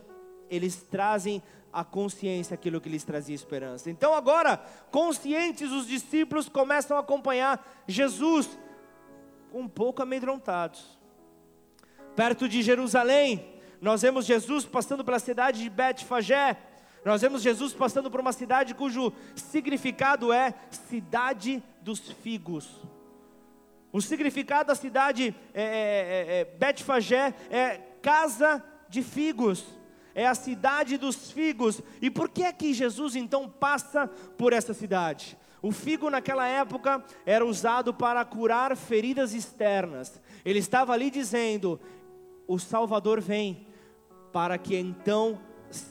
eles 0.50 0.76
trazem 0.76 1.42
a 1.72 1.84
consciência 1.84 2.54
aquilo 2.54 2.80
que 2.80 2.88
lhes 2.88 3.04
trazia 3.04 3.34
esperança. 3.34 3.90
Então 3.90 4.14
agora, 4.14 4.56
conscientes, 4.90 5.70
os 5.70 5.86
discípulos 5.86 6.48
começam 6.48 6.96
a 6.96 7.00
acompanhar 7.00 7.84
Jesus, 7.86 8.58
um 9.52 9.68
pouco 9.68 10.02
amedrontados 10.02 11.00
perto 12.20 12.48
de 12.48 12.62
Jerusalém, 12.62 13.54
nós 13.80 14.02
vemos 14.02 14.26
Jesus 14.26 14.66
passando 14.66 15.02
pela 15.02 15.18
cidade 15.18 15.62
de 15.62 15.70
Betfagé. 15.70 16.54
Nós 17.04 17.22
vemos 17.22 17.42
Jesus 17.42 17.72
passando 17.72 18.10
por 18.10 18.20
uma 18.20 18.32
cidade 18.32 18.74
cujo 18.74 19.12
significado 19.34 20.32
é 20.32 20.54
cidade 20.70 21.62
dos 21.80 22.00
figos. 22.10 22.68
O 23.92 24.00
significado 24.00 24.68
da 24.68 24.74
cidade 24.74 25.34
é, 25.54 25.62
é, 25.62 25.64
é, 25.64 26.40
é 26.40 26.44
Betfagé 26.44 27.34
é 27.50 27.78
casa 28.02 28.62
de 28.88 29.02
figos, 29.02 29.64
é 30.14 30.26
a 30.26 30.34
cidade 30.34 30.96
dos 30.98 31.32
figos. 31.32 31.80
E 32.02 32.10
por 32.10 32.28
que 32.28 32.42
é 32.42 32.52
que 32.52 32.74
Jesus 32.74 33.16
então 33.16 33.48
passa 33.48 34.06
por 34.36 34.52
essa 34.52 34.74
cidade? 34.74 35.36
O 35.62 35.72
figo 35.72 36.08
naquela 36.08 36.46
época 36.46 37.04
era 37.26 37.44
usado 37.44 37.92
para 37.92 38.24
curar 38.24 38.76
feridas 38.76 39.34
externas. 39.34 40.20
Ele 40.44 40.58
estava 40.58 40.92
ali 40.92 41.10
dizendo: 41.10 41.80
o 42.46 42.58
Salvador 42.58 43.20
vem 43.20 43.66
para 44.32 44.56
que 44.56 44.76
então 44.76 45.38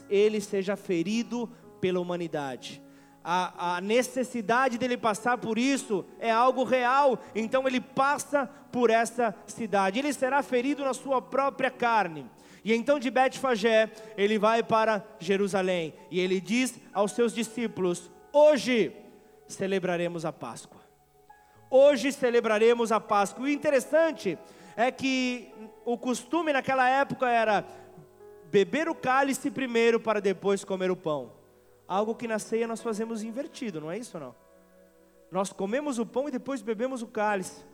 ele 0.08 0.40
seja 0.40 0.76
ferido 0.76 1.48
pela 1.80 2.00
humanidade. 2.00 2.82
A, 3.22 3.76
a, 3.76 3.80
necessidade 3.80 4.78
dele 4.78 4.96
passar 4.96 5.36
por 5.36 5.58
isso 5.58 6.04
é 6.18 6.30
algo 6.30 6.64
real, 6.64 7.18
então 7.34 7.66
ele 7.68 7.80
passa 7.80 8.46
por 8.72 8.88
essa 8.88 9.34
cidade. 9.46 9.98
Ele 9.98 10.12
será 10.12 10.42
ferido 10.42 10.84
na 10.84 10.94
sua 10.94 11.20
própria 11.20 11.70
carne. 11.70 12.26
E 12.64 12.74
então 12.74 12.98
de 12.98 13.10
Betfagé 13.10 13.90
ele 14.16 14.38
vai 14.38 14.62
para 14.62 15.04
Jerusalém 15.18 15.94
e 16.10 16.20
ele 16.20 16.40
diz 16.40 16.78
aos 16.92 17.12
seus 17.12 17.34
discípulos: 17.34 18.10
Hoje 18.32 18.92
celebraremos 19.48 20.24
a 20.24 20.32
Páscoa. 20.32 20.80
Hoje 21.70 22.12
celebraremos 22.12 22.90
a 22.90 23.00
Páscoa. 23.00 23.44
O 23.44 23.48
interessante 23.48 24.38
é 24.76 24.90
que 24.90 25.52
o 25.84 25.96
costume 25.96 26.52
naquela 26.52 26.88
época 26.88 27.28
era 27.28 27.64
beber 28.50 28.88
o 28.88 28.94
cálice 28.94 29.50
primeiro 29.50 30.00
para 30.00 30.20
depois 30.20 30.64
comer 30.64 30.90
o 30.90 30.96
pão. 30.96 31.32
Algo 31.86 32.14
que 32.14 32.28
na 32.28 32.38
ceia 32.38 32.66
nós 32.66 32.82
fazemos 32.82 33.22
invertido, 33.22 33.80
não 33.80 33.90
é 33.90 33.98
isso 33.98 34.18
não? 34.18 34.34
Nós 35.30 35.52
comemos 35.52 35.98
o 35.98 36.06
pão 36.06 36.28
e 36.28 36.32
depois 36.32 36.60
bebemos 36.60 37.02
o 37.02 37.06
cálice. 37.06 37.64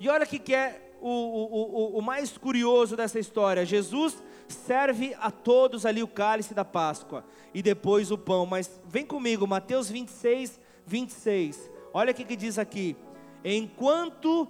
E 0.00 0.08
olha 0.08 0.24
o 0.24 0.26
que 0.26 0.54
é 0.54 0.92
o, 1.00 1.08
o, 1.08 1.94
o, 1.94 1.98
o 1.98 2.02
mais 2.02 2.36
curioso 2.36 2.96
dessa 2.96 3.18
história: 3.18 3.64
Jesus 3.64 4.22
serve 4.48 5.14
a 5.20 5.30
todos 5.30 5.86
ali 5.86 6.02
o 6.02 6.08
cálice 6.08 6.52
da 6.54 6.64
Páscoa 6.64 7.24
e 7.54 7.62
depois 7.62 8.10
o 8.10 8.18
pão. 8.18 8.44
Mas 8.44 8.80
vem 8.86 9.06
comigo, 9.06 9.46
Mateus 9.46 9.88
26, 9.88 10.60
26. 10.84 11.70
Olha 11.94 12.10
o 12.10 12.14
que, 12.14 12.24
que 12.24 12.34
diz 12.34 12.58
aqui: 12.58 12.96
Enquanto 13.44 14.48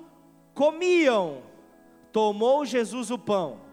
comiam, 0.54 1.42
tomou 2.10 2.64
Jesus 2.64 3.10
o 3.10 3.18
pão 3.18 3.71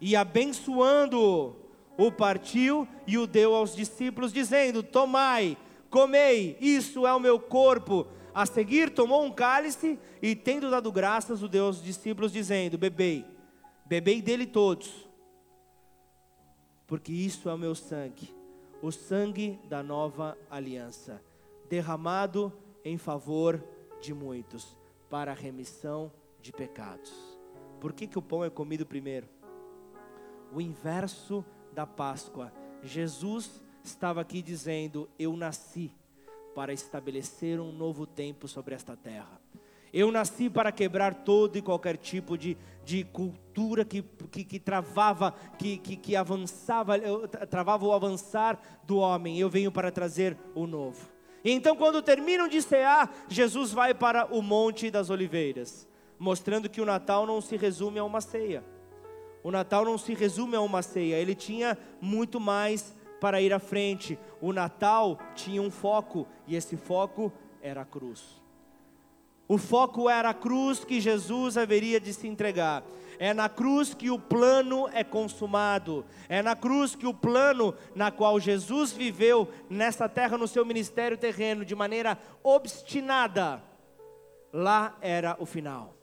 e 0.00 0.16
abençoando-o, 0.16 1.56
o 1.98 2.10
partiu 2.10 2.88
e 3.06 3.18
o 3.18 3.26
deu 3.26 3.54
aos 3.54 3.76
discípulos, 3.76 4.32
dizendo: 4.32 4.82
Tomai, 4.82 5.56
comei, 5.90 6.56
isso 6.60 7.06
é 7.06 7.14
o 7.14 7.20
meu 7.20 7.38
corpo. 7.38 8.06
A 8.32 8.46
seguir, 8.46 8.94
tomou 8.94 9.24
um 9.24 9.32
cálice 9.32 9.98
e, 10.22 10.34
tendo 10.34 10.70
dado 10.70 10.90
graças, 10.90 11.42
o 11.42 11.48
deu 11.48 11.66
aos 11.66 11.82
discípulos, 11.82 12.32
dizendo: 12.32 12.78
Bebei, 12.78 13.26
bebei 13.84 14.22
dele 14.22 14.46
todos, 14.46 15.08
porque 16.86 17.12
isso 17.12 17.48
é 17.50 17.54
o 17.54 17.58
meu 17.58 17.74
sangue, 17.74 18.34
o 18.80 18.90
sangue 18.90 19.58
da 19.68 19.82
nova 19.82 20.38
aliança, 20.50 21.22
derramado 21.68 22.52
em 22.82 22.96
favor 22.96 23.62
de 24.00 24.14
muitos, 24.14 24.76
para 25.10 25.32
a 25.32 25.34
remissão 25.34 26.10
de 26.40 26.52
pecados. 26.52 27.12
Por 27.78 27.92
que, 27.92 28.06
que 28.06 28.18
o 28.18 28.22
pão 28.22 28.44
é 28.44 28.48
comido 28.48 28.86
primeiro? 28.86 29.28
O 30.52 30.60
inverso 30.60 31.44
da 31.72 31.86
Páscoa. 31.86 32.52
Jesus 32.82 33.62
estava 33.82 34.20
aqui 34.20 34.42
dizendo: 34.42 35.08
Eu 35.18 35.36
nasci 35.36 35.92
para 36.54 36.72
estabelecer 36.72 37.60
um 37.60 37.72
novo 37.72 38.06
tempo 38.06 38.48
sobre 38.48 38.74
esta 38.74 38.96
terra. 38.96 39.40
Eu 39.92 40.12
nasci 40.12 40.48
para 40.48 40.70
quebrar 40.70 41.14
todo 41.24 41.56
e 41.56 41.62
qualquer 41.62 41.96
tipo 41.96 42.38
de, 42.38 42.56
de 42.84 43.02
cultura 43.02 43.84
que, 43.84 44.02
que, 44.30 44.44
que 44.44 44.60
travava, 44.60 45.32
que, 45.58 45.78
que, 45.78 45.96
que 45.96 46.14
avançava, 46.14 46.94
travava 47.48 47.84
o 47.84 47.92
avançar 47.92 48.60
do 48.84 48.98
homem. 48.98 49.38
Eu 49.38 49.50
venho 49.50 49.72
para 49.72 49.90
trazer 49.90 50.36
o 50.54 50.66
novo. 50.66 51.08
E 51.42 51.50
então, 51.50 51.74
quando 51.74 52.02
terminam 52.02 52.46
de 52.46 52.62
cear, 52.62 53.12
Jesus 53.28 53.72
vai 53.72 53.92
para 53.92 54.26
o 54.26 54.40
Monte 54.40 54.90
das 54.90 55.10
Oliveiras 55.10 55.90
mostrando 56.20 56.68
que 56.68 56.82
o 56.82 56.84
Natal 56.84 57.26
não 57.26 57.40
se 57.40 57.56
resume 57.56 57.98
a 57.98 58.04
uma 58.04 58.20
ceia. 58.20 58.62
O 59.42 59.50
Natal 59.50 59.84
não 59.84 59.96
se 59.96 60.14
resume 60.14 60.56
a 60.56 60.60
uma 60.60 60.82
ceia, 60.82 61.16
ele 61.16 61.34
tinha 61.34 61.78
muito 62.00 62.38
mais 62.38 62.94
para 63.20 63.40
ir 63.40 63.52
à 63.52 63.58
frente. 63.58 64.18
O 64.40 64.52
Natal 64.52 65.18
tinha 65.34 65.62
um 65.62 65.70
foco, 65.70 66.26
e 66.46 66.56
esse 66.56 66.76
foco 66.76 67.32
era 67.62 67.82
a 67.82 67.84
cruz. 67.84 68.40
O 69.48 69.58
foco 69.58 70.08
era 70.08 70.30
a 70.30 70.34
cruz 70.34 70.84
que 70.84 71.00
Jesus 71.00 71.56
haveria 71.56 72.00
de 72.00 72.14
se 72.14 72.28
entregar. 72.28 72.84
É 73.18 73.34
na 73.34 73.48
cruz 73.48 73.92
que 73.92 74.10
o 74.10 74.18
plano 74.18 74.88
é 74.92 75.02
consumado. 75.02 76.06
É 76.28 76.40
na 76.40 76.54
cruz 76.54 76.94
que 76.94 77.06
o 77.06 77.12
plano 77.12 77.74
na 77.94 78.10
qual 78.10 78.38
Jesus 78.38 78.92
viveu 78.92 79.48
nessa 79.68 80.08
terra 80.08 80.38
no 80.38 80.46
seu 80.46 80.64
ministério 80.64 81.18
terreno 81.18 81.64
de 81.64 81.74
maneira 81.74 82.16
obstinada, 82.42 83.62
lá 84.52 84.96
era 85.02 85.36
o 85.38 85.44
final. 85.44 85.99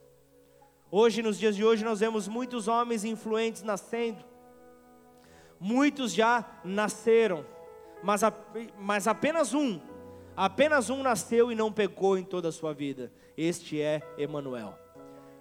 Hoje, 0.90 1.22
nos 1.22 1.38
dias 1.38 1.56
de 1.56 1.66
hoje, 1.66 1.84
nós 1.84 2.00
vemos 2.00 2.28
muitos 2.28 2.68
homens 2.68 3.04
influentes 3.04 3.62
nascendo. 3.62 4.24
Muitos 5.60 6.14
já 6.14 6.46
nasceram, 6.64 7.46
mas, 8.02 8.24
a, 8.24 8.32
mas 8.80 9.08
apenas 9.08 9.54
um, 9.54 9.82
apenas 10.36 10.90
um 10.90 11.04
nasceu 11.04 11.52
e 11.52 11.56
não 11.56 11.72
pecou 11.72 12.18
em 12.18 12.24
toda 12.24 12.50
a 12.50 12.52
sua 12.54 12.74
vida. 12.74 13.12
Este 13.36 13.82
é 13.82 14.02
Emanuel. 14.18 14.78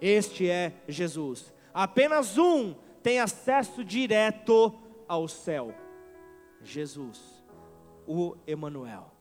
Este 0.01 0.49
é 0.49 0.73
Jesus. 0.87 1.53
Apenas 1.73 2.37
um 2.37 2.75
tem 3.01 3.19
acesso 3.19 3.85
direto 3.85 4.73
ao 5.07 5.27
céu. 5.27 5.73
Jesus, 6.61 7.21
o 8.05 8.35
Emanuel. 8.45 9.13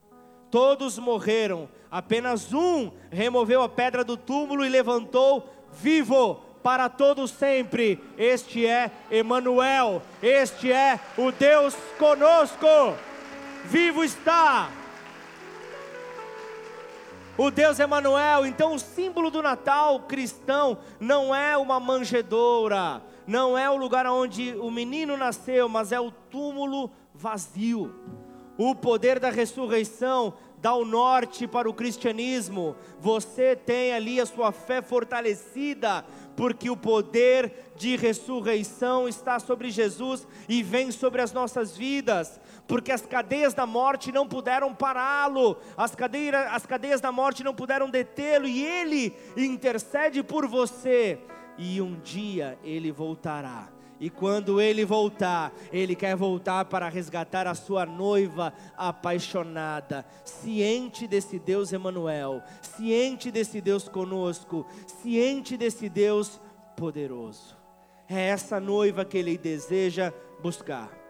Todos 0.50 0.98
morreram, 0.98 1.68
apenas 1.90 2.52
um 2.52 2.90
removeu 3.10 3.62
a 3.62 3.68
pedra 3.68 4.02
do 4.02 4.16
túmulo 4.16 4.64
e 4.64 4.68
levantou 4.68 5.55
vivo 5.72 6.42
para 6.62 6.88
todo 6.88 7.28
sempre. 7.28 8.02
Este 8.18 8.66
é 8.66 8.90
Emanuel, 9.10 10.02
este 10.22 10.72
é 10.72 10.98
o 11.16 11.30
Deus 11.30 11.76
conosco. 11.98 12.66
Vivo 13.64 14.02
está. 14.02 14.68
O 17.38 17.50
Deus 17.50 17.78
Emanuel, 17.78 18.46
então 18.46 18.74
o 18.74 18.78
símbolo 18.78 19.30
do 19.30 19.42
Natal 19.42 20.00
cristão 20.00 20.78
não 20.98 21.34
é 21.34 21.54
uma 21.54 21.78
manjedoura, 21.78 23.02
não 23.26 23.58
é 23.58 23.68
o 23.68 23.76
lugar 23.76 24.06
onde 24.06 24.54
o 24.54 24.70
menino 24.70 25.18
nasceu, 25.18 25.68
mas 25.68 25.92
é 25.92 26.00
o 26.00 26.10
túmulo 26.10 26.90
vazio. 27.14 27.94
O 28.56 28.74
poder 28.74 29.20
da 29.20 29.28
ressurreição 29.28 30.32
dá 30.60 30.74
o 30.74 30.84
norte 30.84 31.46
para 31.46 31.68
o 31.68 31.74
cristianismo. 31.74 32.76
Você 33.00 33.54
tem 33.54 33.92
ali 33.92 34.20
a 34.20 34.26
sua 34.26 34.52
fé 34.52 34.82
fortalecida, 34.82 36.04
porque 36.36 36.70
o 36.70 36.76
poder 36.76 37.72
de 37.76 37.96
ressurreição 37.96 39.08
está 39.08 39.38
sobre 39.38 39.70
Jesus 39.70 40.26
e 40.48 40.62
vem 40.62 40.90
sobre 40.90 41.22
as 41.22 41.32
nossas 41.32 41.76
vidas. 41.76 42.40
Porque 42.66 42.90
as 42.90 43.06
cadeias 43.06 43.54
da 43.54 43.66
morte 43.66 44.10
não 44.10 44.26
puderam 44.26 44.74
pará-lo, 44.74 45.56
as, 45.76 45.94
cadeiras, 45.94 46.48
as 46.50 46.66
cadeias 46.66 47.00
da 47.00 47.12
morte 47.12 47.44
não 47.44 47.54
puderam 47.54 47.88
detê-lo, 47.88 48.48
e 48.48 48.64
ele 48.64 49.16
intercede 49.36 50.22
por 50.22 50.48
você, 50.48 51.20
e 51.56 51.80
um 51.80 51.94
dia 52.00 52.58
ele 52.64 52.90
voltará 52.90 53.75
E 53.98 54.10
quando 54.10 54.60
ele 54.60 54.84
voltar, 54.84 55.52
ele 55.72 55.94
quer 55.94 56.14
voltar 56.14 56.66
para 56.66 56.88
resgatar 56.88 57.46
a 57.46 57.54
sua 57.54 57.86
noiva 57.86 58.52
apaixonada, 58.76 60.04
ciente 60.24 61.06
desse 61.06 61.38
Deus 61.38 61.72
Emanuel, 61.72 62.42
ciente 62.60 63.30
desse 63.30 63.60
Deus 63.60 63.88
conosco, 63.88 64.66
ciente 65.00 65.56
desse 65.56 65.88
Deus 65.88 66.40
poderoso. 66.76 67.56
É 68.08 68.28
essa 68.28 68.60
noiva 68.60 69.04
que 69.04 69.16
ele 69.16 69.38
deseja 69.38 70.12
buscar. 70.42 71.05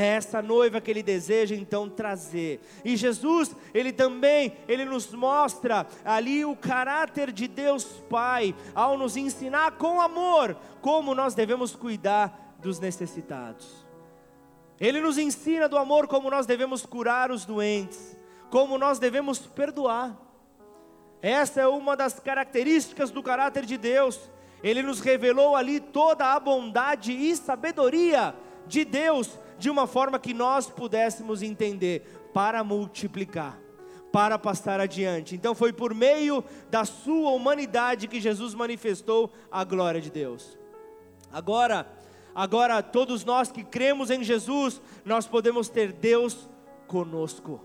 É 0.00 0.06
essa 0.06 0.40
noiva 0.40 0.80
que 0.80 0.92
ele 0.92 1.02
deseja 1.02 1.56
então 1.56 1.88
trazer. 1.90 2.60
E 2.84 2.96
Jesus, 2.96 3.56
ele 3.74 3.92
também, 3.92 4.56
ele 4.68 4.84
nos 4.84 5.12
mostra 5.12 5.88
ali 6.04 6.44
o 6.44 6.54
caráter 6.54 7.32
de 7.32 7.48
Deus 7.48 7.84
Pai, 8.08 8.54
ao 8.76 8.96
nos 8.96 9.16
ensinar 9.16 9.72
com 9.72 10.00
amor 10.00 10.56
como 10.80 11.16
nós 11.16 11.34
devemos 11.34 11.74
cuidar 11.74 12.54
dos 12.60 12.78
necessitados. 12.78 13.84
Ele 14.78 15.00
nos 15.00 15.18
ensina 15.18 15.68
do 15.68 15.76
amor 15.76 16.06
como 16.06 16.30
nós 16.30 16.46
devemos 16.46 16.86
curar 16.86 17.32
os 17.32 17.44
doentes, 17.44 18.16
como 18.50 18.78
nós 18.78 19.00
devemos 19.00 19.40
perdoar. 19.40 20.16
Essa 21.20 21.62
é 21.62 21.66
uma 21.66 21.96
das 21.96 22.20
características 22.20 23.10
do 23.10 23.20
caráter 23.20 23.66
de 23.66 23.76
Deus. 23.76 24.30
Ele 24.62 24.80
nos 24.80 25.00
revelou 25.00 25.56
ali 25.56 25.80
toda 25.80 26.32
a 26.32 26.38
bondade 26.38 27.10
e 27.10 27.34
sabedoria 27.34 28.32
de 28.64 28.84
Deus 28.84 29.36
de 29.58 29.68
uma 29.68 29.86
forma 29.86 30.18
que 30.18 30.32
nós 30.32 30.68
pudéssemos 30.68 31.42
entender, 31.42 32.02
para 32.32 32.62
multiplicar, 32.62 33.58
para 34.12 34.38
passar 34.38 34.80
adiante. 34.80 35.34
Então 35.34 35.54
foi 35.54 35.72
por 35.72 35.94
meio 35.94 36.44
da 36.70 36.84
sua 36.84 37.30
humanidade 37.30 38.08
que 38.08 38.20
Jesus 38.20 38.54
manifestou 38.54 39.32
a 39.50 39.64
glória 39.64 40.00
de 40.00 40.10
Deus. 40.10 40.58
Agora, 41.32 41.86
agora 42.34 42.82
todos 42.82 43.24
nós 43.24 43.50
que 43.50 43.64
cremos 43.64 44.10
em 44.10 44.22
Jesus, 44.22 44.80
nós 45.04 45.26
podemos 45.26 45.68
ter 45.68 45.92
Deus 45.92 46.48
conosco. 46.86 47.60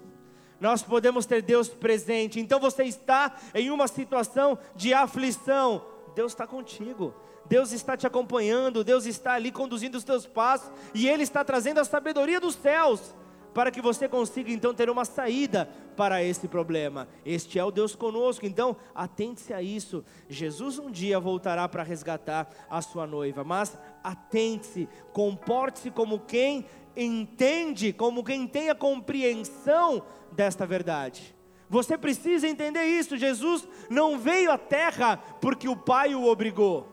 Nós 0.60 0.82
podemos 0.82 1.26
ter 1.26 1.42
Deus 1.42 1.68
presente. 1.70 2.40
Então 2.40 2.60
você 2.60 2.84
está 2.84 3.36
em 3.54 3.70
uma 3.70 3.88
situação 3.88 4.58
de 4.76 4.94
aflição, 4.94 5.86
Deus 6.16 6.32
está 6.32 6.48
contigo. 6.48 7.14
Deus 7.46 7.72
está 7.72 7.98
te 7.98 8.08
acompanhando, 8.08 8.84
Deus 8.84 9.06
está 9.06 9.34
ali 9.34 9.52
conduzindo 9.52 9.96
os 9.96 10.04
teus 10.04 10.26
passos, 10.26 10.72
e 10.94 11.08
Ele 11.08 11.24
está 11.24 11.44
trazendo 11.44 11.80
a 11.80 11.86
sabedoria 11.86 12.40
dos 12.40 12.56
céus, 12.56 13.14
para 13.54 13.70
que 13.70 13.82
você 13.82 14.08
consiga 14.08 14.52
então 14.52 14.74
ter 14.74 14.90
uma 14.90 15.06
saída 15.06 15.70
para 15.96 16.24
esse 16.24 16.48
problema. 16.48 17.08
Este 17.24 17.60
é 17.60 17.64
o 17.64 17.70
Deus 17.70 17.96
conosco, 17.96 18.46
então 18.46 18.76
atente-se 18.96 19.54
a 19.54 19.62
isso. 19.62 20.04
Jesus 20.28 20.80
um 20.80 20.90
dia 20.90 21.20
voltará 21.20 21.70
para 21.70 21.84
resgatar 21.84 22.50
a 22.70 22.82
sua 22.82 23.06
noiva, 23.06 23.44
mas 23.44 23.78
atente-se, 24.04 24.90
comporte-se 25.12 25.92
como 25.92 26.20
quem 26.20 26.66
entende, 26.98 27.94
como 27.94 28.24
quem 28.24 28.48
tem 28.48 28.70
a 28.70 28.76
compreensão 28.76 30.04
desta 30.32 30.66
verdade. 30.66 31.36
Você 31.70 31.98
precisa 31.98 32.48
entender 32.48 32.84
isso. 32.86 33.18
Jesus 33.18 33.68
não 33.90 34.20
veio 34.20 34.52
à 34.52 34.58
terra 34.58 35.18
porque 35.42 35.68
o 35.68 35.76
Pai 35.76 36.14
o 36.14 36.26
obrigou. 36.26 36.93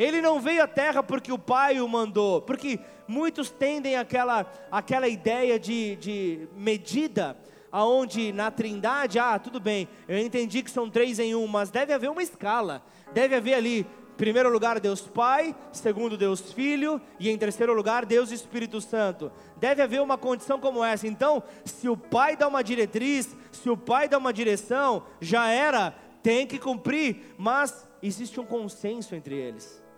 Ele 0.00 0.22
não 0.22 0.40
veio 0.40 0.62
à 0.62 0.66
terra 0.66 1.02
porque 1.02 1.30
o 1.30 1.38
Pai 1.38 1.78
o 1.78 1.86
mandou, 1.86 2.40
porque 2.40 2.80
muitos 3.06 3.50
tendem 3.50 3.96
aquela, 3.96 4.50
aquela 4.72 5.06
ideia 5.06 5.58
de, 5.58 5.94
de 5.96 6.48
medida, 6.56 7.36
aonde 7.70 8.32
na 8.32 8.50
trindade, 8.50 9.18
ah, 9.18 9.38
tudo 9.38 9.60
bem, 9.60 9.86
eu 10.08 10.16
entendi 10.16 10.62
que 10.62 10.70
são 10.70 10.88
três 10.88 11.18
em 11.18 11.34
um, 11.34 11.46
mas 11.46 11.70
deve 11.70 11.92
haver 11.92 12.08
uma 12.08 12.22
escala, 12.22 12.82
deve 13.12 13.34
haver 13.34 13.52
ali, 13.52 13.86
primeiro 14.16 14.48
lugar 14.48 14.80
Deus 14.80 15.02
Pai, 15.02 15.54
segundo 15.70 16.16
Deus 16.16 16.50
Filho, 16.50 16.98
e 17.18 17.28
em 17.28 17.36
terceiro 17.36 17.74
lugar 17.74 18.06
Deus 18.06 18.30
Espírito 18.30 18.80
Santo. 18.80 19.30
Deve 19.58 19.82
haver 19.82 20.00
uma 20.00 20.16
condição 20.16 20.58
como 20.58 20.82
essa. 20.82 21.06
Então, 21.06 21.42
se 21.62 21.90
o 21.90 21.96
Pai 21.96 22.38
dá 22.38 22.48
uma 22.48 22.64
diretriz, 22.64 23.36
se 23.52 23.68
o 23.68 23.76
Pai 23.76 24.08
dá 24.08 24.16
uma 24.16 24.32
direção, 24.32 25.02
já 25.20 25.48
era, 25.48 25.94
tem 26.22 26.46
que 26.46 26.58
cumprir, 26.58 27.34
mas 27.36 27.86
existe 28.02 28.40
um 28.40 28.46
consenso 28.46 29.14
entre 29.14 29.34
eles. 29.34 29.89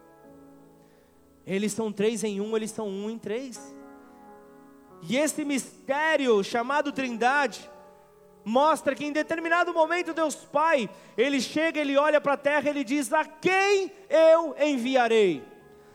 Eles 1.46 1.72
são 1.72 1.92
três 1.92 2.22
em 2.22 2.40
um, 2.40 2.56
eles 2.56 2.70
são 2.70 2.88
um 2.88 3.10
em 3.10 3.18
três. 3.18 3.60
E 5.02 5.16
esse 5.16 5.44
mistério 5.44 6.42
chamado 6.44 6.92
Trindade 6.92 7.68
mostra 8.44 8.94
que 8.94 9.04
em 9.04 9.12
determinado 9.12 9.72
momento 9.72 10.14
Deus 10.14 10.36
Pai, 10.36 10.88
ele 11.16 11.40
chega, 11.40 11.80
ele 11.80 11.96
olha 11.96 12.20
para 12.20 12.34
a 12.34 12.36
terra, 12.36 12.70
ele 12.70 12.84
diz: 12.84 13.12
"A 13.12 13.24
quem 13.24 13.90
eu 14.08 14.54
enviarei?" 14.60 15.52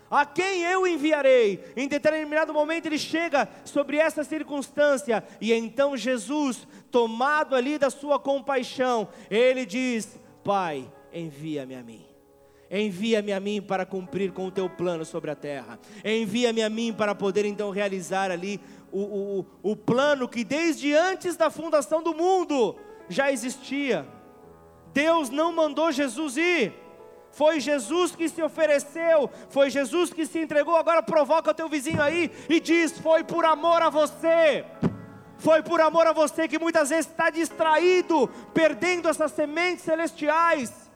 A 0.09 0.25
quem 0.25 0.61
eu 0.63 0.87
enviarei? 0.87 1.61
Em 1.75 1.87
determinado 1.87 2.53
momento 2.53 2.85
ele 2.85 2.97
chega 2.97 3.47
sobre 3.65 3.97
essa 3.97 4.23
circunstância 4.23 5.21
e 5.41 5.51
então 5.51 5.97
Jesus, 5.97 6.65
tomado 6.89 7.53
ali 7.53 7.77
da 7.77 7.89
sua 7.89 8.17
compaixão, 8.17 9.09
ele 9.29 9.65
diz: 9.65 10.17
Pai, 10.45 10.89
envia-me 11.11 11.75
a 11.75 11.83
mim. 11.83 12.06
Envia-me 12.69 13.31
a 13.31 13.39
mim 13.39 13.61
para 13.61 13.85
cumprir 13.85 14.33
com 14.33 14.47
o 14.47 14.51
teu 14.51 14.69
plano 14.69 15.05
sobre 15.05 15.31
a 15.31 15.35
terra. 15.35 15.79
Envia-me 16.03 16.61
a 16.61 16.69
mim 16.69 16.93
para 16.93 17.15
poder 17.15 17.45
então 17.45 17.69
realizar 17.69 18.29
ali 18.29 18.59
o, 18.91 18.99
o, 18.99 19.71
o 19.71 19.75
plano 19.75 20.27
que 20.27 20.43
desde 20.43 20.93
antes 20.93 21.37
da 21.37 21.49
fundação 21.49 22.03
do 22.03 22.13
mundo 22.13 22.75
já 23.07 23.31
existia. 23.31 24.05
Deus 24.93 25.29
não 25.29 25.53
mandou 25.53 25.91
Jesus 25.91 26.35
ir. 26.35 26.73
Foi 27.31 27.59
Jesus 27.59 28.15
que 28.15 28.27
se 28.27 28.41
ofereceu, 28.41 29.29
foi 29.49 29.69
Jesus 29.69 30.11
que 30.11 30.25
se 30.25 30.39
entregou. 30.39 30.75
Agora 30.75 31.03
provoca 31.03 31.51
o 31.51 31.53
teu 31.53 31.69
vizinho 31.69 32.01
aí 32.01 32.31
e 32.49 32.59
diz: 32.59 32.97
Foi 32.99 33.23
por 33.23 33.45
amor 33.45 33.81
a 33.81 33.89
você. 33.89 34.65
Foi 35.37 35.61
por 35.61 35.79
amor 35.79 36.07
a 36.07 36.13
você 36.13 36.47
que 36.47 36.57
muitas 36.57 36.89
vezes 36.89 37.05
está 37.05 37.29
distraído, 37.29 38.27
perdendo 38.55 39.07
essas 39.07 39.31
sementes 39.31 39.85
celestiais 39.85 40.86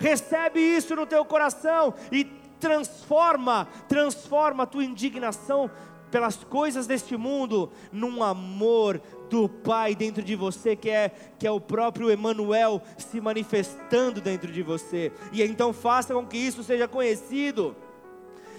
recebe 0.00 0.58
isso 0.58 0.96
no 0.96 1.06
teu 1.06 1.24
coração 1.24 1.94
e 2.10 2.24
transforma, 2.58 3.68
transforma 3.86 4.64
a 4.64 4.66
tua 4.66 4.84
indignação 4.84 5.70
pelas 6.10 6.36
coisas 6.36 6.86
deste 6.86 7.16
mundo 7.16 7.70
num 7.92 8.22
amor 8.22 9.00
do 9.30 9.48
Pai 9.48 9.94
dentro 9.94 10.22
de 10.22 10.34
você, 10.34 10.74
que 10.74 10.90
é 10.90 11.10
que 11.38 11.46
é 11.46 11.50
o 11.50 11.60
próprio 11.60 12.10
Emanuel 12.10 12.82
se 12.98 13.20
manifestando 13.20 14.20
dentro 14.20 14.50
de 14.50 14.62
você. 14.62 15.12
E 15.32 15.42
então 15.42 15.72
faça 15.72 16.12
com 16.12 16.26
que 16.26 16.36
isso 16.36 16.64
seja 16.64 16.88
conhecido. 16.88 17.76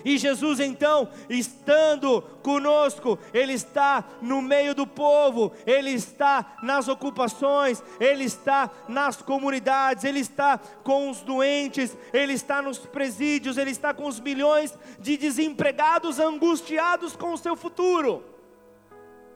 E 0.03 0.17
Jesus 0.17 0.59
então, 0.59 1.09
estando 1.29 2.21
conosco, 2.43 3.17
Ele 3.33 3.53
está 3.53 4.03
no 4.21 4.41
meio 4.41 4.73
do 4.73 4.85
povo, 4.87 5.51
Ele 5.65 5.91
está 5.91 6.57
nas 6.61 6.87
ocupações, 6.87 7.83
Ele 7.99 8.23
está 8.23 8.69
nas 8.87 9.21
comunidades, 9.21 10.03
Ele 10.03 10.19
está 10.19 10.57
com 10.57 11.09
os 11.09 11.21
doentes, 11.21 11.95
Ele 12.13 12.33
está 12.33 12.61
nos 12.61 12.79
presídios, 12.79 13.57
Ele 13.57 13.71
está 13.71 13.93
com 13.93 14.07
os 14.07 14.19
milhões 14.19 14.77
de 14.99 15.17
desempregados 15.17 16.19
angustiados 16.19 17.15
com 17.15 17.33
o 17.33 17.37
seu 17.37 17.55
futuro. 17.55 18.23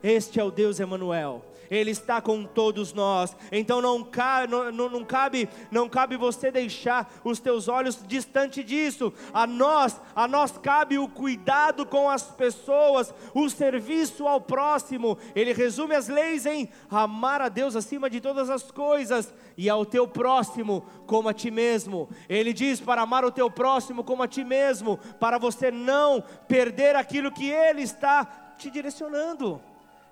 Este 0.01 0.39
é 0.39 0.43
o 0.43 0.51
Deus 0.51 0.79
Emanuel. 0.79 1.43
Ele 1.69 1.91
está 1.91 2.21
com 2.21 2.43
todos 2.43 2.93
nós. 2.93 3.35
Então 3.51 3.81
não 3.81 4.03
cabe, 4.03 4.51
não, 4.51 4.71
não, 4.71 5.03
cabe, 5.03 5.49
não 5.71 5.89
cabe 5.89 6.17
você 6.17 6.51
deixar 6.51 7.11
os 7.23 7.39
teus 7.39 7.67
olhos 7.67 7.99
distante 8.05 8.63
disso. 8.63 9.13
A 9.33 9.47
nós, 9.47 9.99
a 10.15 10.27
nós 10.27 10.57
cabe 10.57 10.97
o 10.97 11.07
cuidado 11.07 11.85
com 11.85 12.09
as 12.09 12.23
pessoas, 12.23 13.13
o 13.33 13.49
serviço 13.49 14.27
ao 14.27 14.41
próximo. 14.41 15.17
Ele 15.35 15.53
resume 15.53 15.95
as 15.95 16.07
leis 16.07 16.45
em 16.45 16.69
amar 16.89 17.41
a 17.41 17.49
Deus 17.49 17.75
acima 17.75 18.09
de 18.09 18.21
todas 18.21 18.49
as 18.49 18.71
coisas 18.71 19.33
e 19.57 19.69
ao 19.69 19.85
teu 19.85 20.07
próximo 20.07 20.85
como 21.05 21.29
a 21.29 21.33
ti 21.33 21.51
mesmo. 21.51 22.09
Ele 22.27 22.53
diz 22.53 22.79
para 22.79 23.01
amar 23.01 23.23
o 23.25 23.31
teu 23.31 23.49
próximo 23.49 24.03
como 24.03 24.23
a 24.23 24.27
ti 24.27 24.43
mesmo, 24.43 24.97
para 25.19 25.37
você 25.37 25.71
não 25.71 26.23
perder 26.47 26.95
aquilo 26.95 27.31
que 27.31 27.49
ele 27.49 27.81
está 27.81 28.25
te 28.57 28.69
direcionando. 28.69 29.61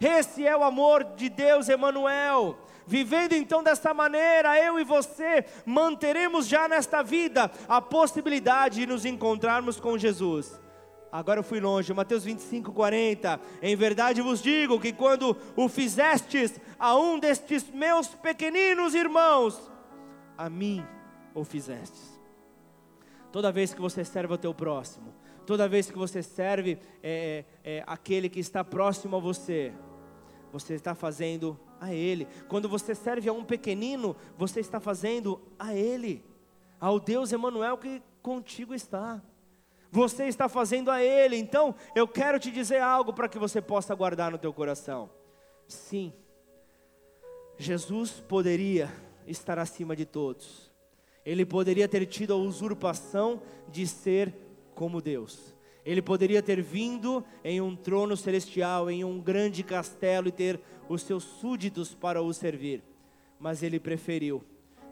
Esse 0.06 0.46
é 0.46 0.56
o 0.56 0.64
amor 0.64 1.04
de 1.16 1.30
Deus, 1.30 1.70
Emanuel. 1.70 2.58
Vivendo 2.86 3.34
então 3.34 3.64
desta 3.64 3.94
maneira, 3.94 4.60
eu 4.60 4.78
e 4.80 4.84
você 4.84 5.46
manteremos 5.66 6.48
já 6.48 6.68
nesta 6.68 7.02
vida 7.02 7.50
a 7.68 7.82
possibilidade 7.82 8.82
de 8.82 8.86
nos 8.86 9.06
encontrarmos 9.06 9.80
com 9.80 9.98
Jesus. 9.98 10.62
Agora 11.10 11.40
eu 11.40 11.44
fui 11.44 11.60
longe, 11.60 11.94
Mateus 11.94 12.24
25, 12.24 12.74
40. 12.74 13.40
Em 13.62 13.76
verdade 13.76 14.22
vos 14.22 14.42
digo 14.42 14.80
que 14.80 14.92
quando 14.92 15.38
o 15.56 15.70
fizestes 15.70 16.60
a 16.78 16.96
um 16.98 17.20
destes 17.20 17.70
meus 17.70 18.08
pequeninos 18.08 18.96
irmãos, 18.96 19.72
a 20.38 20.50
mim 20.50 20.86
o 21.34 21.44
fizestes. 21.44 22.20
Toda 23.32 23.52
vez 23.52 23.74
que 23.74 23.82
você 23.82 24.04
serve 24.04 24.34
ao 24.34 24.38
teu 24.38 24.54
próximo, 24.54 25.14
toda 25.46 25.68
vez 25.68 25.90
que 25.90 25.98
você 25.98 26.22
serve 26.22 26.80
é, 27.02 27.46
é, 27.64 27.84
aquele 27.88 28.28
que 28.28 28.40
está 28.40 28.64
próximo 28.64 29.18
a 29.18 29.20
você, 29.20 29.72
você 30.54 30.76
está 30.76 30.94
fazendo 30.94 31.60
a 31.82 31.92
Ele. 31.92 32.28
Quando 32.48 32.70
você 32.70 32.94
serve 32.94 33.28
a 33.28 33.34
um 33.34 33.44
pequenino, 33.44 34.16
você 34.38 34.60
está 34.60 34.80
fazendo 34.80 35.42
a 35.58 35.74
Ele, 35.74 36.24
ao 36.80 37.00
Deus 37.00 37.34
Emanuel 37.34 37.76
que 37.76 38.04
contigo 38.22 38.74
está. 38.76 39.20
você 39.92 40.26
está 40.26 40.48
fazendo 40.48 40.92
a 40.92 41.04
Ele. 41.04 41.36
Então, 41.38 41.76
eu 41.96 42.08
quero 42.08 42.40
te 42.40 42.52
dizer 42.52 42.82
algo 42.82 43.12
para 43.14 43.28
que 43.28 43.40
você 43.40 43.62
possa 43.62 43.96
guardar 43.96 44.32
no 44.32 44.38
teu 44.38 44.54
coração. 44.54 45.10
Sim, 45.68 46.14
Jesus 47.58 48.12
poderia 48.12 48.92
estar 49.26 49.58
acima 49.58 49.96
de 49.96 50.06
todos. 50.06 50.72
Ele 51.26 51.46
poderia 51.46 51.88
ter 51.88 52.06
tido 52.06 52.34
a 52.34 52.38
usurpação 52.38 53.42
de 53.70 53.88
ser 53.88 54.36
como 54.76 55.02
Deus. 55.02 55.53
Ele 55.86 56.02
poderia 56.02 56.42
ter 56.42 56.62
vindo 56.62 57.24
em 57.44 57.60
um 57.60 57.76
trono 57.76 58.16
celestial, 58.16 58.90
em 58.90 59.04
um 59.04 59.20
grande 59.20 59.64
castelo 59.64 60.30
e 60.30 60.32
ter 60.32 60.60
os 60.88 61.02
seus 61.02 61.24
súditos 61.24 61.94
para 61.94 62.22
o 62.22 62.34
servir. 62.34 62.82
Mas 63.40 63.62
ele 63.62 63.80
preferiu 63.80 64.44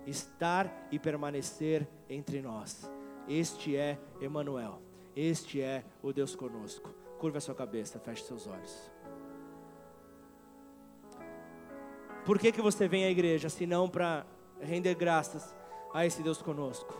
estar 0.05 0.87
e 0.91 0.99
permanecer 0.99 1.87
entre 2.09 2.41
nós. 2.41 2.89
Este 3.27 3.75
é 3.75 3.97
Emanuel. 4.19 4.81
Este 5.15 5.61
é 5.61 5.83
o 6.01 6.11
Deus 6.11 6.35
conosco. 6.35 6.93
Curva 7.19 7.37
a 7.37 7.41
sua 7.41 7.55
cabeça, 7.55 7.99
feche 7.99 8.23
seus 8.23 8.47
olhos. 8.47 8.91
Por 12.25 12.37
que, 12.37 12.51
que 12.51 12.61
você 12.61 12.87
vem 12.87 13.05
à 13.05 13.09
igreja, 13.09 13.49
se 13.49 13.65
não 13.65 13.89
para 13.89 14.25
render 14.59 14.95
graças 14.95 15.55
a 15.93 16.05
esse 16.05 16.21
Deus 16.21 16.41
conosco? 16.41 16.93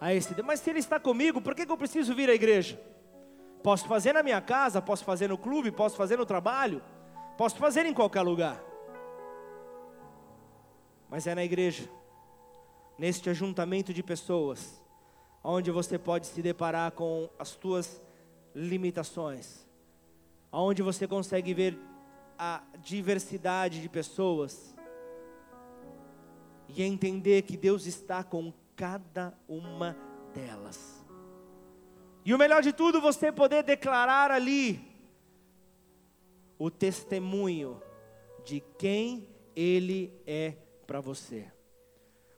A 0.00 0.14
esse. 0.14 0.40
Mas 0.42 0.60
se 0.60 0.70
Ele 0.70 0.78
está 0.78 1.00
comigo, 1.00 1.40
por 1.40 1.54
que, 1.54 1.66
que 1.66 1.72
eu 1.72 1.76
preciso 1.76 2.14
vir 2.14 2.30
à 2.30 2.34
igreja? 2.34 2.80
Posso 3.62 3.86
fazer 3.86 4.12
na 4.12 4.22
minha 4.22 4.40
casa, 4.40 4.80
posso 4.80 5.04
fazer 5.04 5.28
no 5.28 5.36
clube, 5.36 5.70
posso 5.70 5.96
fazer 5.96 6.16
no 6.16 6.24
trabalho, 6.24 6.82
posso 7.36 7.56
fazer 7.56 7.86
em 7.86 7.94
qualquer 7.94 8.22
lugar. 8.22 8.62
Mas 11.08 11.26
é 11.26 11.34
na 11.34 11.44
igreja, 11.44 11.88
neste 12.98 13.30
ajuntamento 13.30 13.92
de 13.92 14.02
pessoas, 14.02 14.82
onde 15.42 15.70
você 15.70 15.98
pode 15.98 16.26
se 16.26 16.42
deparar 16.42 16.92
com 16.92 17.28
as 17.38 17.54
tuas 17.54 18.02
limitações, 18.54 19.66
onde 20.52 20.82
você 20.82 21.06
consegue 21.06 21.54
ver 21.54 21.78
a 22.38 22.62
diversidade 22.82 23.80
de 23.80 23.88
pessoas 23.88 24.74
e 26.68 26.82
entender 26.82 27.42
que 27.42 27.56
Deus 27.56 27.86
está 27.86 28.22
com 28.22 28.52
cada 28.76 29.34
uma 29.48 29.96
delas. 30.34 30.97
E 32.28 32.34
o 32.34 32.36
melhor 32.36 32.60
de 32.60 32.74
tudo, 32.74 33.00
você 33.00 33.32
poder 33.32 33.62
declarar 33.62 34.30
ali 34.30 34.86
o 36.58 36.70
testemunho 36.70 37.80
de 38.44 38.62
quem 38.78 39.26
Ele 39.56 40.12
é 40.26 40.52
para 40.86 41.00
você. 41.00 41.50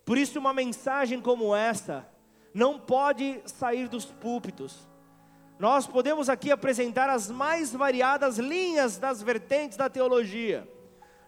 Por 0.04 0.16
isso, 0.16 0.38
uma 0.38 0.52
mensagem 0.52 1.20
como 1.20 1.56
essa 1.56 2.08
não 2.54 2.78
pode 2.78 3.42
sair 3.46 3.88
dos 3.88 4.04
púlpitos. 4.04 4.88
Nós 5.58 5.88
podemos 5.88 6.28
aqui 6.28 6.52
apresentar 6.52 7.10
as 7.10 7.28
mais 7.28 7.72
variadas 7.72 8.38
linhas 8.38 8.96
das 8.96 9.20
vertentes 9.20 9.76
da 9.76 9.90
teologia. 9.90 10.68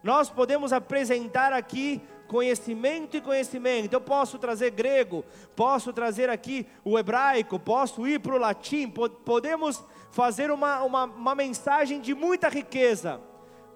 Nós 0.05 0.31
podemos 0.31 0.73
apresentar 0.73 1.53
aqui 1.53 2.01
conhecimento 2.29 3.17
e 3.17 3.21
conhecimento. 3.21 3.93
Eu 3.93 4.01
posso 4.01 4.39
trazer 4.39 4.71
grego, 4.71 5.25
posso 5.55 5.93
trazer 5.93 6.29
aqui 6.29 6.67
o 6.85 6.99
hebraico, 6.99 7.59
posso 7.59 8.07
ir 8.07 8.21
para 8.21 8.35
o 8.35 8.39
latim, 8.39 8.91
podemos 9.25 9.85
fazer 10.11 10.51
uma, 10.51 10.83
uma, 10.83 11.05
uma 11.05 11.35
mensagem 11.35 12.01
de 12.01 12.15
muita 12.15 12.49
riqueza, 12.49 13.21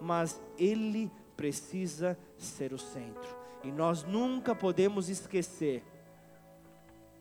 mas 0.01 0.41
ele 0.59 1.11
precisa 1.37 2.19
ser 2.39 2.73
o 2.73 2.79
centro. 2.79 3.37
E 3.63 3.71
nós 3.71 4.05
nunca 4.05 4.55
podemos 4.55 5.09
esquecer 5.09 5.83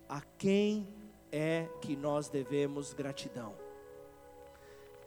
a 0.07 0.21
quem 0.37 0.87
é 1.31 1.67
que 1.81 1.95
nós 1.95 2.29
devemos 2.29 2.93
gratidão. 2.93 3.53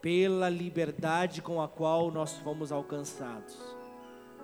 Pela 0.01 0.49
liberdade 0.49 1.43
com 1.43 1.61
a 1.61 1.69
qual 1.69 2.11
nós 2.11 2.35
fomos 2.39 2.71
alcançados 2.71 3.79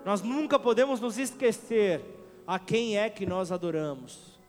nós 0.05 0.21
nunca 0.21 0.59
podemos 0.59 0.99
nos 0.99 1.17
esquecer 1.17 1.99
a 2.45 2.59
quem 2.59 2.95
é 2.95 3.09
que 3.09 3.25
nós 3.25 3.51
adoramos, 3.51 4.39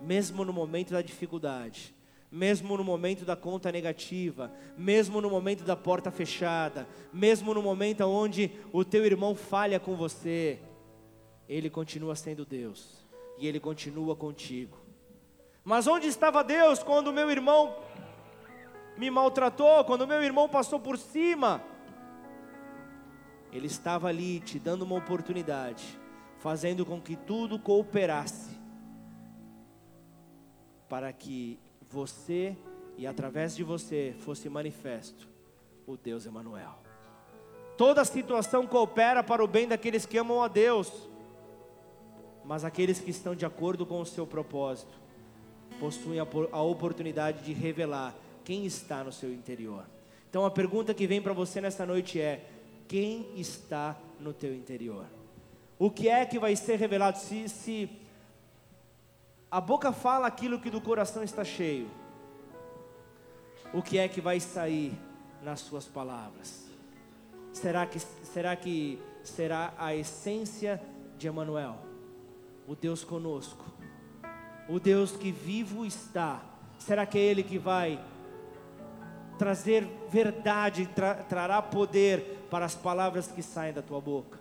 mesmo 0.00 0.42
no 0.42 0.54
momento 0.54 0.92
da 0.92 1.02
dificuldade, 1.02 1.94
mesmo 2.32 2.78
no 2.78 2.82
momento 2.82 3.22
da 3.22 3.36
conta 3.36 3.70
negativa, 3.70 4.50
mesmo 4.76 5.20
no 5.20 5.28
momento 5.28 5.64
da 5.64 5.76
porta 5.76 6.10
fechada, 6.10 6.88
mesmo 7.12 7.52
no 7.52 7.60
momento 7.60 8.04
onde 8.04 8.50
o 8.72 8.82
teu 8.86 9.04
irmão 9.04 9.34
falha 9.34 9.78
com 9.78 9.94
você, 9.94 10.58
ele 11.46 11.68
continua 11.68 12.16
sendo 12.16 12.46
Deus 12.46 13.06
e 13.38 13.46
ele 13.46 13.60
continua 13.60 14.16
contigo. 14.16 14.78
Mas 15.62 15.86
onde 15.86 16.06
estava 16.06 16.42
Deus 16.42 16.82
quando 16.82 17.08
o 17.08 17.12
meu 17.12 17.30
irmão 17.30 17.76
me 18.96 19.10
maltratou, 19.10 19.84
quando 19.84 20.06
meu 20.06 20.22
irmão 20.22 20.48
passou 20.48 20.80
por 20.80 20.96
cima? 20.96 21.62
Ele 23.56 23.68
estava 23.68 24.08
ali 24.08 24.38
te 24.40 24.58
dando 24.58 24.82
uma 24.82 24.96
oportunidade, 24.96 25.98
fazendo 26.40 26.84
com 26.84 27.00
que 27.00 27.16
tudo 27.16 27.58
cooperasse 27.58 28.50
para 30.86 31.10
que 31.10 31.58
você 31.88 32.54
e 32.98 33.06
através 33.06 33.56
de 33.56 33.64
você 33.64 34.14
fosse 34.20 34.50
manifesto 34.50 35.26
o 35.86 35.96
Deus 35.96 36.26
Emanuel. 36.26 36.74
Toda 37.78 38.04
situação 38.04 38.66
coopera 38.66 39.22
para 39.22 39.42
o 39.42 39.48
bem 39.48 39.66
daqueles 39.66 40.04
que 40.04 40.18
amam 40.18 40.42
a 40.42 40.48
Deus, 40.48 41.08
mas 42.44 42.62
aqueles 42.62 43.00
que 43.00 43.10
estão 43.10 43.34
de 43.34 43.46
acordo 43.46 43.86
com 43.86 44.02
o 44.02 44.06
seu 44.06 44.26
propósito 44.26 45.00
possuem 45.80 46.18
a, 46.20 46.60
oportunidade 46.60 47.42
de 47.42 47.54
revelar 47.54 48.14
quem 48.44 48.66
está 48.66 49.02
no 49.02 49.12
seu 49.12 49.32
interior. 49.32 49.86
Então 50.28 50.44
a 50.44 50.50
pergunta 50.50 50.92
que 50.92 51.06
vem 51.06 51.22
para 51.22 51.32
você 51.32 51.58
nessa 51.58 51.86
noite 51.86 52.20
é: 52.20 52.44
quem 52.88 53.38
está 53.38 53.96
no 54.20 54.32
teu 54.32 54.54
interior. 54.54 55.06
O 55.78 55.90
que 55.90 56.08
é 56.08 56.24
que 56.24 56.38
vai 56.38 56.56
ser 56.56 56.76
revelado? 56.76 57.18
Se, 57.18 57.48
se 57.48 57.90
a 59.50 59.60
boca 59.60 59.92
fala 59.92 60.26
aquilo 60.26 60.60
que 60.60 60.70
do 60.70 60.80
coração 60.80 61.22
está 61.22 61.44
cheio, 61.44 61.88
o 63.72 63.82
que 63.82 63.98
é 63.98 64.08
que 64.08 64.20
vai 64.20 64.40
sair 64.40 64.92
nas 65.42 65.60
suas 65.60 65.84
palavras? 65.84 66.66
Será 67.52 67.86
que 67.86 67.98
será 67.98 68.56
que 68.56 68.98
será 69.22 69.74
a 69.78 69.94
essência 69.94 70.80
de 71.18 71.26
Emanuel, 71.26 71.76
o 72.66 72.74
Deus 72.74 73.02
conosco, 73.02 73.64
o 74.68 74.78
Deus 74.78 75.12
que 75.12 75.32
vivo 75.32 75.84
está? 75.84 76.42
Será 76.78 77.06
que 77.06 77.18
é 77.18 77.22
Ele 77.22 77.42
que 77.42 77.58
vai 77.58 78.02
trazer 79.38 79.86
verdade, 80.10 80.86
tra 80.86 81.14
trará 81.14 81.60
poder 81.60 82.35
para 82.50 82.64
as 82.64 82.74
palavras 82.74 83.28
que 83.28 83.42
saem 83.42 83.72
da 83.72 83.82
tua 83.82 84.00
boca. 84.00 84.38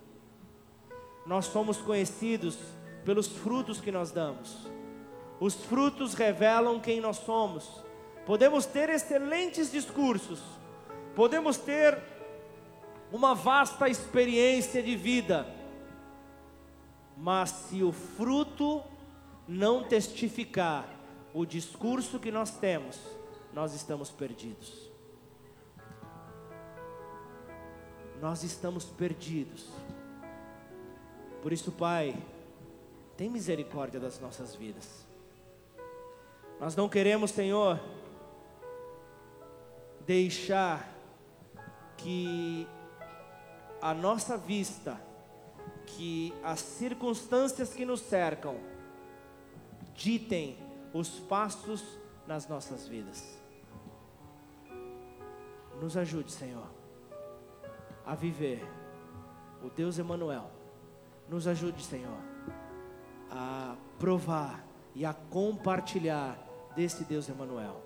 Nós 1.25 1.45
somos 1.45 1.77
conhecidos 1.77 2.57
pelos 3.03 3.27
frutos 3.27 3.81
que 3.81 3.91
nós 3.91 4.11
damos. 4.11 4.67
Os 5.39 5.55
frutos 5.55 6.13
revelam 6.13 6.79
quem 6.79 7.01
nós 7.01 7.17
somos. 7.17 7.83
Podemos 8.25 8.65
ter 8.65 8.89
excelentes 8.89 9.71
discursos, 9.71 10.41
podemos 11.15 11.57
ter 11.57 12.01
uma 13.11 13.35
vasta 13.35 13.87
experiência 13.87 14.81
de 14.81 14.95
vida, 14.95 15.47
mas 17.15 17.49
se 17.49 17.83
o 17.83 17.91
fruto 17.91 18.83
não 19.47 19.83
testificar 19.83 20.89
o 21.33 21.45
discurso 21.45 22.19
que 22.19 22.31
nós 22.31 22.51
temos, 22.51 22.99
nós 23.53 23.73
estamos 23.73 24.09
perdidos. 24.09 24.89
Nós 28.21 28.43
estamos 28.43 28.85
perdidos. 28.85 29.67
Por 31.41 31.53
isso, 31.53 31.71
Pai, 31.71 32.15
tem 33.17 33.29
misericórdia 33.29 33.99
das 33.99 34.19
nossas 34.19 34.55
vidas. 34.55 35.05
Nós 36.59 36.75
não 36.75 36.89
queremos, 36.89 37.31
Senhor, 37.31 37.79
deixar 40.05 40.89
que 41.97 42.67
a 43.81 43.93
nossa 43.93 44.37
vista, 44.37 44.99
que 45.85 46.33
as 46.43 46.59
circunstâncias 46.59 47.73
que 47.73 47.85
nos 47.85 48.01
cercam, 48.01 48.57
ditem 49.93 50.57
os 50.93 51.19
passos 51.19 51.83
nas 52.25 52.47
nossas 52.47 52.87
vidas. 52.87 53.37
Nos 55.79 55.95
ajude, 55.95 56.31
Senhor 56.31 56.74
a 58.05 58.15
viver 58.15 58.63
o 59.63 59.69
Deus 59.69 59.97
Emanuel. 59.97 60.51
Nos 61.27 61.47
ajude, 61.47 61.83
Senhor, 61.83 62.19
a 63.31 63.75
provar 63.97 64.65
e 64.93 65.05
a 65.05 65.13
compartilhar 65.13 66.37
desse 66.75 67.03
Deus 67.03 67.27
Emanuel. 67.27 67.81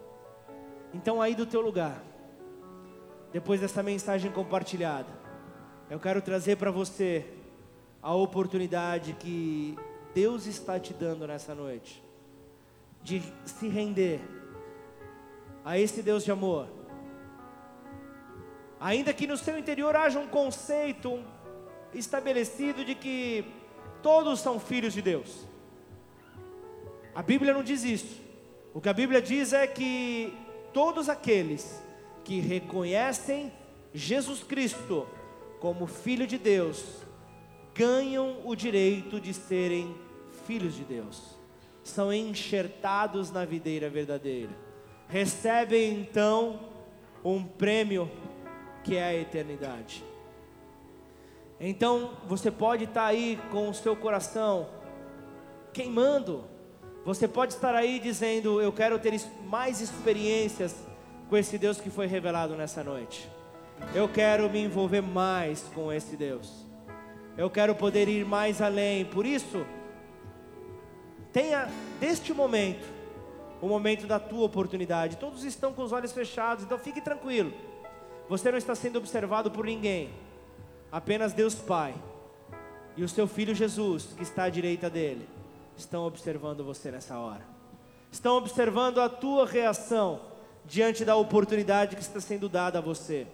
Então 0.93 1.22
aí 1.22 1.36
do 1.36 1.45
teu 1.45 1.61
lugar, 1.61 2.01
depois 3.32 3.61
dessa 3.61 3.82
mensagem 3.82 4.32
compartilhada, 4.32 5.17
eu 5.89 5.99
quero 5.99 6.22
trazer 6.22 6.57
para 6.57 6.72
você 6.72 7.26
a 8.01 8.13
oportunidade 8.13 9.13
que 9.13 9.78
Deus 10.13 10.45
está 10.45 10.80
te 10.80 10.93
dando 10.93 11.28
nessa 11.28 11.53
noite 11.53 12.03
de 13.03 13.22
se 13.45 13.67
render 13.67 14.20
a 15.63 15.78
esse 15.78 16.01
Deus 16.01 16.24
de 16.24 16.32
amor. 16.32 16.78
Ainda 18.80 19.13
que 19.13 19.27
no 19.27 19.38
seu 19.38 19.57
interior 19.57 19.95
haja 19.95 20.19
um 20.19 20.27
conceito 20.27 21.19
estabelecido 21.93 22.86
de 22.86 22.95
que 22.95 23.45
todos 24.01 24.39
são 24.39 24.59
filhos 24.59 24.93
de 24.93 25.01
Deus. 25.01 25.45
A 27.13 27.21
Bíblia 27.21 27.53
não 27.53 27.63
diz 27.63 27.84
isso. 27.84 28.21
O 28.73 28.80
que 28.80 28.89
a 28.89 28.93
Bíblia 28.93 29.21
diz 29.21 29.51
é 29.51 29.67
que 29.67 30.34
todos 30.71 31.09
aqueles 31.09 31.82
que 32.23 32.39
reconhecem 32.39 33.51
Jesus 33.93 34.43
Cristo 34.43 35.07
como 35.59 35.88
Filho 35.88 36.25
de 36.25 36.38
Deus 36.38 36.99
ganham 37.73 38.41
o 38.45 38.55
direito 38.55 39.19
de 39.19 39.34
serem 39.34 39.95
filhos 40.45 40.75
de 40.75 40.84
Deus, 40.84 41.38
são 41.84 42.13
enxertados 42.13 43.32
na 43.32 43.45
videira 43.45 43.89
verdadeira, 43.89 44.51
recebem 45.07 45.99
então 45.99 46.59
um 47.23 47.43
prêmio 47.43 48.09
que 48.84 48.95
é 48.95 49.03
a 49.03 49.15
eternidade. 49.15 50.03
Então 51.59 52.11
você 52.27 52.49
pode 52.49 52.86
estar 52.86 53.05
aí 53.05 53.39
com 53.51 53.69
o 53.69 53.73
seu 53.73 53.95
coração 53.95 54.69
queimando, 55.73 56.45
você 57.05 57.27
pode 57.27 57.53
estar 57.53 57.75
aí 57.75 57.99
dizendo: 57.99 58.61
Eu 58.61 58.71
quero 58.71 58.97
ter 58.99 59.19
mais 59.45 59.82
experiências 59.82 60.75
com 61.30 61.38
esse 61.38 61.57
Deus 61.57 61.80
que 61.80 61.89
foi 61.89 62.07
revelado 62.07 62.55
nessa 62.55 62.84
noite. 62.84 63.30
Eu 63.93 64.07
quero 64.09 64.49
me 64.49 64.59
envolver 64.59 65.01
mais 65.01 65.63
com 65.73 65.91
esse 65.91 66.15
Deus. 66.15 66.65
Eu 67.38 67.49
quero 67.49 67.73
poder 67.75 68.07
ir 68.09 68.25
mais 68.25 68.61
além. 68.61 69.05
Por 69.05 69.25
isso, 69.25 69.65
tenha 71.32 71.69
deste 71.99 72.34
momento 72.34 72.86
o 73.61 73.67
momento 73.67 74.07
da 74.07 74.19
tua 74.19 74.45
oportunidade. 74.45 75.17
Todos 75.17 75.43
estão 75.43 75.73
com 75.73 75.84
os 75.84 75.91
olhos 75.91 76.11
fechados, 76.11 76.63
então 76.63 76.77
fique 76.77 77.01
tranquilo. 77.01 77.53
Você 78.30 78.51
não 78.51 78.57
está 78.57 78.75
sendo 78.75 78.97
observado 78.97 79.51
por 79.51 79.65
ninguém. 79.65 80.11
Apenas 80.91 81.34
Deus 81.34 81.55
Pai 81.55 81.93
e 82.95 83.03
o 83.03 83.09
seu 83.09 83.27
filho 83.27 83.53
Jesus, 83.53 84.13
que 84.15 84.23
está 84.23 84.43
à 84.43 84.49
direita 84.49 84.89
dele, 84.89 85.27
estão 85.75 86.05
observando 86.05 86.63
você 86.63 86.91
nessa 86.91 87.17
hora. 87.17 87.45
Estão 88.11 88.38
observando 88.38 89.01
a 89.01 89.09
tua 89.09 89.45
reação 89.45 90.21
diante 90.65 91.03
da 91.03 91.15
oportunidade 91.15 91.95
que 91.95 92.01
está 92.01 92.21
sendo 92.21 92.47
dada 92.47 92.80
a 92.80 92.82
você 92.82 93.27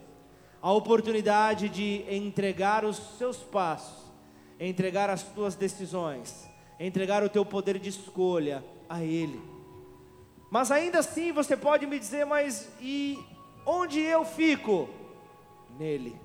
a 0.65 0.71
oportunidade 0.71 1.69
de 1.69 2.03
entregar 2.09 2.83
os 2.83 2.97
seus 3.19 3.37
passos, 3.37 4.03
entregar 4.59 5.11
as 5.11 5.21
tuas 5.21 5.53
decisões, 5.53 6.49
entregar 6.79 7.21
o 7.21 7.29
teu 7.29 7.45
poder 7.45 7.77
de 7.77 7.89
escolha 7.89 8.65
a 8.89 9.03
Ele. 9.03 9.39
Mas 10.49 10.71
ainda 10.71 10.97
assim 10.97 11.31
você 11.31 11.55
pode 11.55 11.85
me 11.85 11.99
dizer, 11.99 12.25
mas 12.25 12.67
e 12.81 13.19
onde 13.65 13.99
eu 13.99 14.23
fico? 14.23 14.89
Nele. 15.77 16.15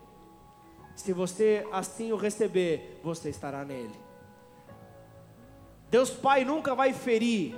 Se 0.95 1.13
você 1.13 1.67
assim 1.73 2.13
o 2.13 2.17
receber, 2.17 3.01
você 3.03 3.31
estará 3.31 3.65
nele. 3.65 3.99
Deus 5.91 6.11
Pai 6.11 6.45
nunca 6.45 6.75
vai 6.75 6.93
ferir 6.93 7.55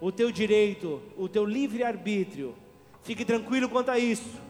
o 0.00 0.12
teu 0.12 0.30
direito, 0.30 1.02
o 1.16 1.28
teu 1.28 1.44
livre 1.44 1.82
arbítrio. 1.82 2.54
Fique 3.02 3.24
tranquilo 3.24 3.68
quanto 3.68 3.90
a 3.90 3.98
isso. 3.98 4.40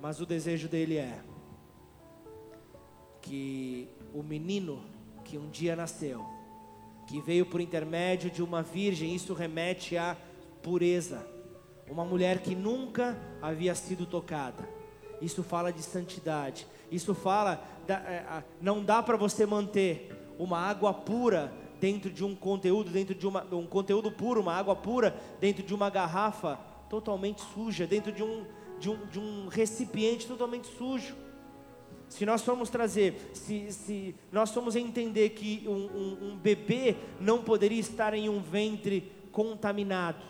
Mas 0.00 0.20
o 0.20 0.26
desejo 0.26 0.68
dele 0.68 0.96
é 0.96 1.20
que 3.22 3.88
o 4.12 4.22
menino 4.22 4.82
que 5.24 5.38
um 5.38 5.48
dia 5.48 5.74
nasceu, 5.74 6.24
que 7.06 7.20
veio 7.20 7.46
por 7.46 7.60
intermédio 7.60 8.30
de 8.30 8.42
uma 8.42 8.62
virgem, 8.62 9.14
isso 9.14 9.32
remete 9.32 9.96
à 9.96 10.16
pureza. 10.62 11.33
Uma 11.88 12.04
mulher 12.04 12.38
que 12.38 12.54
nunca 12.54 13.16
havia 13.40 13.74
sido 13.74 14.06
tocada. 14.06 14.68
Isso 15.20 15.42
fala 15.42 15.72
de 15.72 15.82
santidade. 15.82 16.66
Isso 16.90 17.14
fala, 17.14 17.62
da, 17.86 17.96
é, 17.96 18.44
não 18.60 18.82
dá 18.82 19.02
para 19.02 19.16
você 19.16 19.46
manter 19.46 20.10
uma 20.38 20.58
água 20.58 20.92
pura 20.92 21.52
dentro 21.80 22.10
de 22.10 22.24
um 22.24 22.34
conteúdo, 22.34 22.90
dentro 22.90 23.14
de 23.14 23.26
uma, 23.26 23.46
um 23.52 23.66
conteúdo 23.66 24.10
puro, 24.10 24.40
uma 24.40 24.54
água 24.54 24.74
pura 24.74 25.14
dentro 25.40 25.62
de 25.62 25.74
uma 25.74 25.90
garrafa 25.90 26.58
totalmente 26.88 27.42
suja, 27.54 27.86
dentro 27.86 28.12
de 28.12 28.22
um 28.22 28.44
de 28.78 28.90
um, 28.90 29.06
de 29.06 29.18
um 29.18 29.48
recipiente 29.48 30.26
totalmente 30.26 30.66
sujo. 30.76 31.14
Se 32.08 32.24
nós 32.26 32.42
formos 32.42 32.68
trazer, 32.68 33.30
se, 33.32 33.72
se 33.72 34.14
nós 34.30 34.50
formos 34.50 34.76
entender 34.76 35.30
que 35.30 35.64
um, 35.66 35.72
um, 35.72 36.28
um 36.28 36.36
bebê 36.36 36.96
não 37.18 37.42
poderia 37.42 37.80
estar 37.80 38.14
em 38.14 38.28
um 38.28 38.40
ventre 38.40 39.10
contaminado, 39.32 40.22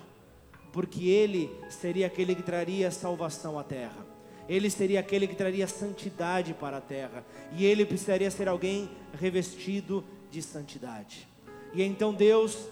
porque 0.74 1.04
ele 1.04 1.56
seria 1.70 2.08
aquele 2.08 2.34
que 2.34 2.42
traria 2.42 2.90
salvação 2.90 3.56
à 3.56 3.62
terra, 3.62 4.04
ele 4.48 4.68
seria 4.68 4.98
aquele 4.98 5.28
que 5.28 5.36
traria 5.36 5.68
santidade 5.68 6.52
para 6.52 6.78
a 6.78 6.80
terra, 6.80 7.24
e 7.52 7.64
ele 7.64 7.86
precisaria 7.86 8.28
ser 8.28 8.48
alguém 8.48 8.90
revestido 9.12 10.02
de 10.32 10.42
santidade. 10.42 11.28
E 11.72 11.80
então 11.80 12.12
Deus 12.12 12.66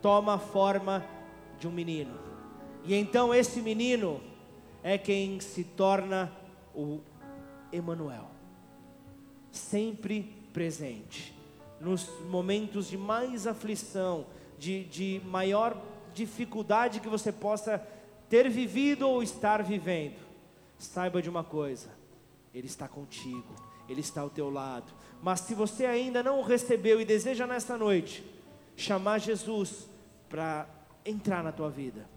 toma 0.00 0.34
a 0.34 0.38
forma 0.38 1.04
de 1.58 1.66
um 1.66 1.72
menino, 1.72 2.14
e 2.84 2.94
então 2.94 3.34
esse 3.34 3.60
menino 3.60 4.20
é 4.80 4.96
quem 4.96 5.40
se 5.40 5.64
torna 5.64 6.32
o 6.72 7.00
Emanuel, 7.72 8.30
sempre 9.50 10.32
presente. 10.52 11.36
Nos 11.80 12.08
momentos 12.30 12.88
de 12.88 12.96
mais 12.96 13.48
aflição, 13.48 14.26
de, 14.56 14.84
de 14.84 15.20
maior 15.24 15.76
dificuldade 16.18 17.00
que 17.00 17.08
você 17.08 17.30
possa 17.30 17.78
ter 18.28 18.48
vivido 18.50 19.08
ou 19.08 19.22
estar 19.22 19.62
vivendo. 19.62 20.18
Saiba 20.78 21.22
de 21.22 21.30
uma 21.30 21.44
coisa: 21.44 21.90
Ele 22.52 22.66
está 22.66 22.88
contigo, 22.88 23.54
Ele 23.88 24.00
está 24.00 24.20
ao 24.20 24.30
teu 24.30 24.50
lado. 24.50 24.92
Mas 25.22 25.40
se 25.40 25.54
você 25.54 25.86
ainda 25.86 26.22
não 26.22 26.40
o 26.40 26.44
recebeu 26.44 27.00
e 27.00 27.04
deseja 27.04 27.46
nesta 27.46 27.76
noite 27.76 28.24
chamar 28.76 29.18
Jesus 29.18 29.88
para 30.28 30.68
entrar 31.04 31.42
na 31.42 31.52
tua 31.52 31.70
vida, 31.70 32.08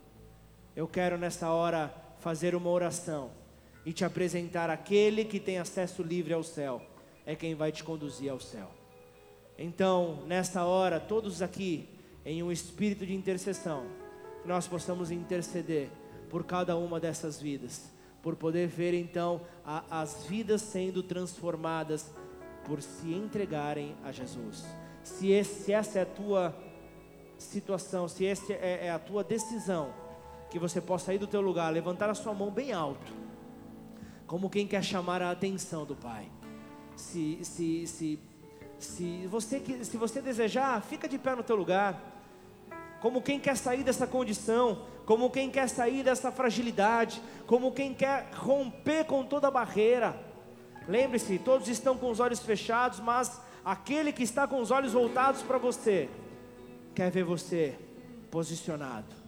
eu 0.75 0.87
quero 0.87 1.17
nessa 1.17 1.49
hora 1.51 1.93
fazer 2.19 2.55
uma 2.55 2.69
oração 2.69 3.31
e 3.85 3.93
te 3.93 4.05
apresentar 4.05 4.69
aquele 4.69 5.25
que 5.25 5.39
tem 5.39 5.57
acesso 5.57 6.03
livre 6.03 6.33
ao 6.33 6.43
céu, 6.43 6.81
é 7.25 7.35
quem 7.35 7.55
vai 7.55 7.71
te 7.71 7.83
conduzir 7.83 8.31
ao 8.31 8.39
céu. 8.39 8.69
Então, 9.57 10.23
nesta 10.27 10.65
hora, 10.65 10.99
todos 10.99 11.41
aqui, 11.41 11.87
em 12.25 12.43
um 12.43 12.51
espírito 12.51 13.05
de 13.05 13.13
intercessão, 13.13 13.85
nós 14.45 14.67
possamos 14.67 15.11
interceder 15.11 15.89
por 16.29 16.43
cada 16.43 16.75
uma 16.77 16.99
dessas 16.99 17.41
vidas, 17.41 17.91
por 18.21 18.35
poder 18.35 18.67
ver 18.67 18.93
então 18.93 19.41
a, 19.65 20.01
as 20.01 20.25
vidas 20.25 20.61
sendo 20.61 21.03
transformadas 21.03 22.11
por 22.65 22.81
se 22.81 23.13
entregarem 23.13 23.95
a 24.03 24.11
Jesus. 24.11 24.65
Se, 25.03 25.31
esse, 25.31 25.63
se 25.63 25.73
essa 25.73 25.99
é 25.99 26.01
a 26.03 26.05
tua 26.05 26.55
situação, 27.37 28.07
se 28.07 28.25
essa 28.25 28.53
é, 28.53 28.87
é 28.87 28.91
a 28.91 28.99
tua 28.99 29.23
decisão, 29.23 29.93
que 30.49 30.59
você 30.59 30.79
possa 30.79 31.13
ir 31.13 31.17
do 31.17 31.27
teu 31.27 31.41
lugar, 31.41 31.71
levantar 31.71 32.09
a 32.09 32.13
sua 32.13 32.33
mão 32.33 32.51
bem 32.51 32.71
alto, 32.71 33.11
como 34.27 34.49
quem 34.49 34.67
quer 34.67 34.83
chamar 34.83 35.21
a 35.21 35.31
atenção 35.31 35.85
do 35.85 35.95
Pai. 35.95 36.29
Se, 36.95 37.39
se, 37.43 37.87
se, 37.87 38.19
se, 38.77 39.27
você, 39.27 39.61
se 39.83 39.97
você 39.97 40.21
desejar, 40.21 40.81
fica 40.81 41.07
de 41.07 41.17
pé 41.17 41.35
no 41.35 41.43
teu 41.43 41.55
lugar, 41.55 42.10
como 43.01 43.21
quem 43.21 43.39
quer 43.39 43.57
sair 43.57 43.83
dessa 43.83 44.05
condição, 44.05 44.83
como 45.05 45.29
quem 45.29 45.49
quer 45.49 45.67
sair 45.67 46.03
dessa 46.03 46.31
fragilidade, 46.31 47.21
como 47.47 47.71
quem 47.71 47.93
quer 47.93 48.29
romper 48.33 49.05
com 49.05 49.25
toda 49.25 49.51
barreira. 49.51 50.15
Lembre-se, 50.87 51.39
todos 51.39 51.67
estão 51.67 51.97
com 51.97 52.09
os 52.09 52.19
olhos 52.19 52.39
fechados, 52.39 52.99
mas 52.99 53.41
aquele 53.65 54.13
que 54.13 54.23
está 54.23 54.47
com 54.47 54.61
os 54.61 54.71
olhos 54.71 54.93
voltados 54.93 55.41
para 55.41 55.57
você, 55.57 56.09
quer 56.93 57.09
ver 57.09 57.23
você 57.23 57.75
posicionado 58.29 59.21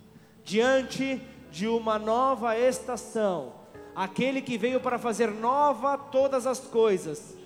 diante 0.44 1.22
de 1.52 1.68
uma 1.68 1.98
nova 1.98 2.58
estação. 2.58 3.54
Aquele 3.96 4.42
que 4.42 4.58
veio 4.58 4.80
para 4.80 4.98
fazer 4.98 5.30
nova 5.32 5.98
todas 5.98 6.48
as 6.48 6.60
coisas, 6.60 7.38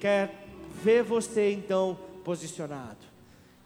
quer 0.00 0.46
ver 0.82 1.02
você 1.02 1.52
então 1.52 1.98
posicionado. 2.24 3.13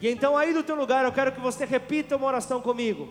E 0.00 0.08
então 0.08 0.36
aí 0.36 0.52
do 0.52 0.62
teu 0.62 0.76
lugar 0.76 1.04
eu 1.04 1.12
quero 1.12 1.32
que 1.32 1.40
você 1.40 1.64
repita 1.64 2.16
uma 2.16 2.26
oração 2.26 2.60
comigo. 2.60 3.08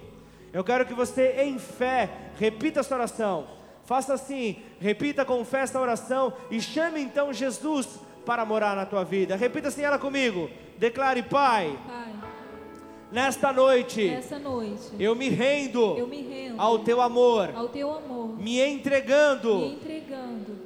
Eu 0.53 0.63
quero 0.63 0.85
que 0.85 0.93
você 0.93 1.41
em 1.43 1.59
fé 1.59 2.09
repita 2.39 2.79
essa 2.79 2.95
oração. 2.95 3.47
Faça 3.85 4.13
assim, 4.13 4.57
repita 4.79 5.23
com 5.23 5.43
fé 5.45 5.59
essa 5.59 5.79
oração 5.79 6.33
e 6.51 6.59
chame 6.61 7.01
então 7.01 7.33
Jesus 7.33 7.99
para 8.25 8.45
morar 8.45 8.75
na 8.75 8.85
tua 8.85 9.03
vida. 9.03 9.35
Repita 9.35 9.69
assim 9.69 9.81
ela 9.81 9.97
comigo. 9.97 10.49
Declare, 10.77 11.23
Pai. 11.23 11.77
Pai 11.87 12.07
Nesta 13.11 13.53
noite, 13.53 14.09
Nesta 14.09 14.37
noite 14.37 14.91
eu, 14.99 15.15
me 15.15 15.29
rendo, 15.29 15.97
eu 15.97 16.07
me 16.07 16.21
rendo 16.23 16.59
ao 16.59 16.79
teu 16.79 16.99
amor, 16.99 17.51
ao 17.55 17.69
teu 17.69 17.89
amor, 17.89 18.37
me 18.37 18.59
entregando, 18.59 19.59
me 19.59 19.75
entregando 19.75 20.57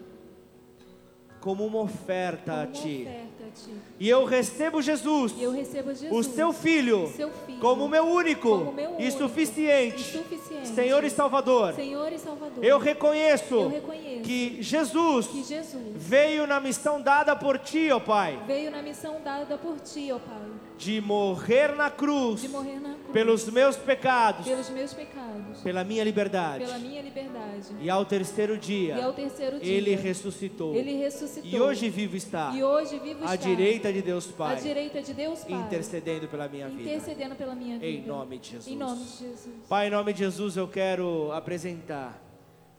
como 1.39 1.65
uma 1.65 1.81
oferta 1.81 2.51
como 2.51 2.63
a 2.63 2.67
ti. 2.67 3.07
oferta 3.07 3.40
ti. 3.51 3.69
E 3.99 4.09
eu 4.09 4.25
recebo 4.25 4.81
Jesus, 4.81 5.33
E 5.37 5.43
eu 5.43 5.51
recebo 5.51 5.91
o 5.91 5.93
Jesus, 5.93 6.25
seu 6.27 6.51
filho, 6.51 7.11
seu 7.15 7.29
filho, 7.45 7.59
como 7.59 7.87
meu 7.87 8.03
único 8.03 8.49
como 8.49 8.71
meu 8.73 8.91
e 8.91 9.03
único 9.03 9.17
suficiente 9.17 9.99
e 10.01 10.17
suficiente 10.17 10.67
Senhor 10.69 11.03
e 11.03 11.09
Salvador. 11.09 11.73
Senhor 11.73 12.11
e 12.11 12.17
Salvador. 12.17 12.63
Eu 12.63 12.79
reconheço 12.79 13.53
Eu 13.55 13.69
reconheço 13.69 14.21
que 14.23 14.57
Jesus 14.61 15.27
que 15.27 15.43
Jesus 15.43 15.83
veio 15.95 16.47
na 16.47 16.59
missão 16.59 17.01
dada 17.01 17.35
por 17.35 17.59
ti, 17.59 17.91
ó 17.91 17.99
Pai, 17.99 18.39
veio 18.47 18.71
na 18.71 18.81
missão 18.81 19.17
dada 19.23 19.57
por 19.57 19.79
ti, 19.79 20.11
ó 20.11 20.19
Pai, 20.19 20.49
de 20.77 20.99
morrer 21.01 21.75
na 21.75 21.89
cruz 21.89 22.43
morrer 22.47 22.79
na 22.79 22.93
cruz 22.95 23.11
pelos 23.13 23.45
meus 23.49 23.75
pecados, 23.75 24.45
pelos 24.47 24.69
meus 24.69 24.93
pecados, 24.93 25.30
pela 25.63 25.83
minha 25.83 26.03
liberdade. 26.03 26.65
pela 26.65 26.79
minha 26.79 27.01
liberdade. 27.01 27.67
E 27.79 27.89
ao 27.89 28.05
terceiro 28.05 28.55
E 28.55 28.59
dia, 28.59 29.05
ao 29.05 29.13
terceiro 29.13 29.59
dia, 29.59 29.73
ele 29.73 29.95
ressuscitou. 29.95 30.75
ele 30.75 30.97
ressuscitou. 30.97 31.49
E 31.49 31.59
hoje 31.59 31.89
vivo 31.89 32.15
está 32.15 32.51
E 32.55 32.63
hoje 32.63 32.99
vivo 32.99 33.21
à 33.23 33.35
está 33.35 33.47
direita 33.47 33.91
de 33.91 34.01
Deus 34.01 34.29
à 34.29 34.33
Pai, 34.33 34.55
direita 34.57 35.01
de 35.01 35.13
Deus 35.13 35.43
Pai, 35.43 35.59
intercedendo 35.59 36.27
pela 36.27 36.47
minha 36.47 36.69
vida. 36.69 36.81
intercedendo 36.81 37.35
pela 37.35 37.55
minha 37.55 37.77
vida. 37.79 37.87
Em 37.87 38.05
nome 38.05 38.37
de 38.37 38.51
Jesus. 38.51 38.67
Em 38.67 38.77
nome 38.77 39.03
de 39.03 39.17
Jesus. 39.17 39.67
Pai, 39.67 39.87
em 39.87 39.89
nome 39.89 40.13
de 40.13 40.19
Jesus, 40.19 40.57
eu 40.57 40.67
quero 40.67 41.31
apresentar 41.31 42.21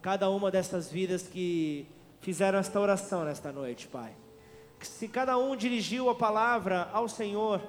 cada 0.01 0.29
uma 0.29 0.51
dessas 0.51 0.91
vidas 0.91 1.23
que 1.23 1.87
fizeram 2.19 2.59
esta 2.59 2.79
oração 2.79 3.23
nesta 3.23 3.51
noite, 3.51 3.87
Pai. 3.87 4.11
Que 4.79 4.87
se 4.87 5.07
cada 5.07 5.37
um 5.37 5.55
dirigiu 5.55 6.09
a 6.09 6.15
palavra 6.15 6.89
ao 6.91 7.07
Senhor, 7.07 7.61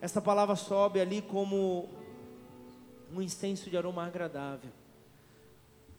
essa 0.00 0.20
palavra 0.20 0.54
sobe 0.56 1.00
ali 1.00 1.20
como 1.22 1.88
um 3.14 3.20
incenso 3.20 3.68
de 3.68 3.76
aroma 3.76 4.06
agradável. 4.06 4.70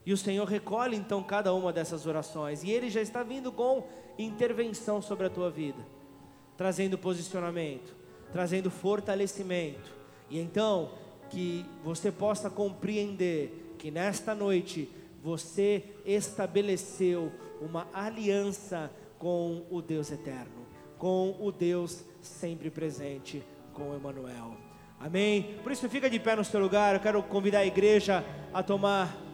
E 0.06 0.12
o 0.12 0.16
Senhor 0.16 0.46
recolhe 0.46 0.96
então 0.96 1.22
cada 1.22 1.52
uma 1.54 1.72
dessas 1.72 2.06
orações, 2.06 2.62
e 2.62 2.70
Ele 2.70 2.90
já 2.90 3.00
está 3.00 3.22
vindo 3.22 3.50
com 3.50 3.86
intervenção 4.18 5.00
sobre 5.00 5.26
a 5.26 5.30
tua 5.30 5.50
vida, 5.50 5.82
trazendo 6.56 6.98
posicionamento, 6.98 7.94
trazendo 8.32 8.70
fortalecimento, 8.70 9.92
e 10.28 10.38
então 10.38 10.92
que 11.30 11.64
você 11.82 12.12
possa 12.12 12.50
compreender 12.50 13.74
que 13.78 13.90
nesta 13.90 14.34
noite 14.34 14.88
você 15.22 15.82
estabeleceu 16.04 17.32
uma 17.60 17.88
aliança 17.92 18.90
com 19.18 19.64
o 19.70 19.80
Deus 19.80 20.12
eterno, 20.12 20.66
com 20.98 21.34
o 21.40 21.50
Deus 21.50 22.04
sempre 22.20 22.70
presente, 22.70 23.42
com 23.72 23.96
Emmanuel. 23.96 24.63
Amém? 25.00 25.58
Por 25.62 25.72
isso 25.72 25.88
fica 25.88 26.08
de 26.08 26.18
pé 26.18 26.36
no 26.36 26.44
seu 26.44 26.60
lugar, 26.60 26.94
eu 26.94 27.00
quero 27.00 27.22
convidar 27.22 27.60
a 27.60 27.66
igreja 27.66 28.24
a 28.52 28.62
tomar 28.62 29.24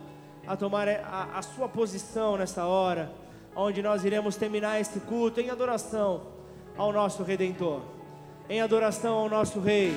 a 0.47 0.57
tomar 0.57 0.89
a, 0.89 1.39
a 1.39 1.43
sua 1.43 1.69
posição 1.69 2.37
nessa 2.37 2.65
hora, 2.67 3.13
onde 3.55 3.83
nós 3.83 4.05
iremos 4.05 4.37
terminar 4.37 4.81
este 4.81 4.99
culto 4.99 5.41
em 5.41 5.51
adoração 5.51 6.27
ao 6.77 6.93
nosso 6.93 7.23
Redentor, 7.23 7.83
em 8.49 8.61
adoração 8.61 9.17
ao 9.17 9.29
nosso 9.29 9.61
Rei. 9.61 9.97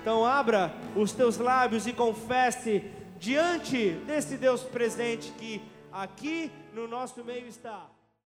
Então 0.00 0.26
abra 0.26 0.72
os 0.96 1.12
teus 1.12 1.38
lábios 1.38 1.86
e 1.86 1.92
confesse 1.92 2.82
diante 3.18 3.90
desse 4.06 4.36
Deus 4.36 4.62
presente 4.62 5.30
que 5.38 5.62
aqui 5.92 6.50
no 6.74 6.88
nosso 6.88 7.22
meio 7.22 7.46
está. 7.46 7.86